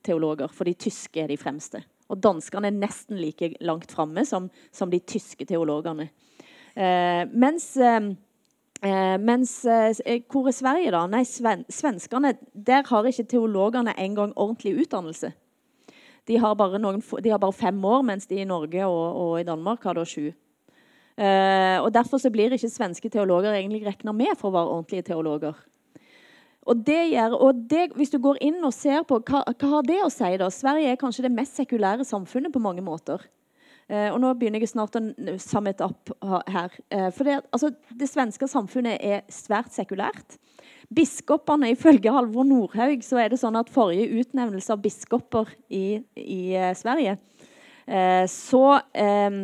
teologer, 0.04 0.52
for 0.52 0.68
de 0.68 0.76
tyske 0.76 1.22
er 1.22 1.30
de 1.32 1.40
fremste. 1.40 1.80
Og 2.12 2.20
danskene 2.20 2.68
er 2.68 2.76
nesten 2.76 3.16
like 3.16 3.54
langt 3.64 3.92
framme 3.94 4.26
som, 4.28 4.50
som, 4.72 4.90
de 4.92 5.00
tyske 5.00 5.46
teologene. 5.48 6.10
Eh, 6.76 7.24
mens 7.32 7.70
uh, 7.80 8.12
Eh, 8.84 9.18
mens 9.18 9.64
eh, 9.64 9.94
eh, 10.04 10.20
hvor 10.28 10.48
er 10.50 10.52
Sverige, 10.52 10.90
da? 10.92 11.06
Nei, 11.08 11.22
sven 11.24 11.62
svenskene 11.72 12.34
Der 12.52 12.84
har 12.84 13.06
ikke 13.08 13.24
teologene 13.30 13.94
engang 13.96 14.34
ordentlig 14.36 14.74
utdannelse. 14.82 15.30
De 16.28 16.36
har, 16.40 16.56
noen, 16.78 17.00
de 17.00 17.30
har 17.30 17.40
bare 17.40 17.52
fem 17.52 17.78
år, 17.84 18.02
mens 18.04 18.26
de 18.26 18.42
i 18.42 18.48
Norge 18.48 18.84
og, 18.84 19.16
og 19.22 19.40
i 19.40 19.44
Danmark 19.44 19.84
har 19.84 19.96
da 19.96 20.04
sju. 20.08 20.32
Eh, 21.16 21.78
og 21.80 21.92
Derfor 21.94 22.20
så 22.20 22.32
blir 22.32 22.52
ikke 22.52 22.72
svenske 22.72 23.08
teologer 23.08 23.54
egentlig 23.54 23.84
regna 23.86 24.12
med 24.12 24.36
for 24.36 24.50
å 24.50 24.56
være 24.58 24.76
ordentlige 24.76 25.08
teologer. 25.08 25.56
Og 26.64 26.80
det 26.86 27.00
gjør, 27.12 27.36
og 27.36 27.64
det, 27.70 27.90
Hvis 27.96 28.12
du 28.12 28.18
går 28.18 28.40
inn 28.40 28.62
og 28.64 28.72
ser 28.72 29.04
på 29.08 29.20
hva, 29.20 29.44
hva 29.44 29.70
har 29.76 29.88
det 29.88 30.00
å 30.04 30.10
si, 30.12 30.30
da? 30.40 30.50
Sverige 30.50 30.92
er 30.92 31.00
kanskje 31.00 31.26
det 31.26 31.34
mest 31.34 31.58
sekulære 31.60 32.04
samfunnet 32.08 32.52
på 32.54 32.62
mange 32.62 32.84
måter. 32.84 33.20
Eh, 33.90 34.08
og 34.08 34.16
nå 34.22 34.30
begynner 34.38 34.62
jeg 34.62 34.70
snart 34.72 34.96
å 34.96 35.02
summe 35.42 35.74
opp 35.84 36.14
her. 36.48 36.72
Eh, 36.88 37.10
for 37.12 37.28
det, 37.28 37.40
altså, 37.52 37.70
det, 37.92 38.08
svenske 38.08 38.48
samfunnet 38.48 38.96
er 39.04 39.24
svært 39.32 39.74
sekulært. 39.76 40.38
Biskopene, 40.94 41.72
Ifølge 41.74 42.12
Halvor 42.12 42.46
Nordhaug 42.48 43.04
så 43.04 43.20
er 43.20 43.32
det 43.32 43.40
sånn 43.40 43.58
at 43.60 43.72
forrige 43.72 44.22
utnevnelse 44.22 44.72
av 44.72 44.80
biskoper 44.84 45.52
i, 45.68 46.00
i 46.16 46.54
eh, 46.56 46.72
Sverige 46.76 47.16
uh, 47.88 48.24
Så 48.28 48.64
uh, 48.78 49.38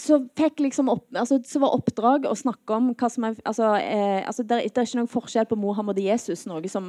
så, 0.00 0.16
liksom 0.58 0.88
opp, 0.92 1.04
altså, 1.14 1.38
så 1.46 1.60
var 1.62 1.74
oppdrag 1.76 2.26
å 2.28 2.34
snakke 2.38 2.76
om 2.76 2.90
hva 2.98 3.10
som 3.12 3.26
er 3.28 3.36
altså, 3.48 3.68
eh, 3.78 4.20
altså 4.26 4.44
det, 4.46 4.56
er, 4.56 4.68
ikke 4.68 4.98
noen 4.98 5.10
forskjell 5.10 5.48
på 5.50 5.58
Mohammed 5.60 6.00
og 6.00 6.08
Jesus, 6.08 6.46
noe 6.48 6.70
som 6.72 6.88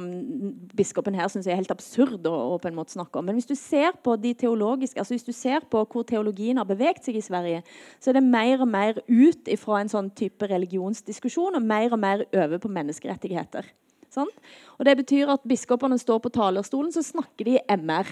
biskopen 0.76 1.16
her 1.18 1.30
syns 1.32 1.46
er 1.46 1.60
helt 1.60 1.74
absurd 1.74 2.26
å, 2.28 2.34
å, 2.54 2.58
på 2.62 2.70
en 2.70 2.78
måte 2.78 2.96
snakke 2.96 3.20
om. 3.20 3.28
Men 3.28 3.38
hvis 3.38 3.50
du 3.50 3.54
ser 3.58 3.94
på 4.04 4.16
de 4.20 4.34
teologiske, 4.42 4.98
altså 5.00 5.16
hvis 5.16 5.28
du 5.28 5.34
ser 5.36 5.66
på 5.68 5.84
hvor 5.84 6.06
teologien 6.08 6.60
har 6.60 6.68
beveget 6.68 7.04
seg 7.06 7.20
i 7.20 7.24
Sverige, 7.24 7.62
så 8.00 8.10
er 8.10 8.18
det 8.18 8.26
mer 8.26 8.64
og 8.64 8.72
mer 8.72 9.00
ut 9.06 9.52
fra 9.60 9.82
en 9.82 9.92
sånn 9.92 10.10
type 10.18 10.48
religionsdiskusjon 10.50 11.58
og 11.58 11.70
mer 11.72 11.92
og 11.92 12.02
mer 12.02 12.26
over 12.32 12.58
på 12.62 12.72
menneskerettigheter. 12.72 13.68
Sant? 14.12 14.44
Og 14.78 14.84
Det 14.88 14.98
betyr 15.04 15.30
at 15.32 15.48
biskopene 15.48 15.96
står 16.00 16.20
på 16.24 16.32
talerstolen, 16.32 16.92
så 16.92 17.04
snakker 17.04 17.48
de 17.48 17.58
MR. 17.78 18.08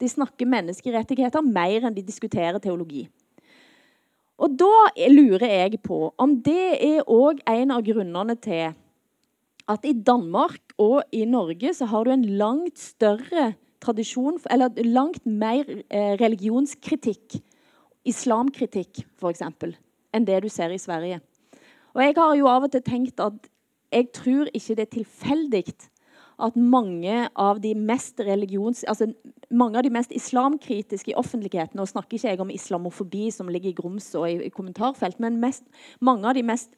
De 0.00 0.08
snakker 0.08 0.48
menneskerettigheter 0.48 1.44
mer 1.44 1.84
enn 1.84 1.96
de 1.96 2.04
diskuterer 2.04 2.60
teologi. 2.62 3.06
Og 4.36 4.56
da 4.60 4.90
lurer 5.08 5.46
jeg 5.48 5.80
på 5.84 6.10
om 6.20 6.34
det 6.44 6.76
er 6.84 7.06
òg 7.08 7.40
en 7.48 7.72
av 7.72 7.84
grunnene 7.86 8.36
til 8.36 8.74
at 9.66 9.86
i 9.88 9.94
Danmark 9.96 10.74
og 10.78 11.00
i 11.16 11.24
Norge 11.26 11.72
så 11.74 11.88
har 11.90 12.04
du 12.04 12.12
en 12.12 12.26
langt 12.38 12.78
større 12.78 13.54
tradisjon, 13.82 14.38
eller 14.50 14.76
langt 14.84 15.24
mer 15.26 15.64
eh, 15.90 16.14
religionskritikk, 16.20 17.38
islamkritikk 18.06 19.02
f.eks., 19.18 19.42
enn 20.14 20.28
det 20.28 20.38
du 20.44 20.48
ser 20.52 20.72
i 20.72 20.80
Sverige. 20.80 21.20
Og 21.96 22.02
jeg 22.04 22.16
har 22.16 22.34
jo 22.38 22.48
av 22.50 22.66
og 22.66 22.72
til 22.72 22.84
tenkt 22.84 23.20
at 23.22 23.50
jeg 23.92 24.10
tror 24.16 24.50
ikke 24.52 24.76
det 24.76 24.86
er 24.86 24.94
tilfeldig 24.96 25.64
at 26.42 26.56
mange 26.56 27.28
av 27.32 27.60
de 27.64 27.72
mest 27.78 28.20
religions... 28.20 28.84
Altså, 28.88 29.08
mange 29.50 29.78
av 29.78 29.86
de 29.86 29.92
mest 29.94 30.12
islamkritiske 30.12 31.12
i 31.12 31.16
offentligheten 31.16 31.78
Nå 31.78 31.86
snakker 31.86 32.18
ikke 32.18 32.32
jeg 32.32 32.42
om 32.42 32.50
islamofobi 32.52 33.30
som 33.32 33.48
ligger 33.52 33.70
i 33.70 33.78
grums 33.78 34.10
og 34.18 34.26
i, 34.28 34.36
i 34.48 34.52
kommentarfelt, 34.52 35.20
men 35.22 35.40
mest, 35.40 35.64
mange 36.04 36.28
av 36.28 36.36
de 36.36 36.44
mest 36.46 36.74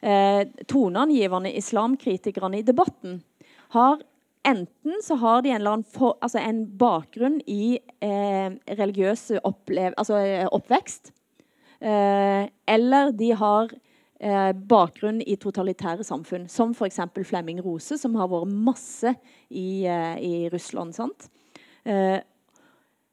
eh, 0.00 0.42
toneangivende 0.70 1.52
islamkritikerne 1.60 2.62
i 2.62 2.66
debatten 2.66 3.20
har 3.76 4.02
Enten 4.46 5.00
så 5.02 5.16
har 5.18 5.40
de 5.42 5.50
en, 5.50 5.82
for, 5.90 6.14
altså 6.22 6.38
en 6.38 6.60
bakgrunn 6.78 7.40
i 7.50 7.80
eh, 7.98 8.52
religiøs 8.78 9.24
altså, 9.42 10.20
oppvekst, 10.54 11.10
eh, 11.82 12.46
eller 12.76 13.10
de 13.18 13.32
har 13.40 13.74
eh, 14.20 14.52
bakgrunn 14.52 15.20
i 15.22 15.36
totalitære 15.40 16.04
samfunn, 16.06 16.46
som 16.48 16.74
f.eks. 16.74 17.00
Flemming 17.24 17.60
Rose, 17.64 17.98
som 17.98 18.16
har 18.18 18.30
vært 18.32 18.52
masse 18.52 19.12
i, 19.50 19.84
eh, 19.84 20.16
i 20.20 20.48
Russland. 20.52 20.96
Eh, 21.84 22.18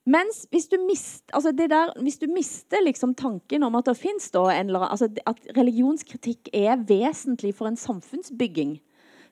mens 0.03 0.43
hvis 0.51 0.67
du, 0.67 0.77
mist, 0.83 1.23
altså 1.31 1.53
der, 1.55 1.93
hvis 2.01 2.19
du 2.19 2.27
mister 2.27 2.83
liksom 2.83 3.13
tanken 3.15 3.63
om 3.63 3.75
at 3.79 3.87
det 3.87 3.95
fins 3.95 4.31
altså 4.35 5.07
At 5.25 5.39
religionskritikk 5.55 6.49
er 6.53 6.75
vesentlig 6.75 7.55
for 7.55 7.67
en 7.67 7.79
samfunnsbygging, 7.79 8.81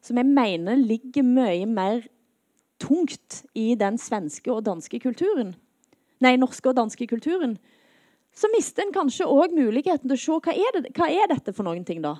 som 0.01 0.17
jeg 0.17 0.25
mener 0.25 0.75
ligger 0.75 1.23
mye 1.23 1.65
mer 1.65 2.07
tungt 2.79 3.43
i 3.53 3.75
den 3.75 3.97
svenske 3.97 4.51
og 4.51 4.65
danske 4.65 4.99
kulturen, 4.99 5.55
nei, 6.21 6.35
norske 6.37 6.69
og 6.69 6.75
danske 6.75 7.05
kulturen, 7.07 7.57
så 8.35 8.47
mister 8.55 8.85
en 8.85 8.93
kanskje 8.95 9.27
òg 9.27 9.53
muligheten 9.55 10.07
til 10.07 10.15
å 10.15 10.21
se 10.21 10.37
hva 10.47 10.53
er, 10.55 10.77
det, 10.77 10.93
hva 10.97 11.09
er 11.11 11.31
dette 11.31 11.53
for 11.55 11.67
noen 11.67 11.83
ting, 11.87 11.99
da. 12.03 12.15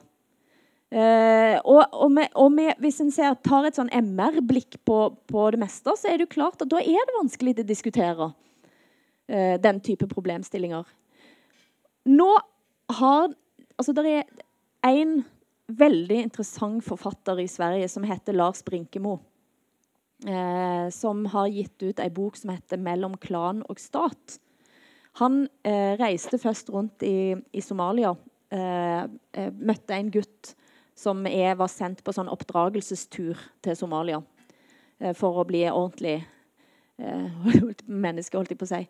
Uh, 0.91 1.55
og, 1.71 1.85
og, 1.95 2.09
med, 2.11 2.33
og 2.35 2.49
med, 2.51 2.73
hvis 2.83 2.99
en 2.99 3.13
ser, 3.15 3.37
tar 3.47 3.63
et 3.63 3.77
sånn 3.79 3.91
MR-blikk 3.95 4.81
på, 4.83 4.97
på, 5.31 5.43
det 5.55 5.61
meste, 5.61 5.93
så 5.95 6.09
er 6.09 6.19
det 6.19 6.25
jo 6.27 6.33
klart 6.33 6.59
at 6.59 6.71
da 6.71 6.81
er 6.83 7.05
det 7.07 7.15
vanskelig 7.15 7.53
å 7.61 7.67
diskutere 7.67 8.27
uh, 8.27 9.55
den 9.63 9.79
type 9.83 10.09
problemstillinger. 10.11 10.89
Nå 12.11 12.31
har 12.99 13.31
Altså, 13.79 13.95
det 13.97 14.11
er 14.13 14.25
en 14.85 15.13
veldig 15.73 16.17
interessant 16.27 16.83
forfatter 16.85 17.39
i 17.41 17.47
Sverige 17.49 17.87
som 17.89 18.03
heter 18.05 18.35
Lars 18.35 18.59
Brinkemo. 18.61 19.15
Uh, 20.21 20.85
som 20.93 21.23
har 21.33 21.47
gitt 21.49 21.81
ut 21.81 22.01
ei 22.03 22.11
bok 22.13 22.37
som 22.37 22.51
heter 22.53 22.77
'Mellom 22.77 23.15
klan 23.17 23.63
og 23.65 23.81
stat'. 23.81 24.37
Han 25.19 25.43
eh, 25.67 25.97
reiste 25.99 26.39
først 26.39 26.69
rundt 26.71 27.03
i, 27.03 27.35
i 27.53 27.61
Somalia. 27.61 28.13
Eh, 28.51 29.03
eh, 29.35 29.49
møtte 29.59 29.95
en 29.97 30.11
gutt 30.13 30.53
som 30.97 31.25
er, 31.27 31.55
var 31.59 31.71
sendt 31.71 32.03
på 32.05 32.13
sånn 32.15 32.31
oppdragelsestur 32.31 33.39
til 33.63 33.77
Somalia 33.79 34.21
eh, 34.99 35.15
for 35.17 35.41
å 35.41 35.47
bli 35.47 35.65
ordentlig 35.69 36.19
eh, 37.01 37.51
menneske, 38.05 38.37
holdt 38.37 38.53
jeg 38.53 38.61
på 38.61 38.69
å 38.69 38.71
si. 38.71 38.85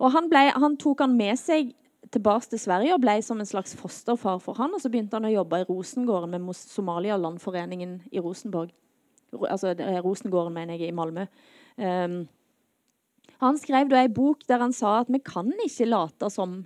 Og 0.00 0.14
han, 0.14 0.30
ble, 0.32 0.46
han 0.56 0.78
tok 0.80 1.04
han 1.04 1.16
med 1.16 1.36
seg 1.40 1.74
tilbake 2.10 2.48
til 2.50 2.62
Sverige 2.62 2.96
og 2.96 3.02
ble 3.02 3.18
som 3.22 3.40
en 3.42 3.48
slags 3.48 3.74
fosterfar 3.76 4.40
for 4.40 4.56
han. 4.60 4.72
Og 4.72 4.80
så 4.82 4.88
begynte 4.92 5.18
han 5.18 5.28
å 5.28 5.34
jobbe 5.34 5.60
i 5.60 5.66
Rosengården 5.68 6.32
med 6.32 6.56
Somalia-landforeningen 6.56 7.98
i 8.10 8.22
Rosenborg. 8.24 8.72
Altså 9.44 9.74
Rosengården, 9.76 10.54
mener 10.56 10.80
jeg, 10.80 10.90
i 10.90 10.96
Malmö. 10.96 11.26
Um, 11.76 12.22
han 13.40 13.58
skrev 13.58 13.88
da 13.88 14.02
ei 14.02 14.10
bok 14.12 14.44
der 14.48 14.60
han 14.60 14.74
sa 14.76 15.00
at 15.00 15.10
vi 15.12 15.20
kan 15.24 15.50
ikke 15.64 15.88
late 15.88 16.28
som 16.32 16.62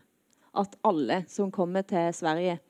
at 0.55 0.77
alle 0.87 1.25
som 1.31 1.51
kommer 1.55 1.83
til 1.87 2.13
Sverige, 2.15 2.61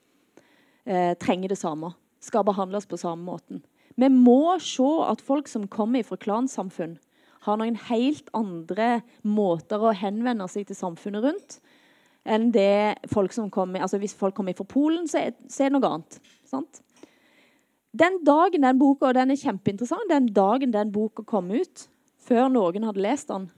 eh, 0.86 1.14
trenger 1.20 1.52
det 1.52 1.58
samme. 1.60 1.92
Skal 2.20 2.44
behandles 2.44 2.86
på 2.86 2.96
samme 2.96 3.24
måten. 3.24 3.62
Vi 3.96 4.08
må 4.08 4.58
se 4.60 4.88
at 5.04 5.20
folk 5.20 5.48
som 5.48 5.68
kommer 5.68 6.02
fra 6.02 6.16
klansamfunn, 6.16 6.98
har 7.44 7.58
noen 7.60 7.76
helt 7.90 8.30
andre 8.32 9.02
måter 9.22 9.82
å 9.84 9.92
henvende 9.92 10.48
seg 10.48 10.66
til 10.66 10.78
samfunnet 10.78 11.24
rundt 11.26 11.58
enn 12.24 12.50
det 12.54 12.96
folk 13.12 13.34
som 13.36 13.50
kommer 13.52 13.82
altså 13.84 13.98
Hvis 14.00 14.16
folk 14.16 14.34
kommer 14.34 14.56
fra 14.56 14.64
Polen, 14.64 15.04
så 15.04 15.18
er, 15.18 15.34
så 15.48 15.64
er 15.64 15.68
det 15.68 15.76
noe 15.76 15.90
annet. 15.90 16.16
Sant? 16.48 16.80
Den 17.92 18.24
dagen 18.24 18.64
den 18.64 18.78
boka, 18.80 19.10
og 19.10 19.14
den 19.14 19.30
er 19.30 19.36
kjempeinteressant, 19.36 20.08
den 20.08 20.30
dagen 20.32 20.72
den 20.72 20.90
boka 20.90 21.22
kom 21.22 21.52
ut, 21.52 21.84
før 22.16 22.48
noen 22.48 22.88
hadde 22.88 23.04
lest 23.04 23.28
den, 23.28 23.50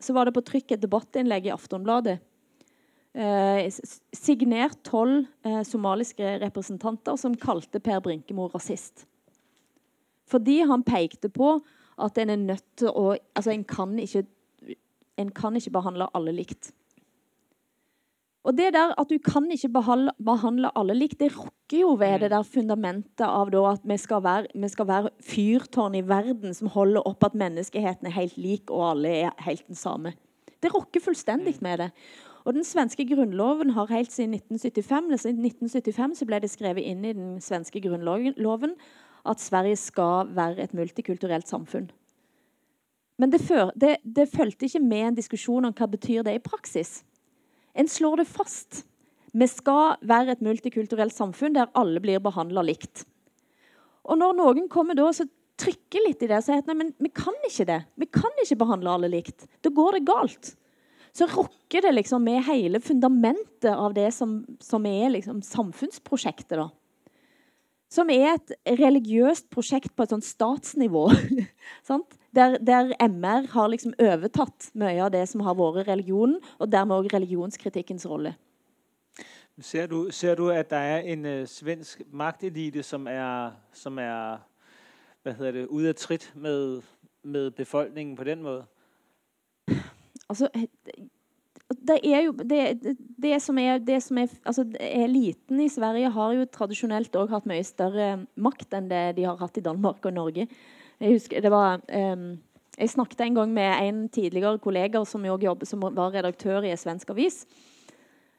så 0.00 0.14
var 0.16 0.26
det 0.26 0.34
på 0.36 0.44
trykk 0.44 0.74
et 0.74 0.82
debattinnlegg 0.82 1.48
i 1.48 1.54
Aftonbladet. 1.54 2.18
Eh, 3.10 3.66
signert 4.14 4.78
tolv 4.86 5.24
eh, 5.44 5.62
somaliske 5.66 6.36
representanter 6.44 7.18
som 7.18 7.34
kalte 7.34 7.80
Per 7.82 8.00
Brinkemo 8.04 8.46
rasist. 8.52 9.06
Fordi 10.30 10.60
han 10.62 10.86
pekte 10.86 11.28
på 11.32 11.56
at 12.00 12.18
en 12.22 12.30
er 12.30 12.38
nødt 12.38 12.66
til 12.78 12.92
å 12.94 13.16
Altså, 13.34 13.50
en 13.50 13.64
kan 13.64 13.98
ikke, 13.98 14.24
en 15.18 15.30
kan 15.34 15.56
ikke 15.56 15.72
behandle 15.74 16.08
alle 16.14 16.32
likt. 16.34 16.72
Og 18.40 18.56
det 18.56 18.70
der 18.72 18.94
at 18.96 19.10
du 19.10 19.18
kan 19.20 19.50
ikke 19.52 19.68
behandle, 19.68 20.14
behandle 20.24 20.70
alle 20.78 20.94
likt, 20.96 21.18
det 21.20 21.34
rokker 21.34 21.82
jo 21.82 21.92
ved 22.00 22.22
det 22.22 22.30
der 22.32 22.46
fundamentet 22.46 23.26
av 23.26 23.52
at 23.52 23.84
vi 23.84 23.98
skal, 24.00 24.22
være, 24.24 24.46
vi 24.54 24.68
skal 24.68 24.88
være 24.88 25.10
fyrtårn 25.20 25.98
i 25.98 26.06
verden 26.08 26.56
som 26.56 26.72
holder 26.72 27.04
opp 27.04 27.24
at 27.28 27.36
menneskeheten 27.36 28.08
er 28.08 28.16
helt 28.16 28.38
lik, 28.40 28.70
og 28.70 28.94
alle 28.94 29.12
er 29.26 29.44
helt 29.44 29.66
den 29.68 29.76
samme. 29.76 30.14
Det 30.62 30.72
rokker 30.72 31.00
fullstendig 31.04 31.58
med 31.60 31.78
det. 31.78 31.90
Og 32.44 32.54
Den 32.54 32.64
svenske 32.64 33.04
grunnloven 33.04 33.70
har 33.76 33.92
helt 33.92 34.12
siden 34.12 34.34
1975 34.34 35.20
siden 35.20 35.44
1975 35.44 36.18
så 36.18 36.26
ble 36.26 36.40
det 36.40 36.50
skrevet 36.50 36.86
inn 36.88 37.04
i 37.04 37.12
den 37.12 37.40
svenske 37.44 37.80
grunnloven 37.84 38.72
at 39.28 39.40
Sverige 39.40 39.76
skal 39.76 40.32
være 40.32 40.64
et 40.64 40.74
multikulturelt 40.74 41.48
samfunn. 41.48 41.90
Men 43.20 43.32
det, 43.32 43.42
før, 43.44 43.70
det, 43.76 43.98
det 44.04 44.30
fulgte 44.32 44.64
ikke 44.64 44.80
med 44.80 45.06
en 45.10 45.18
diskusjon 45.18 45.68
om 45.68 45.76
hva 45.76 45.86
betyr 45.92 46.24
det 46.24 46.38
i 46.38 46.40
praksis. 46.40 47.02
En 47.74 47.88
slår 47.88 48.22
det 48.22 48.28
fast. 48.30 48.84
Vi 49.32 49.46
skal 49.46 50.00
være 50.02 50.34
et 50.34 50.42
multikulturelt 50.44 51.14
samfunn 51.14 51.54
der 51.54 51.70
alle 51.78 52.02
blir 52.02 52.22
behandla 52.22 52.64
likt. 52.66 53.04
Og 54.10 54.18
når 54.18 54.38
noen 54.38 54.70
kommer 54.72 54.98
da 54.98 55.06
og 55.10 55.20
trykker 55.60 56.06
litt 56.06 56.24
i 56.24 56.30
det, 56.30 56.40
så 56.42 56.56
heter 56.56 56.72
det 56.72 56.78
men 56.80 56.94
vi 56.98 57.12
kan 57.14 57.36
ikke 57.46 57.68
det. 57.68 57.82
Vi 58.00 58.08
kan 58.10 58.42
ikke 58.42 58.58
behandle 58.62 58.96
alle 58.96 59.10
likt. 59.12 59.46
Da 59.62 59.72
går 59.74 59.98
det 59.98 60.06
galt. 60.08 60.54
Så 61.12 61.26
rokker 61.30 61.84
det 61.84 61.92
liksom 61.92 62.24
med 62.24 62.44
hele 62.46 62.80
fundamentet 62.82 63.72
av 63.72 63.94
det 63.94 64.08
som, 64.14 64.40
som 64.62 64.86
er 64.86 65.10
liksom 65.16 65.42
samfunnsprosjektet. 65.42 66.56
da. 66.58 66.68
Som 67.90 68.10
er 68.14 68.36
et 68.36 68.52
religiøst 68.78 69.48
prosjekt 69.50 69.96
på 69.96 70.06
et 70.06 70.12
sånt 70.14 70.26
statsnivå. 70.26 71.08
Der, 72.30 72.60
der, 72.62 72.92
MR 73.02 73.48
har 73.50 73.66
liksom 73.72 73.90
overtatt 73.98 74.68
mye 74.78 75.00
av 75.02 75.08
det 75.10 75.24
som 75.26 75.40
har 75.42 75.56
vært 75.58 75.88
religionen, 75.88 76.36
og 76.62 76.68
dermed 76.70 76.94
òg 76.94 77.08
religionskritikkens 77.10 78.06
rolle. 78.06 78.36
Ser 79.58 79.88
du, 79.90 80.12
ser 80.14 80.38
du, 80.38 80.44
at 80.54 80.70
det 80.70 80.78
er 80.78 81.08
en 81.10 81.26
uh, 81.26 81.48
svensk 81.50 82.04
maktelite 82.12 82.84
som 82.86 83.08
er, 83.10 83.50
som 83.74 83.98
er 83.98 84.38
hva 85.22 85.34
heter 85.34 85.58
det, 85.58 85.66
ute 85.68 85.90
av 85.90 85.98
tritt 85.98 86.30
med, 86.34 86.86
med, 87.22 87.50
befolkningen 87.58 88.14
på 88.16 88.24
den 88.24 88.46
måten? 88.46 88.70
Altså, 90.28 90.48
det 91.88 91.96
er 92.04 92.26
jo 92.26 92.34
det, 92.36 92.96
det 93.20 93.38
som 93.42 93.58
er, 93.58 93.78
det 93.80 94.00
som 94.04 94.18
er 94.20 94.28
altså, 94.44 94.66
Eliten 94.80 95.62
i 95.64 95.70
Sverige 95.72 96.12
har 96.12 96.34
jo 96.36 96.50
tradisjonelt 96.52 97.16
òg 97.16 97.32
hatt 97.32 97.48
mye 97.48 97.64
større 97.66 98.10
makt 98.36 98.76
enn 98.76 98.90
det 98.90 99.04
de 99.16 99.26
har 99.28 99.40
hatt 99.40 99.58
i 99.58 99.64
Danmark 99.64 100.04
og 100.04 100.16
Norge. 100.16 100.46
Jeg 101.00 101.16
husker 101.16 101.40
det 101.40 101.52
var 101.52 101.80
um, 101.88 102.32
jeg 102.80 102.92
snakket 102.94 103.24
en 103.24 103.36
gang 103.36 103.50
med 103.52 103.88
en 103.88 104.04
tidligere 104.08 104.60
kollega 104.62 105.02
som, 105.04 105.24
jobbet, 105.24 105.68
som 105.68 105.82
var 105.84 106.14
redaktør 106.14 106.64
i 106.64 106.72
en 106.72 106.80
svensk 106.80 107.10
avis. 107.12 107.42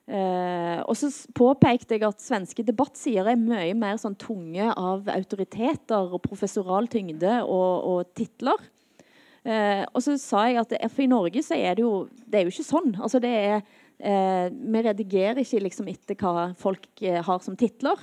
Eh, 0.09 0.79
og 0.81 0.97
så 0.97 1.11
påpekte 1.37 1.95
jeg 1.95 2.07
at 2.07 2.23
svenske 2.23 2.65
debattsider 2.65 3.29
er 3.31 3.39
mye 3.39 3.75
mer 3.77 3.99
sånn 4.01 4.17
tunge 4.19 4.65
av 4.73 5.05
autoriteter 5.13 6.09
og 6.09 6.23
professoral 6.25 6.89
tyngde 6.91 7.37
og, 7.45 7.85
og 7.91 8.15
titler. 8.17 8.65
Eh, 9.41 9.83
og 9.89 10.03
så 10.05 10.17
sa 10.21 10.45
jeg 10.49 10.61
at 10.61 10.73
for 10.91 11.01
i 11.01 11.09
Norge 11.09 11.41
så 11.41 11.57
er 11.57 11.77
det 11.77 11.81
jo 11.81 12.05
det 12.29 12.39
er 12.39 12.45
jo 12.45 12.53
ikke 12.53 12.67
sånn. 12.67 12.93
Altså 13.01 13.21
det 13.23 13.31
er, 13.31 13.63
eh, 13.97 14.47
vi 14.53 14.83
redigerer 14.85 15.41
ikke 15.41 15.63
liksom 15.65 15.89
etter 15.89 16.17
hva 16.19 16.51
folk 16.59 16.87
eh, 17.01 17.21
har 17.25 17.41
som 17.41 17.57
titler. 17.57 17.99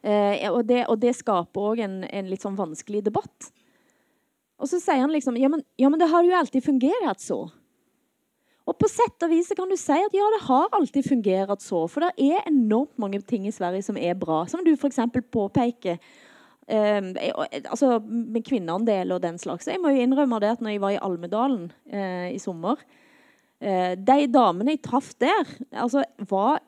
Eh, 0.00 0.48
og, 0.48 0.64
det, 0.64 0.86
og, 0.88 0.96
det, 1.00 1.12
skaper 1.18 1.72
òg 1.72 1.82
en, 1.84 2.02
en, 2.08 2.28
litt 2.30 2.44
sånn 2.44 2.56
vanskelig 2.56 3.04
debatt. 3.04 3.50
Og 4.60 4.68
så 4.68 4.80
sier 4.80 5.02
han 5.02 5.12
liksom 5.12 5.36
ja 5.40 5.48
men, 5.52 5.60
ja, 5.80 5.90
men 5.92 6.00
det 6.00 6.08
har 6.08 6.24
jo 6.24 6.36
alltid 6.36 6.64
fungert 6.64 7.20
så. 7.20 7.44
Og 8.68 8.76
på 8.78 8.88
sett 8.88 9.24
og 9.24 9.32
vis 9.32 9.50
kan 9.56 9.68
du 9.68 9.76
si 9.80 9.96
at 9.96 10.14
ja, 10.14 10.26
det 10.36 10.44
har 10.46 10.72
alltid 10.76 11.08
fungert 11.08 11.64
så. 11.64 11.84
For 11.90 12.06
det 12.06 12.12
er 12.30 12.48
enormt 12.48 12.96
mange 13.02 13.20
ting 13.26 13.48
i 13.48 13.54
Sverige 13.54 13.82
som 13.82 13.98
er 13.98 14.14
bra. 14.18 14.44
Som 14.48 14.62
du 14.64 14.72
f.eks. 14.76 15.00
påpeker. 15.32 15.98
Eh, 16.70 17.02
altså 17.64 17.98
med 18.06 18.44
kvinneandel 18.46 19.16
og 19.16 19.22
den 19.24 19.38
slags. 19.42 19.66
Jeg 19.66 19.80
må 19.82 19.90
jo 19.90 20.02
innrømme 20.04 20.40
det 20.42 20.54
at 20.54 20.62
når 20.62 20.76
jeg 20.76 20.82
var 20.84 20.94
i 20.94 21.02
Almedalen 21.02 21.64
eh, 21.90 22.28
i 22.36 22.38
sommer 22.38 22.78
eh, 23.58 23.96
De 23.98 24.26
damene 24.30 24.76
jeg 24.76 24.84
traff 24.86 25.10
der, 25.18 25.50
altså 25.72 26.04
var 26.30 26.60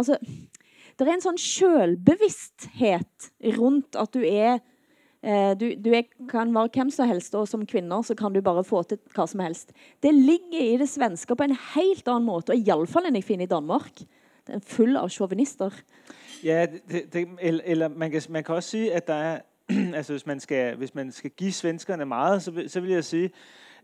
Altså 0.00 0.16
Det 0.16 1.04
er 1.04 1.12
en 1.12 1.24
sånn 1.24 1.40
sjølbevissthet 1.40 3.32
rundt 3.58 3.98
at 4.00 4.14
du 4.16 4.22
er 4.24 4.62
Eh, 5.22 5.52
du, 5.54 5.68
du 5.78 5.92
er, 5.94 6.08
kan 6.30 6.50
være 6.50 6.70
hvem 6.74 6.88
som 6.90 7.06
helst, 7.06 7.34
og 7.38 7.46
som 7.46 7.62
kvinner 7.68 8.02
så 8.02 8.16
kan 8.18 8.34
du 8.34 8.40
bare 8.42 8.64
få 8.66 8.82
til 8.90 8.98
hva 9.14 9.26
som 9.30 9.42
helst. 9.44 9.70
Det 10.02 10.10
ligger 10.10 10.64
i 10.64 10.80
det 10.80 10.88
svenske 10.90 11.36
på 11.38 11.46
en 11.46 11.54
helt 11.76 12.08
annen 12.10 12.26
måte, 12.26 12.56
og 12.56 12.58
iallfall 12.66 13.06
enn 13.06 13.20
jeg 13.20 13.28
finner 13.28 13.46
i 13.46 13.52
Danmark. 13.52 14.02
Den 14.46 14.54
er 14.54 14.60
full 14.66 14.96
av 14.96 15.08
sjåvinister. 15.08 15.70
Ja, 16.44 16.66
det, 16.88 17.12
det, 17.12 17.28
eller 17.40 17.88
man 17.88 18.10
kan, 18.10 18.22
man 18.28 18.44
kan, 18.44 18.54
også 18.54 18.70
si 18.70 18.88
at 18.88 19.06
der 19.06 19.14
er 19.14 19.40
altså 19.98 20.12
hvis 20.12 20.26
man 20.26 20.40
skal, 20.40 20.76
hvis 20.76 20.94
man 20.94 21.12
skal 21.12 21.30
give 21.30 21.52
svenskerne 21.52 22.04
meget, 22.04 22.42
så, 22.42 22.64
så 22.66 22.80
vil 22.80 22.90
jeg 22.90 23.04
si 23.04 23.28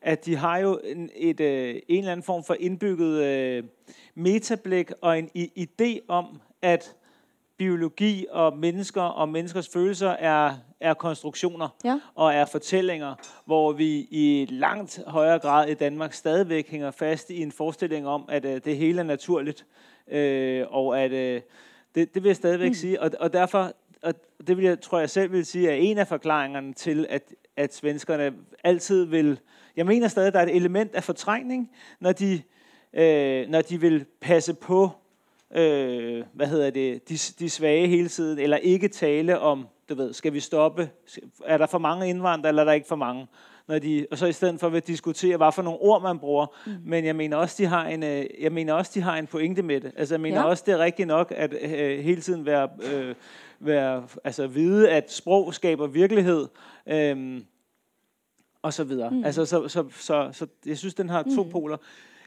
at 0.02 0.26
de 0.26 0.36
har 0.36 0.58
jo 0.58 0.80
en, 0.84 1.10
et, 1.14 1.40
øh, 1.40 1.74
en 1.88 1.98
eller 1.98 2.12
annen 2.12 2.22
form 2.22 2.44
for 2.44 2.56
innbygget 2.60 3.62
uh, 3.62 3.68
metablikk 4.14 4.92
og 5.00 5.18
en 5.18 5.30
idé 5.58 5.98
om 6.08 6.40
at 6.62 6.94
biologi 7.56 8.26
og 8.30 8.58
mennesker 8.58 9.02
og 9.02 9.28
menneskers 9.28 9.68
følelser 9.68 10.10
er, 10.10 10.54
er 10.80 10.94
konstruksjoner 10.94 11.68
ja. 11.84 12.00
og 12.14 12.34
er 12.34 12.44
fortellinger, 12.44 13.14
hvor 13.44 13.72
vi 13.72 14.08
i 14.10 14.46
langt 14.50 15.00
høyere 15.06 15.38
grad 15.38 15.68
i 15.68 15.74
Danmark 15.74 16.12
stadigvæk 16.12 16.70
hænger 16.70 16.90
fast 16.90 17.30
i 17.30 17.42
en 17.42 17.52
forestilling 17.52 18.06
om, 18.06 18.24
at 18.28 18.44
uh, 18.44 18.50
det 18.50 18.76
hele 18.76 18.98
er 18.98 19.04
naturligt. 19.04 19.66
Uh, 20.12 20.74
og 20.74 21.00
at 21.00 21.12
øh, 21.12 21.40
det, 21.94 22.14
det 22.14 22.22
vil 22.22 22.28
jeg 22.28 22.36
stadigvæk 22.36 22.70
mm. 22.70 22.74
sige. 22.74 23.02
Og, 23.02 23.10
og 23.20 23.32
derfor, 23.32 23.72
og 24.02 24.14
det 24.46 24.56
vil 24.56 24.64
jeg, 24.64 24.80
tror 24.80 24.98
jeg 24.98 25.10
selv 25.10 25.32
vil 25.32 25.46
sige, 25.46 25.70
er 25.70 25.74
en 25.74 25.98
af 25.98 26.08
forklaringerne 26.08 26.72
til, 26.72 27.06
at, 27.08 27.34
at 27.56 27.74
svenskerne 27.74 28.32
altid 28.64 29.04
vil... 29.04 29.40
Jeg 29.76 29.86
mener 29.86 30.08
stadig, 30.08 30.26
at 30.26 30.34
der 30.34 30.40
er 30.40 30.46
et 30.46 30.56
element 30.56 30.94
af 30.94 31.04
fortrængning, 31.04 31.70
når 32.00 32.12
de, 32.12 32.42
øh, 32.92 33.48
når 33.48 33.62
de 33.62 33.80
vil 33.80 34.04
passe 34.20 34.54
på 34.54 34.90
øh, 35.54 36.24
hvad 36.32 36.46
hedder 36.46 36.70
det, 36.70 37.08
de, 37.08 37.14
de 37.38 37.50
svage 37.50 37.88
hele 37.88 38.08
tiden, 38.08 38.38
eller 38.38 38.56
ikke 38.56 38.88
tale 38.88 39.38
om, 39.38 39.66
du 39.88 39.94
ved, 39.94 40.12
skal 40.12 40.32
vi 40.32 40.40
stoppe, 40.40 40.90
er 41.44 41.58
der 41.58 41.66
for 41.66 41.78
mange 41.78 42.08
indvandrere, 42.08 42.48
eller 42.48 42.62
er 42.62 42.66
der 42.66 42.72
ikke 42.72 42.88
for 42.88 42.96
mange? 42.96 43.26
Når 43.68 43.78
de, 43.78 44.06
og 44.10 44.18
så 44.18 44.26
i 44.26 44.32
stedet 44.32 44.60
for 44.60 44.68
vil 44.68 44.82
diskutere, 44.82 45.36
hvad 45.36 45.52
for 45.52 45.62
nogle 45.62 45.78
ord 45.80 46.02
man 46.02 46.18
bruger. 46.18 46.46
Mm. 46.66 46.72
Men 46.84 47.04
jeg 47.04 47.16
mener 47.16 47.36
også, 47.36 47.54
de 47.58 47.66
har 47.66 47.86
en, 47.86 48.02
øh, 48.02 48.26
jeg 48.40 48.52
mener 48.52 48.72
også, 48.72 48.90
de 48.94 49.00
har 49.00 49.16
en 49.16 49.26
pointe 49.26 49.62
med 49.62 49.80
det. 49.80 49.92
Altså 49.96 50.14
jeg 50.14 50.20
mener 50.20 50.40
ja. 50.40 50.44
også, 50.44 50.62
det 50.66 50.74
er 50.74 50.78
rigtigt 50.78 51.08
nok, 51.08 51.32
at 51.36 51.54
øh, 51.62 51.98
hele 52.04 52.20
tiden 52.20 52.46
være, 52.46 52.68
øh, 52.92 53.14
være, 53.60 54.06
altså 54.24 54.46
vide, 54.46 54.90
at 54.90 55.12
sprog 55.12 55.54
skaber 55.54 55.86
virkelighed. 55.86 56.46
Øh, 56.86 57.40
og 58.62 58.72
så 58.72 58.84
videre. 58.84 59.10
Mm. 59.10 59.24
Altså, 59.24 59.44
så, 59.44 59.68
så, 59.68 59.84
så, 59.90 60.28
så 60.32 60.46
jeg 60.66 60.78
synes, 60.78 60.94
den 60.94 61.08
har 61.08 61.22
to 61.22 61.42
mm. 61.42 61.50
poler. 61.50 61.76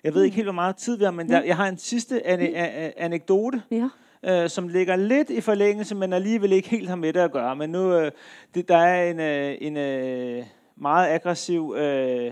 Jeg 0.03 0.13
ved 0.13 0.23
ikke 0.23 0.35
helt, 0.35 0.45
hvor 0.45 0.53
meget 0.53 0.75
tid 0.75 0.97
vi 0.97 1.03
har, 1.03 1.11
men 1.11 1.29
der, 1.29 1.43
jeg 1.43 1.55
har 1.55 1.67
en 1.67 1.77
sidste 1.77 2.27
ane 2.27 2.57
anekdote. 2.99 3.61
Ja. 3.71 3.89
Øh, 4.23 4.49
som 4.49 4.67
ligger 4.67 4.95
lidt 4.95 5.29
i 5.29 5.41
forlængelse, 5.41 5.95
men 5.95 6.13
alligevel 6.13 6.51
ikke 6.51 6.69
helt 6.69 6.89
har 6.89 6.95
med 6.95 7.13
det 7.13 7.19
at 7.19 7.31
gøre. 7.31 7.55
Men 7.55 7.69
nu, 7.69 7.93
øh, 7.93 8.11
det, 8.55 8.67
der 8.67 8.77
er 8.77 9.11
en, 9.11 9.19
øh, 9.19 9.57
en 9.61 9.77
øh, 9.77 10.43
meget 10.81 11.13
aggressiv, 11.13 11.75
øh, 11.77 12.31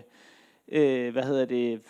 øh, 0.71 1.11
hvad 1.13 1.23
hedder 1.23 1.45
det, 1.45 1.81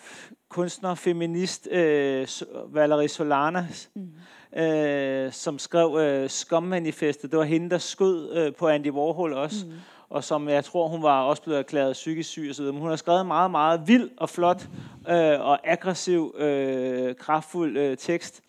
kunstner, 0.48 0.94
feminist, 0.94 1.68
øh, 1.70 2.28
Valerie 2.68 3.08
Solana, 3.08 3.66
mm. 3.94 4.60
øh, 4.60 5.32
som 5.32 5.58
skrev 5.58 5.96
øh, 6.00 6.30
Skum-manifestet. 6.30 7.30
Det 7.30 7.38
var 7.38 7.44
hende, 7.44 7.70
der 7.70 7.78
skød 7.78 8.36
øh, 8.36 8.54
på 8.54 8.68
Andy 8.68 8.90
Warhol 8.90 9.32
også. 9.32 9.66
Mm 9.66 9.72
og 10.10 10.24
som 10.24 10.48
jeg 10.48 10.64
tror, 10.64 10.88
hun 10.88 11.02
var 11.02 11.22
også 11.22 11.42
blevet 11.42 11.58
erklæret 11.58 11.92
psykisk 11.92 12.30
syg 12.30 12.50
osv. 12.50 12.64
Men 12.64 12.78
hun 12.78 12.88
har 12.88 12.96
skrevet 12.96 13.26
meget, 13.26 13.50
meget 13.50 13.82
vild 13.86 14.10
og 14.16 14.28
flot 14.28 14.68
øh, 15.08 15.40
og 15.40 15.70
aggressiv, 15.70 16.34
øh, 16.38 17.14
kraftfuld 17.14 17.76
øh, 17.76 17.96
tekst, 17.96 18.42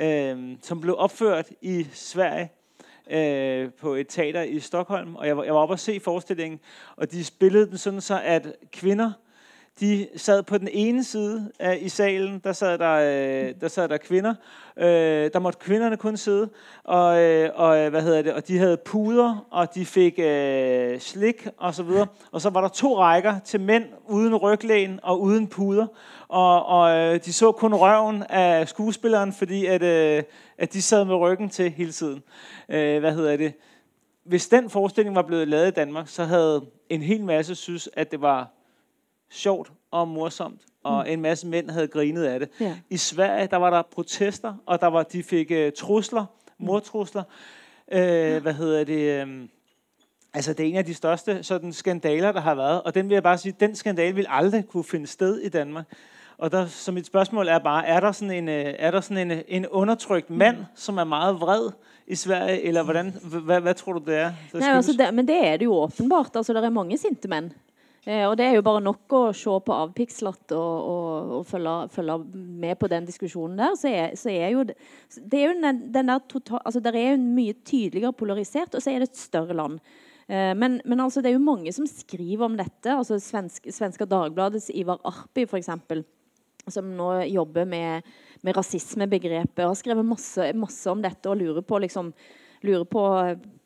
øh, 0.00 0.56
som 0.62 0.80
blev 0.80 0.94
opført 0.98 1.46
i 1.62 1.86
Sverige 1.92 2.50
øh, 3.10 3.72
på 3.72 3.94
et 3.94 4.06
teater 4.08 4.42
i 4.42 4.60
Stockholm. 4.60 5.14
Og 5.14 5.26
jeg 5.26 5.36
var, 5.36 5.44
jeg 5.44 5.54
var 5.54 5.60
oppe 5.60 5.74
og 5.74 5.78
se 5.78 6.00
forestillingen, 6.00 6.60
og 6.96 7.12
de 7.12 7.24
spillede 7.24 7.66
den 7.66 7.78
sådan 7.78 8.00
så, 8.00 8.20
at 8.24 8.56
kvinder 8.72 9.12
de 9.80 10.08
sad 10.16 10.42
på 10.42 10.58
den 10.58 10.68
ene 10.72 11.04
side 11.04 11.50
af, 11.58 11.78
i 11.80 11.88
salen, 11.88 12.40
der 12.44 12.52
sad 12.52 12.78
der, 12.78 12.92
øh, 12.92 13.54
der, 13.60 13.68
sad 13.68 13.88
der 13.88 13.96
kvinder. 13.96 14.34
Øh, 14.76 15.30
der 15.32 15.38
måtte 15.38 15.58
kvinderne 15.58 15.96
kun 15.96 16.16
sidde, 16.16 16.48
og, 16.84 17.20
øh, 17.22 17.50
og, 17.54 17.88
hvad 17.90 18.02
hedder 18.02 18.22
det, 18.22 18.32
og 18.32 18.48
de 18.48 18.58
havde 18.58 18.76
puder, 18.76 19.46
og 19.50 19.74
de 19.74 19.86
fik 19.86 20.18
øh, 20.18 21.00
slik 21.00 21.48
og 21.56 21.74
så 21.74 21.82
videre. 21.82 22.06
Og 22.32 22.40
så 22.40 22.50
var 22.50 22.60
der 22.60 22.68
to 22.68 22.98
rækker 22.98 23.38
til 23.38 23.60
mænd 23.60 23.84
uden 24.08 24.36
ryglæn 24.36 25.00
og 25.02 25.20
uden 25.20 25.46
puder. 25.46 25.86
Og, 26.28 26.66
og 26.66 26.96
øh, 26.96 27.20
de 27.24 27.32
så 27.32 27.52
kun 27.52 27.74
røven 27.74 28.22
af 28.28 28.68
skuespilleren, 28.68 29.32
fordi 29.32 29.66
at, 29.66 29.82
øh, 29.82 30.22
at 30.58 30.72
de 30.72 30.82
sad 30.82 31.04
med 31.04 31.14
ryggen 31.14 31.48
til 31.48 31.70
hele 31.70 31.92
tiden. 31.92 32.22
Øh, 32.68 33.00
hvad 33.00 33.12
hedder 33.12 33.36
det? 33.36 33.52
Hvis 34.24 34.48
den 34.48 34.70
forestilling 34.70 35.16
var 35.16 35.22
blevet 35.22 35.48
lavet 35.48 35.68
i 35.68 35.70
Danmark, 35.70 36.08
så 36.08 36.24
havde 36.24 36.66
en 36.88 37.02
hel 37.02 37.24
masse 37.24 37.54
synes, 37.54 37.88
at 37.92 38.10
det 38.10 38.20
var 38.20 38.61
sjovt 39.32 39.72
og 39.90 40.08
morsomt, 40.08 40.60
og 40.84 41.04
mm. 41.06 41.12
en 41.12 41.20
masse 41.20 41.46
mænd 41.46 41.70
havde 41.70 41.88
grinet 41.88 42.24
af 42.24 42.40
det. 42.40 42.48
Ja. 42.60 42.76
I 42.90 42.96
Sverige, 42.96 43.46
der 43.46 43.56
var 43.56 43.70
der 43.70 43.82
protester, 43.82 44.54
og 44.66 44.80
der 44.80 44.86
var, 44.86 45.02
de 45.02 45.22
fik 45.22 45.50
uh, 45.50 45.72
trusler, 45.78 46.24
mm. 46.58 46.66
mortrusler. 46.66 47.22
Uh, 47.92 47.98
ja. 47.98 48.38
Hvad 48.38 48.52
hedder 48.52 48.84
det? 48.84 49.22
Um, 49.22 49.48
altså, 50.34 50.52
det 50.52 50.66
er 50.66 50.70
en 50.70 50.76
af 50.76 50.84
de 50.84 50.94
største 50.94 51.42
sådan, 51.42 51.72
skandaler, 51.72 52.32
der 52.32 52.40
har 52.40 52.54
været. 52.54 52.82
Og 52.82 52.94
den 52.94 53.08
vil 53.08 53.14
jeg 53.14 53.22
bare 53.22 53.38
sige, 53.38 53.54
den 53.60 53.76
skandal 53.76 54.16
vil 54.16 54.26
aldrig 54.28 54.64
kunne 54.68 54.84
finde 54.84 55.06
sted 55.06 55.38
i 55.38 55.48
Danmark. 55.48 55.84
Og 56.38 56.52
der, 56.52 56.66
så 56.66 56.92
mit 56.92 57.06
spørgsmål 57.06 57.48
er 57.48 57.58
bare, 57.58 57.86
er 57.86 58.00
der 58.00 58.12
sådan 58.12 58.34
en, 58.34 58.48
øh, 58.48 58.74
er 58.78 58.90
der 58.90 59.00
sådan 59.00 59.30
en, 59.30 59.42
en 59.48 59.66
undertrykt 59.66 60.30
mand, 60.30 60.56
mm. 60.56 60.64
som 60.74 60.98
er 60.98 61.04
meget 61.04 61.40
vred 61.40 61.70
i 62.06 62.14
Sverige, 62.14 62.62
eller 62.62 62.82
hvordan, 62.82 63.14
hvad, 63.22 63.60
hvad 63.60 63.74
tror 63.74 63.92
du 63.92 63.98
det 64.06 64.16
er? 64.16 64.32
Nej, 64.54 64.68
altså 64.68 64.92
det, 64.92 65.14
men 65.14 65.28
det 65.28 65.46
er 65.46 65.56
det 65.56 65.64
jo 65.64 65.74
åpenbart. 65.74 66.30
Altså, 66.34 66.52
det 66.52 66.64
er 66.64 66.70
mange 66.70 66.98
sinte 66.98 67.28
mænd. 67.28 67.50
Eh, 68.02 68.24
og 68.26 68.34
det 68.38 68.48
er 68.48 68.56
jo 68.56 68.64
bare 68.66 68.82
nok 68.82 69.14
å 69.14 69.20
se 69.36 69.52
på 69.62 69.74
avpikslete 69.76 70.56
og, 70.58 70.86
og, 70.92 71.34
og 71.38 71.44
følge, 71.46 71.74
følge, 71.94 72.16
med 72.34 72.78
på 72.80 72.88
den 72.90 73.06
diskusjonen 73.06 73.60
der. 73.60 73.76
Så 73.78 73.92
er, 73.92 74.16
så 74.18 74.32
er 74.32 74.48
jo 74.56 74.64
det, 74.66 74.74
det 75.20 75.38
er 75.38 75.52
jo 75.52 75.60
den, 75.62 75.84
den 75.94 76.10
der 76.10 76.24
total, 76.30 76.64
altså 76.64 76.82
Der 76.82 76.98
er 76.98 77.12
jo 77.12 77.20
mye 77.22 77.54
tydeligere 77.62 78.16
polarisert, 78.16 78.74
og 78.74 78.82
så 78.82 78.90
er 78.90 79.02
det 79.02 79.12
et 79.12 79.22
større 79.22 79.54
land. 79.54 79.78
Eh, 80.26 80.50
men, 80.58 80.80
men 80.82 81.04
altså, 81.04 81.22
det 81.22 81.30
er 81.30 81.38
jo 81.38 81.46
mange 81.46 81.74
som 81.74 81.86
skriver 81.86 82.48
om 82.48 82.58
dette. 82.58 82.90
altså 82.90 83.20
Svensk, 83.22 83.70
Svenska 83.70 84.08
Dagbladets 84.10 84.72
Ivar 84.74 84.98
Arpi, 85.06 85.46
f.eks., 85.46 85.70
som 86.70 86.90
nå 86.94 87.08
jobber 87.26 87.66
med, 87.66 88.06
med 88.46 88.54
rasismebegrepet, 88.54 89.64
har 89.66 89.78
skrevet 89.78 90.06
masse, 90.06 90.52
masse 90.54 90.90
om 90.90 91.00
dette 91.02 91.30
og 91.30 91.40
lurer 91.40 91.64
på 91.66 91.80
liksom 91.82 92.12
lurer 92.62 92.86
på 92.86 93.02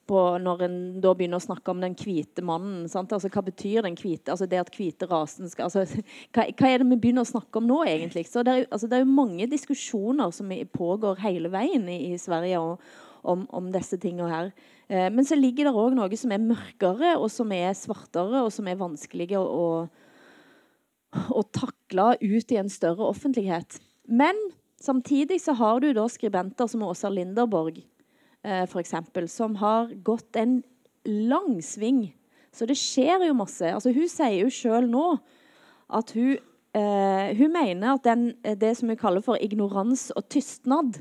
på 0.07 0.21
når 0.43 0.63
en 0.67 0.77
da 1.03 1.13
begynner 1.17 1.41
å 1.41 1.45
snakke 1.45 1.73
om 1.73 1.83
den 1.83 1.97
hvite 1.99 2.45
mannen. 2.47 2.85
Altså, 2.87 3.31
hva 3.33 3.43
betyr 3.47 3.87
den 3.87 3.99
hvite? 3.99 4.33
Altså, 4.33 4.49
det 4.51 4.61
at 4.63 4.73
hvite 4.75 5.09
rasen 5.11 5.51
skal 5.51 5.69
altså, 5.69 5.85
hva, 6.35 6.47
hva, 6.47 6.71
er 6.71 6.83
det 6.83 6.89
vi 6.93 7.01
begynner 7.03 7.27
å 7.27 7.33
snakke 7.33 7.61
om 7.61 7.69
nå, 7.69 7.81
egentlig? 7.91 8.27
Så 8.31 8.45
det 8.47 8.55
er, 8.55 8.69
altså, 8.71 8.91
det 8.91 8.99
er 8.99 9.05
jo 9.05 9.19
mange 9.19 9.49
diskusjoner 9.51 10.33
som 10.35 10.55
pågår 10.73 11.21
hele 11.25 11.51
veien 11.53 11.89
i, 11.91 11.99
i 12.13 12.21
Sverige 12.21 12.63
og, 12.63 12.87
om, 13.27 13.45
om, 13.51 13.71
disse 13.75 13.99
tingene 14.03 14.31
her. 14.31 14.53
Eh, 14.87 15.09
men 15.13 15.27
så 15.27 15.39
ligger 15.39 15.69
det 15.69 15.75
òg 15.75 15.97
noe 15.97 16.21
som 16.21 16.35
er 16.35 16.45
mørkere, 16.45 17.17
og 17.19 17.29
som 17.33 17.51
er 17.55 17.75
svartere, 17.79 18.45
og 18.45 18.53
som 18.55 18.69
er 18.71 18.79
vanskelig 18.81 19.33
å, 19.41 19.43
å, 19.43 21.19
å 21.35 21.45
takle 21.51 22.13
ut 22.23 22.55
i 22.55 22.61
en 22.63 22.71
større 22.73 23.11
offentlighet. 23.11 23.81
Men 24.07 24.39
samtidig 24.83 25.41
så 25.43 25.57
har 25.59 25.83
du 25.83 25.91
da 25.97 26.07
skribenter 26.11 26.71
som 26.71 26.87
Åsa 26.87 27.11
Linderborg 27.11 27.83
eh, 28.47 28.65
eksempel, 28.81 29.29
som 29.29 29.57
har 29.61 29.91
gått 30.07 30.37
en 30.37 30.61
lang 31.05 31.59
sving. 31.63 32.15
Så 32.55 32.67
det 32.67 32.79
skjer 32.81 33.27
jo 33.27 33.37
masse. 33.37 33.67
Altså, 33.69 33.93
hun 33.93 34.09
sier 34.09 34.41
jo 34.41 34.53
sjøl 34.53 34.89
nå 34.91 35.17
at 35.93 36.15
hun 36.17 36.39
eh, 36.77 37.35
hun 37.37 37.53
mener 37.53 37.95
at 37.95 38.07
den, 38.07 38.31
det 38.43 38.77
som 38.79 38.91
hun 38.93 39.01
kaller 39.01 39.25
for 39.25 39.41
ignorans 39.41 40.11
og 40.17 40.27
tystnad, 40.33 41.01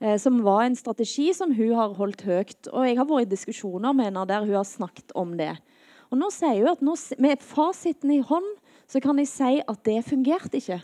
eh, 0.00 0.16
som 0.20 0.42
var 0.44 0.64
en 0.66 0.78
strategi 0.78 1.30
som 1.36 1.54
hun 1.56 1.74
har 1.76 1.96
holdt 1.98 2.24
høyt. 2.26 2.70
Og 2.72 2.86
jeg 2.86 2.98
har 2.98 3.08
vært 3.08 3.28
i 3.28 3.34
diskusjoner 3.34 3.96
med 3.96 4.10
henne 4.10 4.28
der 4.28 4.46
hun 4.46 4.56
har 4.58 4.68
snakket 4.68 5.14
om 5.18 5.36
det. 5.40 5.54
Og 6.08 6.20
nå 6.20 6.30
sier 6.32 6.62
hun 6.62 6.72
at 6.72 6.84
nå, 6.84 6.96
med 7.20 7.44
fasiten 7.44 8.14
i 8.14 8.22
hånd 8.24 8.48
så 8.88 9.02
kan 9.04 9.18
jeg 9.20 9.28
si 9.28 9.58
at 9.60 9.82
det 9.84 10.00
fungerte 10.06 10.60
ikke. 10.60 10.80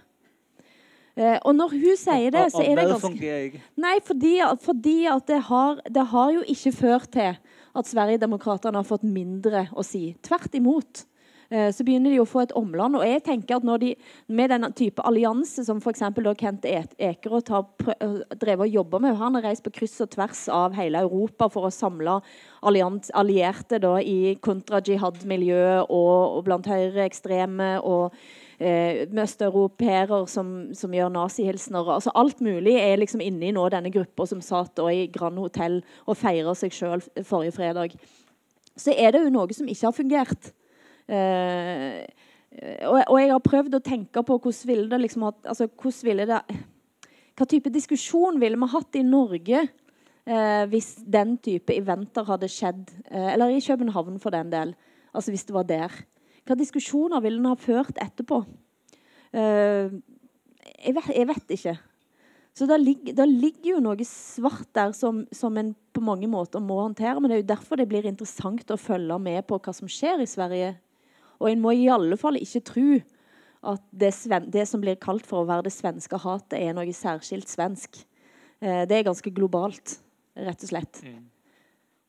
Eh, 1.15 1.39
og 1.47 1.55
når 1.55 1.77
hun 1.79 1.99
sier 1.99 2.35
det, 2.35 2.49
så 2.51 2.63
er 2.65 2.81
det 2.81 2.89
ganske? 2.91 3.63
Nei, 3.79 3.97
fordi, 4.03 4.37
fordi 4.65 4.99
at 5.07 5.27
det 5.31 5.41
har, 5.47 5.83
det 5.87 6.07
har 6.11 6.33
jo 6.35 6.45
ikke 6.51 6.73
ført 6.75 7.11
til 7.15 7.37
at 7.75 7.91
Sverigedemokraterna 7.91 8.83
har 8.83 8.89
fått 8.89 9.07
mindre 9.07 9.69
å 9.75 9.85
si. 9.87 10.09
Tvert 10.27 10.55
imot. 10.59 11.05
Eh, 11.55 11.71
så 11.71 11.85
begynner 11.87 12.11
de 12.11 12.19
å 12.23 12.27
få 12.27 12.43
et 12.43 12.55
omland. 12.59 12.99
Og 12.99 13.07
jeg 13.07 13.23
tenker 13.27 13.59
at 13.59 13.67
når 13.67 13.83
de, 13.83 13.91
Med 14.27 14.51
den 14.51 14.67
type 14.75 15.03
allianse 15.07 15.65
som 15.67 15.79
f.eks. 15.79 16.03
Kent 16.41 16.65
e- 16.65 16.83
Ekeroth 16.99 17.53
har 17.53 17.67
drevet 18.35 18.67
og 18.67 18.75
jobba 18.75 18.99
med 18.99 19.19
Han 19.21 19.35
har 19.39 19.47
reist 19.51 19.65
på 19.65 19.75
kryss 19.75 20.01
og 20.01 20.11
tvers 20.11 20.49
av 20.49 20.75
hele 20.75 20.99
Europa 21.05 21.49
for 21.53 21.69
å 21.69 21.75
samle 21.75 22.21
allierte 22.65 23.79
da, 23.79 23.99
i 24.01 24.35
kontra-jihad-miljø 24.41 25.85
og, 25.85 26.39
og, 26.39 26.41
blant 26.49 26.67
høyreekstreme. 26.67 27.79
og 27.85 28.15
eh, 28.59 29.05
østeuropeere 29.09 30.25
som, 30.31 30.51
som, 30.77 30.95
gjør 30.95 31.13
nazihilsener. 31.15 31.95
Altså, 31.97 32.13
alt 32.15 32.43
mulig 32.45 32.77
er 32.81 33.01
liksom 33.01 33.23
inne 33.25 33.49
i 33.49 33.55
nå 33.55 33.67
denne 33.73 33.93
gruppa 33.95 34.27
som 34.31 34.43
satt 34.45 34.83
i 34.91 35.07
Grand 35.15 35.39
Hotell 35.41 35.81
og 36.07 36.19
feira 36.21 36.55
seg 36.59 36.75
sjøl 36.75 37.05
forrige 37.23 37.57
fredag. 37.57 37.97
Så 38.77 38.95
er 38.95 39.15
det 39.15 39.25
jo 39.25 39.35
noe 39.35 39.55
som 39.55 39.69
ikke 39.71 39.89
har 39.89 39.97
fungert. 39.97 40.53
Eh, 41.09 42.05
og, 42.87 43.01
og, 43.09 43.17
jeg 43.19 43.33
har 43.33 43.43
prøvd 43.43 43.79
å 43.79 43.85
tenke 43.85 44.23
på 44.23 44.39
hvordan 44.39 44.69
ville 44.71 44.87
det 44.91 45.01
liksom 45.03 45.27
hatt, 45.27 45.41
altså, 45.51 45.67
hvordan 45.69 46.07
ville 46.07 46.27
det 46.31 46.41
Hva 47.35 47.47
type 47.51 47.73
diskusjon 47.75 48.39
ville 48.39 48.59
vi 48.61 48.69
hatt 48.71 48.97
i 48.97 49.03
Norge 49.03 49.65
eh, 49.65 50.65
hvis 50.71 50.93
den 51.03 51.35
type 51.43 51.75
eventer 51.75 52.27
hadde 52.29 52.49
skjedd 52.53 52.93
eh, 53.11 53.33
Eller 53.35 53.51
i 53.51 53.63
København, 53.65 54.21
for 54.23 54.31
den 54.31 54.53
del. 54.53 54.75
Altså 55.13 55.35
hvis 55.35 55.45
det 55.49 55.57
var 55.57 55.67
der. 55.67 55.99
Hva 56.45 56.57
diskusjoner 56.61 57.23
ville 57.25 57.41
en 57.41 57.53
ha 57.53 57.57
ført 57.59 57.97
etterpå? 58.03 58.43
Uh, 59.35 59.97
jeg, 60.85 60.95
vet, 60.97 61.11
jeg, 61.17 61.29
vet, 61.31 61.55
ikke. 61.57 61.75
Så 62.55 62.69
det 62.71 62.79
ligger, 62.83 63.25
ligger, 63.27 63.71
jo 63.73 63.81
noe 63.83 64.07
svart 64.07 64.69
der 64.77 64.93
som, 64.95 65.25
som, 65.35 65.57
en 65.59 65.73
på 65.95 66.03
mange 66.05 66.29
måter 66.31 66.63
må 66.63 66.83
håndtere. 66.83 67.17
Men 67.19 67.31
det 67.31 67.39
er 67.39 67.43
jo 67.43 67.53
derfor 67.55 67.81
det 67.81 67.89
blir 67.91 68.07
interessant 68.07 68.71
å 68.71 68.81
følge 68.81 69.19
med 69.23 69.43
på 69.49 69.59
hva 69.59 69.75
som 69.75 69.91
skjer 69.91 70.23
i 70.23 70.31
Sverige. 70.31 70.75
Og 71.41 71.51
en 71.51 71.65
må 71.65 71.75
i 71.75 71.91
alle 71.91 72.19
fall 72.21 72.39
ikke 72.39 72.65
tro 72.69 72.89
at 73.65 73.85
det, 73.97 74.13
det 74.53 74.67
som 74.69 74.83
blir 74.83 75.01
kalt 75.01 75.25
for 75.27 75.43
å 75.43 75.49
være 75.49 75.67
det 75.67 75.73
svenske 75.73 76.21
hatet, 76.21 76.61
er 76.61 76.77
noe 76.77 76.93
særskilt 76.95 77.49
svensk. 77.51 78.05
Uh, 78.61 78.85
det 78.85 79.01
er 79.01 79.09
ganske 79.09 79.33
globalt, 79.35 79.99
rett 80.37 80.69
og 80.69 80.71
slett. 80.71 81.01
Mm. 81.01 81.23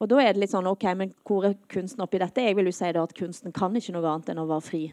Og 0.03 0.09
da 0.11 0.19
er 0.21 0.33
det 0.35 0.43
litt 0.43 0.51
sånn 0.51 0.67
OK, 0.67 0.83
men 0.99 1.13
hvor 1.27 1.47
er 1.47 1.55
kunsten 1.71 2.03
oppi 2.03 2.19
dette? 2.19 2.43
Jeg 2.43 2.57
vil 2.57 2.67
jo 2.67 2.75
si 2.75 2.91
at 2.91 3.15
kunsten 3.15 3.55
kan 3.55 3.75
ikke 3.75 3.95
noe 3.95 4.09
annet 4.11 4.33
enn 4.33 4.43
å 4.43 4.49
være 4.49 4.65
fri. 4.65 4.83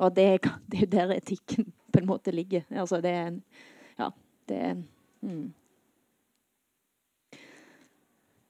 Og 0.00 0.14
det, 0.16 0.26
det 0.70 0.80
er 0.80 0.86
jo 0.86 0.92
der 0.96 1.14
etikken 1.18 1.68
på 1.92 2.00
en 2.00 2.08
måte 2.08 2.34
ligger. 2.34 2.66
Altså 2.70 3.02
det 3.04 3.16
er 3.24 3.32
Ja, 4.00 4.10
det 4.48 4.60
er 4.70 4.76
mm. 5.20 5.48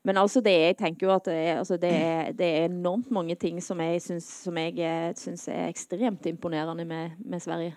Men 0.03 0.17
altså 0.17 0.41
det, 0.41 0.53
jeg 0.57 0.77
tenker 0.79 1.07
jo 1.07 1.13
at 1.13 1.27
det 1.29 1.35
er, 1.37 1.59
altså 1.61 1.77
det, 1.77 1.91
er, 1.93 2.31
det 2.33 2.47
er, 2.47 2.71
enormt 2.71 3.11
mange 3.13 3.35
ting 3.37 3.59
som 3.63 3.81
jeg 3.85 4.01
syns 4.01 5.43
er 5.53 5.67
ekstremt 5.69 6.25
imponerende 6.27 6.87
med, 6.89 7.19
med 7.21 7.41
Sverige. 7.41 7.75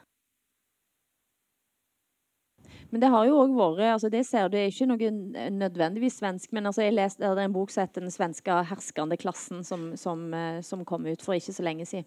Men 2.94 3.02
det 3.02 3.10
har 3.10 3.26
jo 3.26 3.40
òg 3.42 3.56
vært 3.58 3.88
altså 3.96 4.10
Det 4.14 4.22
ser 4.28 4.52
du, 4.54 4.60
er 4.60 4.70
ikke 4.70 4.86
noe 4.86 5.10
nødvendigvis 5.50 6.20
svensk, 6.20 6.52
men 6.54 6.70
altså 6.70 6.84
jeg 6.86 6.94
leste 6.94 7.26
det 7.26 7.42
en 7.48 7.56
bok 7.56 7.74
som 7.74 7.82
heter 7.82 8.06
'Den 8.06 8.14
svenske 8.14 8.58
herskende 8.70 9.18
klassen', 9.18 9.64
som, 9.66 9.96
som, 9.98 10.28
eh, 10.34 10.62
som, 10.62 10.86
kom 10.86 11.08
ut 11.10 11.22
for 11.26 11.34
ikke 11.34 11.56
så 11.58 11.66
lenge 11.66 11.88
siden. 11.90 12.06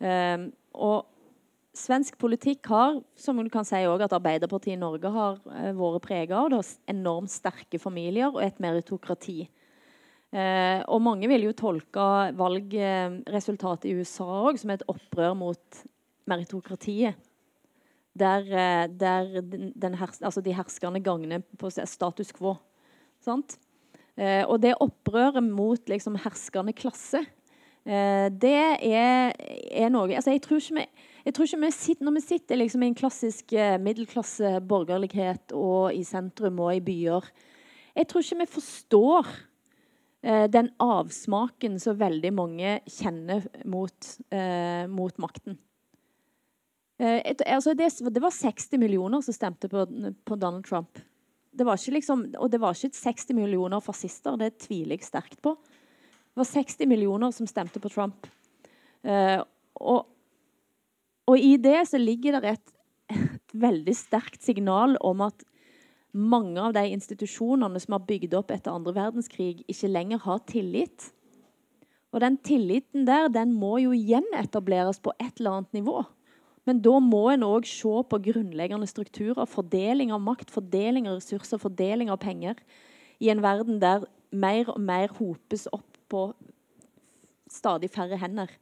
Um, 0.00 0.52
og 0.74 1.06
svensk 1.74 2.18
politikk 2.18 2.66
har, 2.66 3.00
som 3.14 3.36
du 3.36 3.48
kan 3.50 3.64
si 3.64 3.84
også, 3.86 4.04
at 4.04 4.12
Arbeiderpartiet 4.18 4.74
i 4.74 4.80
Norge 4.80 5.10
har 5.10 5.38
uh, 5.46 5.70
vært 5.78 6.02
prega 6.02 6.42
av. 6.42 6.50
Det 6.50 6.56
har 6.56 6.96
enormt 6.96 7.30
sterke 7.30 7.78
familier 7.78 8.34
og 8.34 8.42
et 8.42 8.58
meritokrati. 8.58 9.48
Uh, 10.34 10.82
og 10.88 11.02
mange 11.02 11.28
vil 11.28 11.44
jo 11.44 11.52
tolke 11.52 12.34
valgresultatet 12.34 13.86
i 13.86 13.94
USA 13.94 14.26
òg 14.50 14.58
som 14.58 14.70
et 14.70 14.82
opprør 14.88 15.38
mot 15.38 15.84
meritokratiet 16.26 17.14
der, 18.18 18.46
eh, 18.50 18.88
der 18.98 19.96
hers, 19.96 20.22
altså 20.22 20.40
de 20.40 20.54
herskende 20.54 21.00
gangene 21.00 21.42
på 21.58 21.70
status 21.70 22.32
quo. 22.32 22.56
Eh, 24.20 24.44
og 24.44 24.58
det 24.62 24.78
opprøret 24.80 25.42
mot 25.44 25.88
liksom, 25.88 26.18
herskende 26.20 26.74
klasse, 26.76 27.22
eh, 27.86 28.26
det 28.28 28.56
er, 28.90 29.32
er, 29.70 29.92
noe 29.92 30.10
altså, 30.12 30.34
jeg, 30.34 30.42
tror 30.44 30.60
vi, 30.76 30.84
jeg 31.24 31.34
tror 31.34 31.46
ikke 31.46 31.62
vi 31.62 31.70
sitter, 31.76 32.04
Når 32.04 32.16
vi 32.18 32.24
sitter 32.24 32.60
liksom, 32.60 32.82
i 32.82 32.90
en 32.90 32.98
klassisk 32.98 33.52
eh, 33.52 33.78
middelklasse 33.80 34.58
borgerlighet 34.60 35.54
og 35.56 35.94
i 35.94 36.02
sentrum 36.04 36.60
og 36.60 36.74
i 36.74 36.84
byer 36.84 37.30
Jeg 37.96 38.08
tror 38.08 38.26
ikke 38.26 38.42
vi 38.42 38.50
forstår 38.58 39.32
eh, 40.24 40.46
den 40.52 40.70
avsmaken 40.80 41.80
som 41.80 42.00
veldig 42.00 42.34
mange 42.34 42.78
kjenner 42.88 43.46
mot, 43.64 44.14
eh, 44.32 44.84
mot 44.90 45.16
makten. 45.18 45.58
Eh, 47.00 47.20
et, 47.24 47.40
altså 47.48 47.72
det, 47.74 47.88
det, 48.12 48.20
var 48.20 48.34
60 48.34 48.76
millioner 48.80 49.22
som 49.24 49.34
stemte 49.34 49.70
på, 49.72 49.86
på 50.28 50.36
Donald 50.36 50.66
Trump. 50.68 51.00
Det 51.50 51.64
liksom, 51.64 52.26
og 52.38 52.50
det 52.50 52.60
var 52.60 52.76
ikke 52.76 52.96
60 52.96 53.34
millioner 53.34 53.80
fascister. 53.80 54.36
Det 54.36 54.58
tviler 54.66 54.98
jeg 54.98 55.08
sterkt 55.08 55.40
på. 55.42 55.56
Det 55.56 56.38
var 56.38 56.46
60 56.46 56.86
millioner 56.86 57.32
som 57.34 57.48
stemte 57.48 57.80
på 57.80 57.90
Trump. 57.90 58.28
Uh, 59.02 59.40
og, 59.80 60.06
og, 61.26 61.38
i 61.38 61.56
det 61.56 61.88
så 61.88 61.98
ligger 61.98 62.36
det 62.38 62.52
et, 62.52 62.74
et, 63.16 63.54
veldig 63.56 63.94
sterkt 63.96 64.44
signal 64.44 64.94
om 65.00 65.24
at 65.24 65.42
mange 66.12 66.60
av 66.60 66.74
de 66.76 66.84
institusjonene 66.92 67.80
som 67.80 67.96
har 67.96 68.04
bygd 68.06 68.36
opp 68.38 68.52
etter 68.54 68.76
andre 68.76 68.94
verdenskrig, 68.94 69.64
ikke 69.66 69.90
lenger 69.90 70.22
har 70.22 70.44
tillit. 70.46 71.08
Og 72.12 72.22
den 72.22 72.36
tilliten 72.44 73.08
der, 73.08 73.30
den 73.32 73.56
må 73.56 73.78
jo 73.82 73.96
gjenetableres 73.96 75.00
på 75.02 75.14
et 75.18 75.32
eller 75.40 75.60
annet 75.60 75.80
nivå. 75.80 76.04
Men 76.68 76.82
da 76.84 76.98
må 77.00 77.22
en 77.32 77.46
òg 77.46 77.66
se 77.68 77.92
på 78.10 78.20
grunnleggende 78.26 78.86
strukturer. 78.86 79.48
Fordeling 79.48 80.12
av 80.12 80.20
makt, 80.20 80.50
fordeling 80.52 81.08
av 81.08 81.18
ressurser, 81.18 81.60
fordeling 81.60 82.10
av 82.12 82.20
penger. 82.20 82.60
I 83.20 83.32
en 83.32 83.42
verden 83.42 83.80
der 83.80 84.04
mer 84.30 84.68
og 84.70 84.80
mer 84.80 85.12
hopes 85.18 85.66
opp 85.72 85.98
på 86.10 86.30
stadig 87.50 87.90
færre 87.90 88.18
hender. 88.20 88.52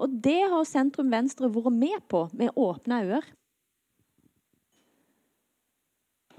Og 0.00 0.08
det 0.24 0.40
har 0.48 0.64
sentrum-venstre 0.64 1.50
vært 1.52 1.74
med 1.76 2.00
på 2.08 2.28
med 2.32 2.56
åpne 2.56 3.02
øyne. 3.02 3.22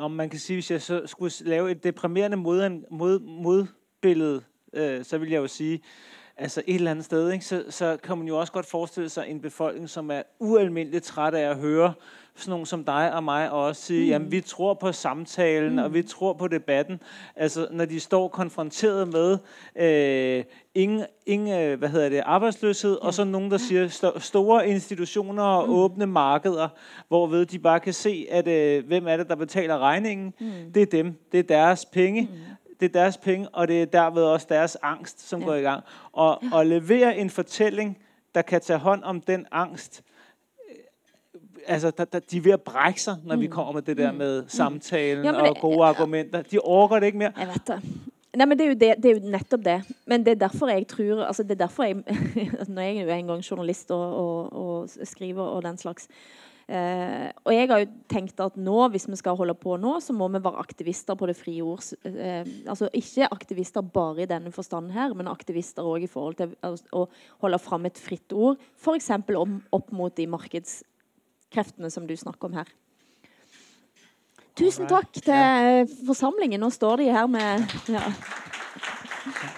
Om 0.01 0.11
man 0.11 0.29
kan 0.29 0.39
si, 0.39 0.53
Hvis 0.53 0.71
jeg 0.71 0.81
så 0.81 1.01
skulle 1.05 1.31
lage 1.45 1.71
et 1.71 1.83
deprimerende 1.83 2.37
modbillede, 2.37 2.87
mod, 2.89 3.19
mod 3.19 4.41
øh, 4.73 5.03
så 5.05 5.17
vil 5.17 5.29
jeg 5.29 5.37
jo 5.37 5.47
si 5.47 5.81
altså 6.41 6.61
et 6.67 6.75
eller 6.75 6.91
andet 6.91 7.05
sted, 7.05 7.31
ikke? 7.31 7.45
Så, 7.45 7.63
så 7.69 7.97
kan 8.03 8.17
man 8.17 8.27
jo 8.27 8.39
også 8.39 8.53
godt 8.53 8.65
forestille 8.65 9.09
sig 9.09 9.25
en 9.27 9.41
befolkning, 9.41 9.89
som 9.89 10.11
er 10.11 10.21
ualmindeligt 10.39 11.03
træt 11.03 11.33
af 11.33 11.49
at 11.49 11.57
høre 11.57 11.93
sådan 12.35 12.51
nogen 12.51 12.65
som 12.65 12.83
dig 12.83 13.13
og 13.13 13.23
mig 13.23 13.51
og 13.51 13.63
også 13.63 13.81
sige, 13.81 14.03
mm. 14.03 14.09
jamen 14.09 14.31
vi 14.31 14.41
tror 14.41 14.73
på 14.73 14.91
samtalen, 14.91 15.71
mm. 15.71 15.77
og 15.77 15.93
vi 15.93 16.03
tror 16.03 16.33
på 16.33 16.47
debatten. 16.47 16.99
Altså 17.35 17.67
når 17.71 17.85
de 17.85 17.99
står 17.99 18.27
konfronteret 18.27 19.07
med 19.07 19.37
øh, 19.75 20.43
ingen, 20.75 21.05
ingen 21.25 21.61
øh, 21.61 21.79
hvad 21.79 21.89
hedder 21.89 22.09
det, 22.09 22.21
arbejdsløshed, 22.25 22.91
mm. 23.01 23.07
og 23.07 23.13
så 23.13 23.23
nogen, 23.23 23.51
der 23.51 23.57
siger 23.57 23.87
st- 23.87 24.19
store 24.19 24.67
institutioner 24.67 25.43
og 25.43 25.67
mm. 25.67 25.73
åbne 25.73 26.05
markeder, 26.05 26.67
hvorved 27.07 27.45
de 27.45 27.59
bare 27.59 27.79
kan 27.79 27.93
se, 27.93 28.27
at 28.31 28.47
øh, 28.47 28.87
hvem 28.87 29.07
er 29.07 29.17
det, 29.17 29.29
der 29.29 29.35
betaler 29.35 29.79
regningen? 29.79 30.33
Mm. 30.39 30.51
Det 30.73 30.81
er 30.81 30.85
dem. 30.85 31.13
Det 31.31 31.39
er 31.39 31.43
deres 31.43 31.85
penge. 31.85 32.21
Mm 32.21 32.37
det 32.81 32.95
er 32.95 32.99
deres 32.99 33.17
penge, 33.17 33.49
og 33.49 33.67
det 33.67 33.81
er 33.81 33.85
derved 33.85 34.23
også 34.23 34.47
deres 34.49 34.77
angst, 34.81 35.29
som 35.29 35.39
ja. 35.39 35.45
går 35.45 35.55
i 35.55 35.61
gang. 35.61 35.83
Og 36.11 36.39
ja. 36.43 36.59
at 36.59 36.67
levere 36.67 37.17
en 37.17 37.29
fortelling, 37.29 37.97
der 38.35 38.41
kan 38.41 38.61
ta 38.61 38.75
hånd 38.75 39.03
om 39.03 39.21
den 39.21 39.45
angst, 39.51 40.03
øh, 40.69 40.75
altså, 41.67 41.91
der, 41.91 42.05
der, 42.05 42.19
de 42.19 42.37
er 42.37 42.41
ved 42.41 42.51
at 42.51 42.61
brække 42.61 43.01
sig, 43.01 43.17
når 43.23 43.35
mm. 43.35 43.41
vi 43.41 43.47
kommer 43.47 43.73
med 43.73 43.81
det 43.81 43.97
der 43.97 44.11
mm. 44.11 44.17
med 44.17 44.41
mm. 44.41 44.49
samtalen 44.49 45.25
ja, 45.25 45.31
og 45.31 45.57
gode 45.61 45.85
argumenter. 45.85 46.41
De 46.41 46.59
orker 46.59 46.99
det 46.99 47.05
ikke 47.05 47.17
mere. 47.17 47.31
Jeg 47.37 47.47
vet 47.47 47.67
det. 47.67 47.81
Nei, 48.31 48.45
men 48.47 48.55
det 48.55 48.63
er, 48.63 48.69
jo 48.69 48.75
det, 48.79 48.93
det 49.03 49.09
er 49.11 49.17
jo 49.17 49.31
nettopp 49.31 49.63
det. 49.65 49.81
Men 50.07 50.23
det 50.25 50.31
er 50.31 50.47
derfor 50.47 50.69
jeg 50.71 50.87
tror 50.87 51.25
altså 51.25 51.43
det 51.43 51.51
er 51.51 51.65
derfor 51.65 51.83
jeg, 51.83 51.95
Når 52.75 52.81
jeg 52.81 52.97
er 52.97 53.15
en 53.15 53.27
gang 53.27 53.41
journalist 53.43 53.91
og, 53.91 54.15
og, 54.15 54.53
og 54.53 54.89
skriver 55.03 55.43
og 55.43 55.63
den 55.63 55.77
slags, 55.77 56.07
Eh, 56.71 57.27
og 57.43 57.51
jeg 57.51 57.67
har 57.67 57.81
jo 57.81 57.87
tenkt 58.11 58.39
at 58.39 58.55
nå, 58.55 58.75
hvis 58.93 59.03
vi 59.09 59.17
skal 59.19 59.35
holde 59.35 59.55
på 59.59 59.73
nå, 59.81 59.97
så 59.99 60.13
må 60.15 60.29
vi 60.31 60.39
være 60.39 60.61
aktivister 60.61 61.17
på 61.19 61.27
det 61.27 61.35
frie 61.35 61.59
ord. 61.65 61.83
Eh, 62.07 62.47
altså 62.63 62.87
ikke 62.95 63.27
aktivister 63.27 63.83
bare 63.83 64.23
i 64.23 64.29
denne 64.29 64.53
forstanden 64.55 64.93
her, 64.95 65.11
men 65.17 65.27
aktivister 65.27 65.83
òg 65.83 66.05
i 66.05 66.11
forhold 66.11 66.39
til 66.39 66.55
å 66.95 67.03
holde 67.43 67.59
fram 67.59 67.89
et 67.89 67.99
fritt 67.99 68.31
ord. 68.31 68.61
F.eks. 68.79 69.11
opp 69.11 69.91
mot 69.91 70.15
de 70.15 70.29
markedskreftene 70.31 71.91
som 71.91 72.07
du 72.07 72.15
snakker 72.15 72.47
om 72.47 72.61
her. 72.61 72.71
Tusen 74.55 74.87
takk 74.87 75.11
til 75.15 75.91
forsamlingen. 76.07 76.61
Nå 76.61 76.71
står 76.71 77.03
de 77.03 77.11
her 77.11 77.27
med 77.31 77.67
ja. 77.91 78.03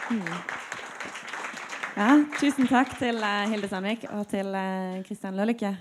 Mm. 0.10 0.28
ja 1.98 2.10
tusen 2.40 2.70
takk 2.70 2.94
til 3.02 3.22
Hilde 3.54 3.70
Sandvik 3.70 4.08
og 4.14 4.26
til 4.34 4.50
Kristian 5.06 5.38
Lølykke. 5.38 5.76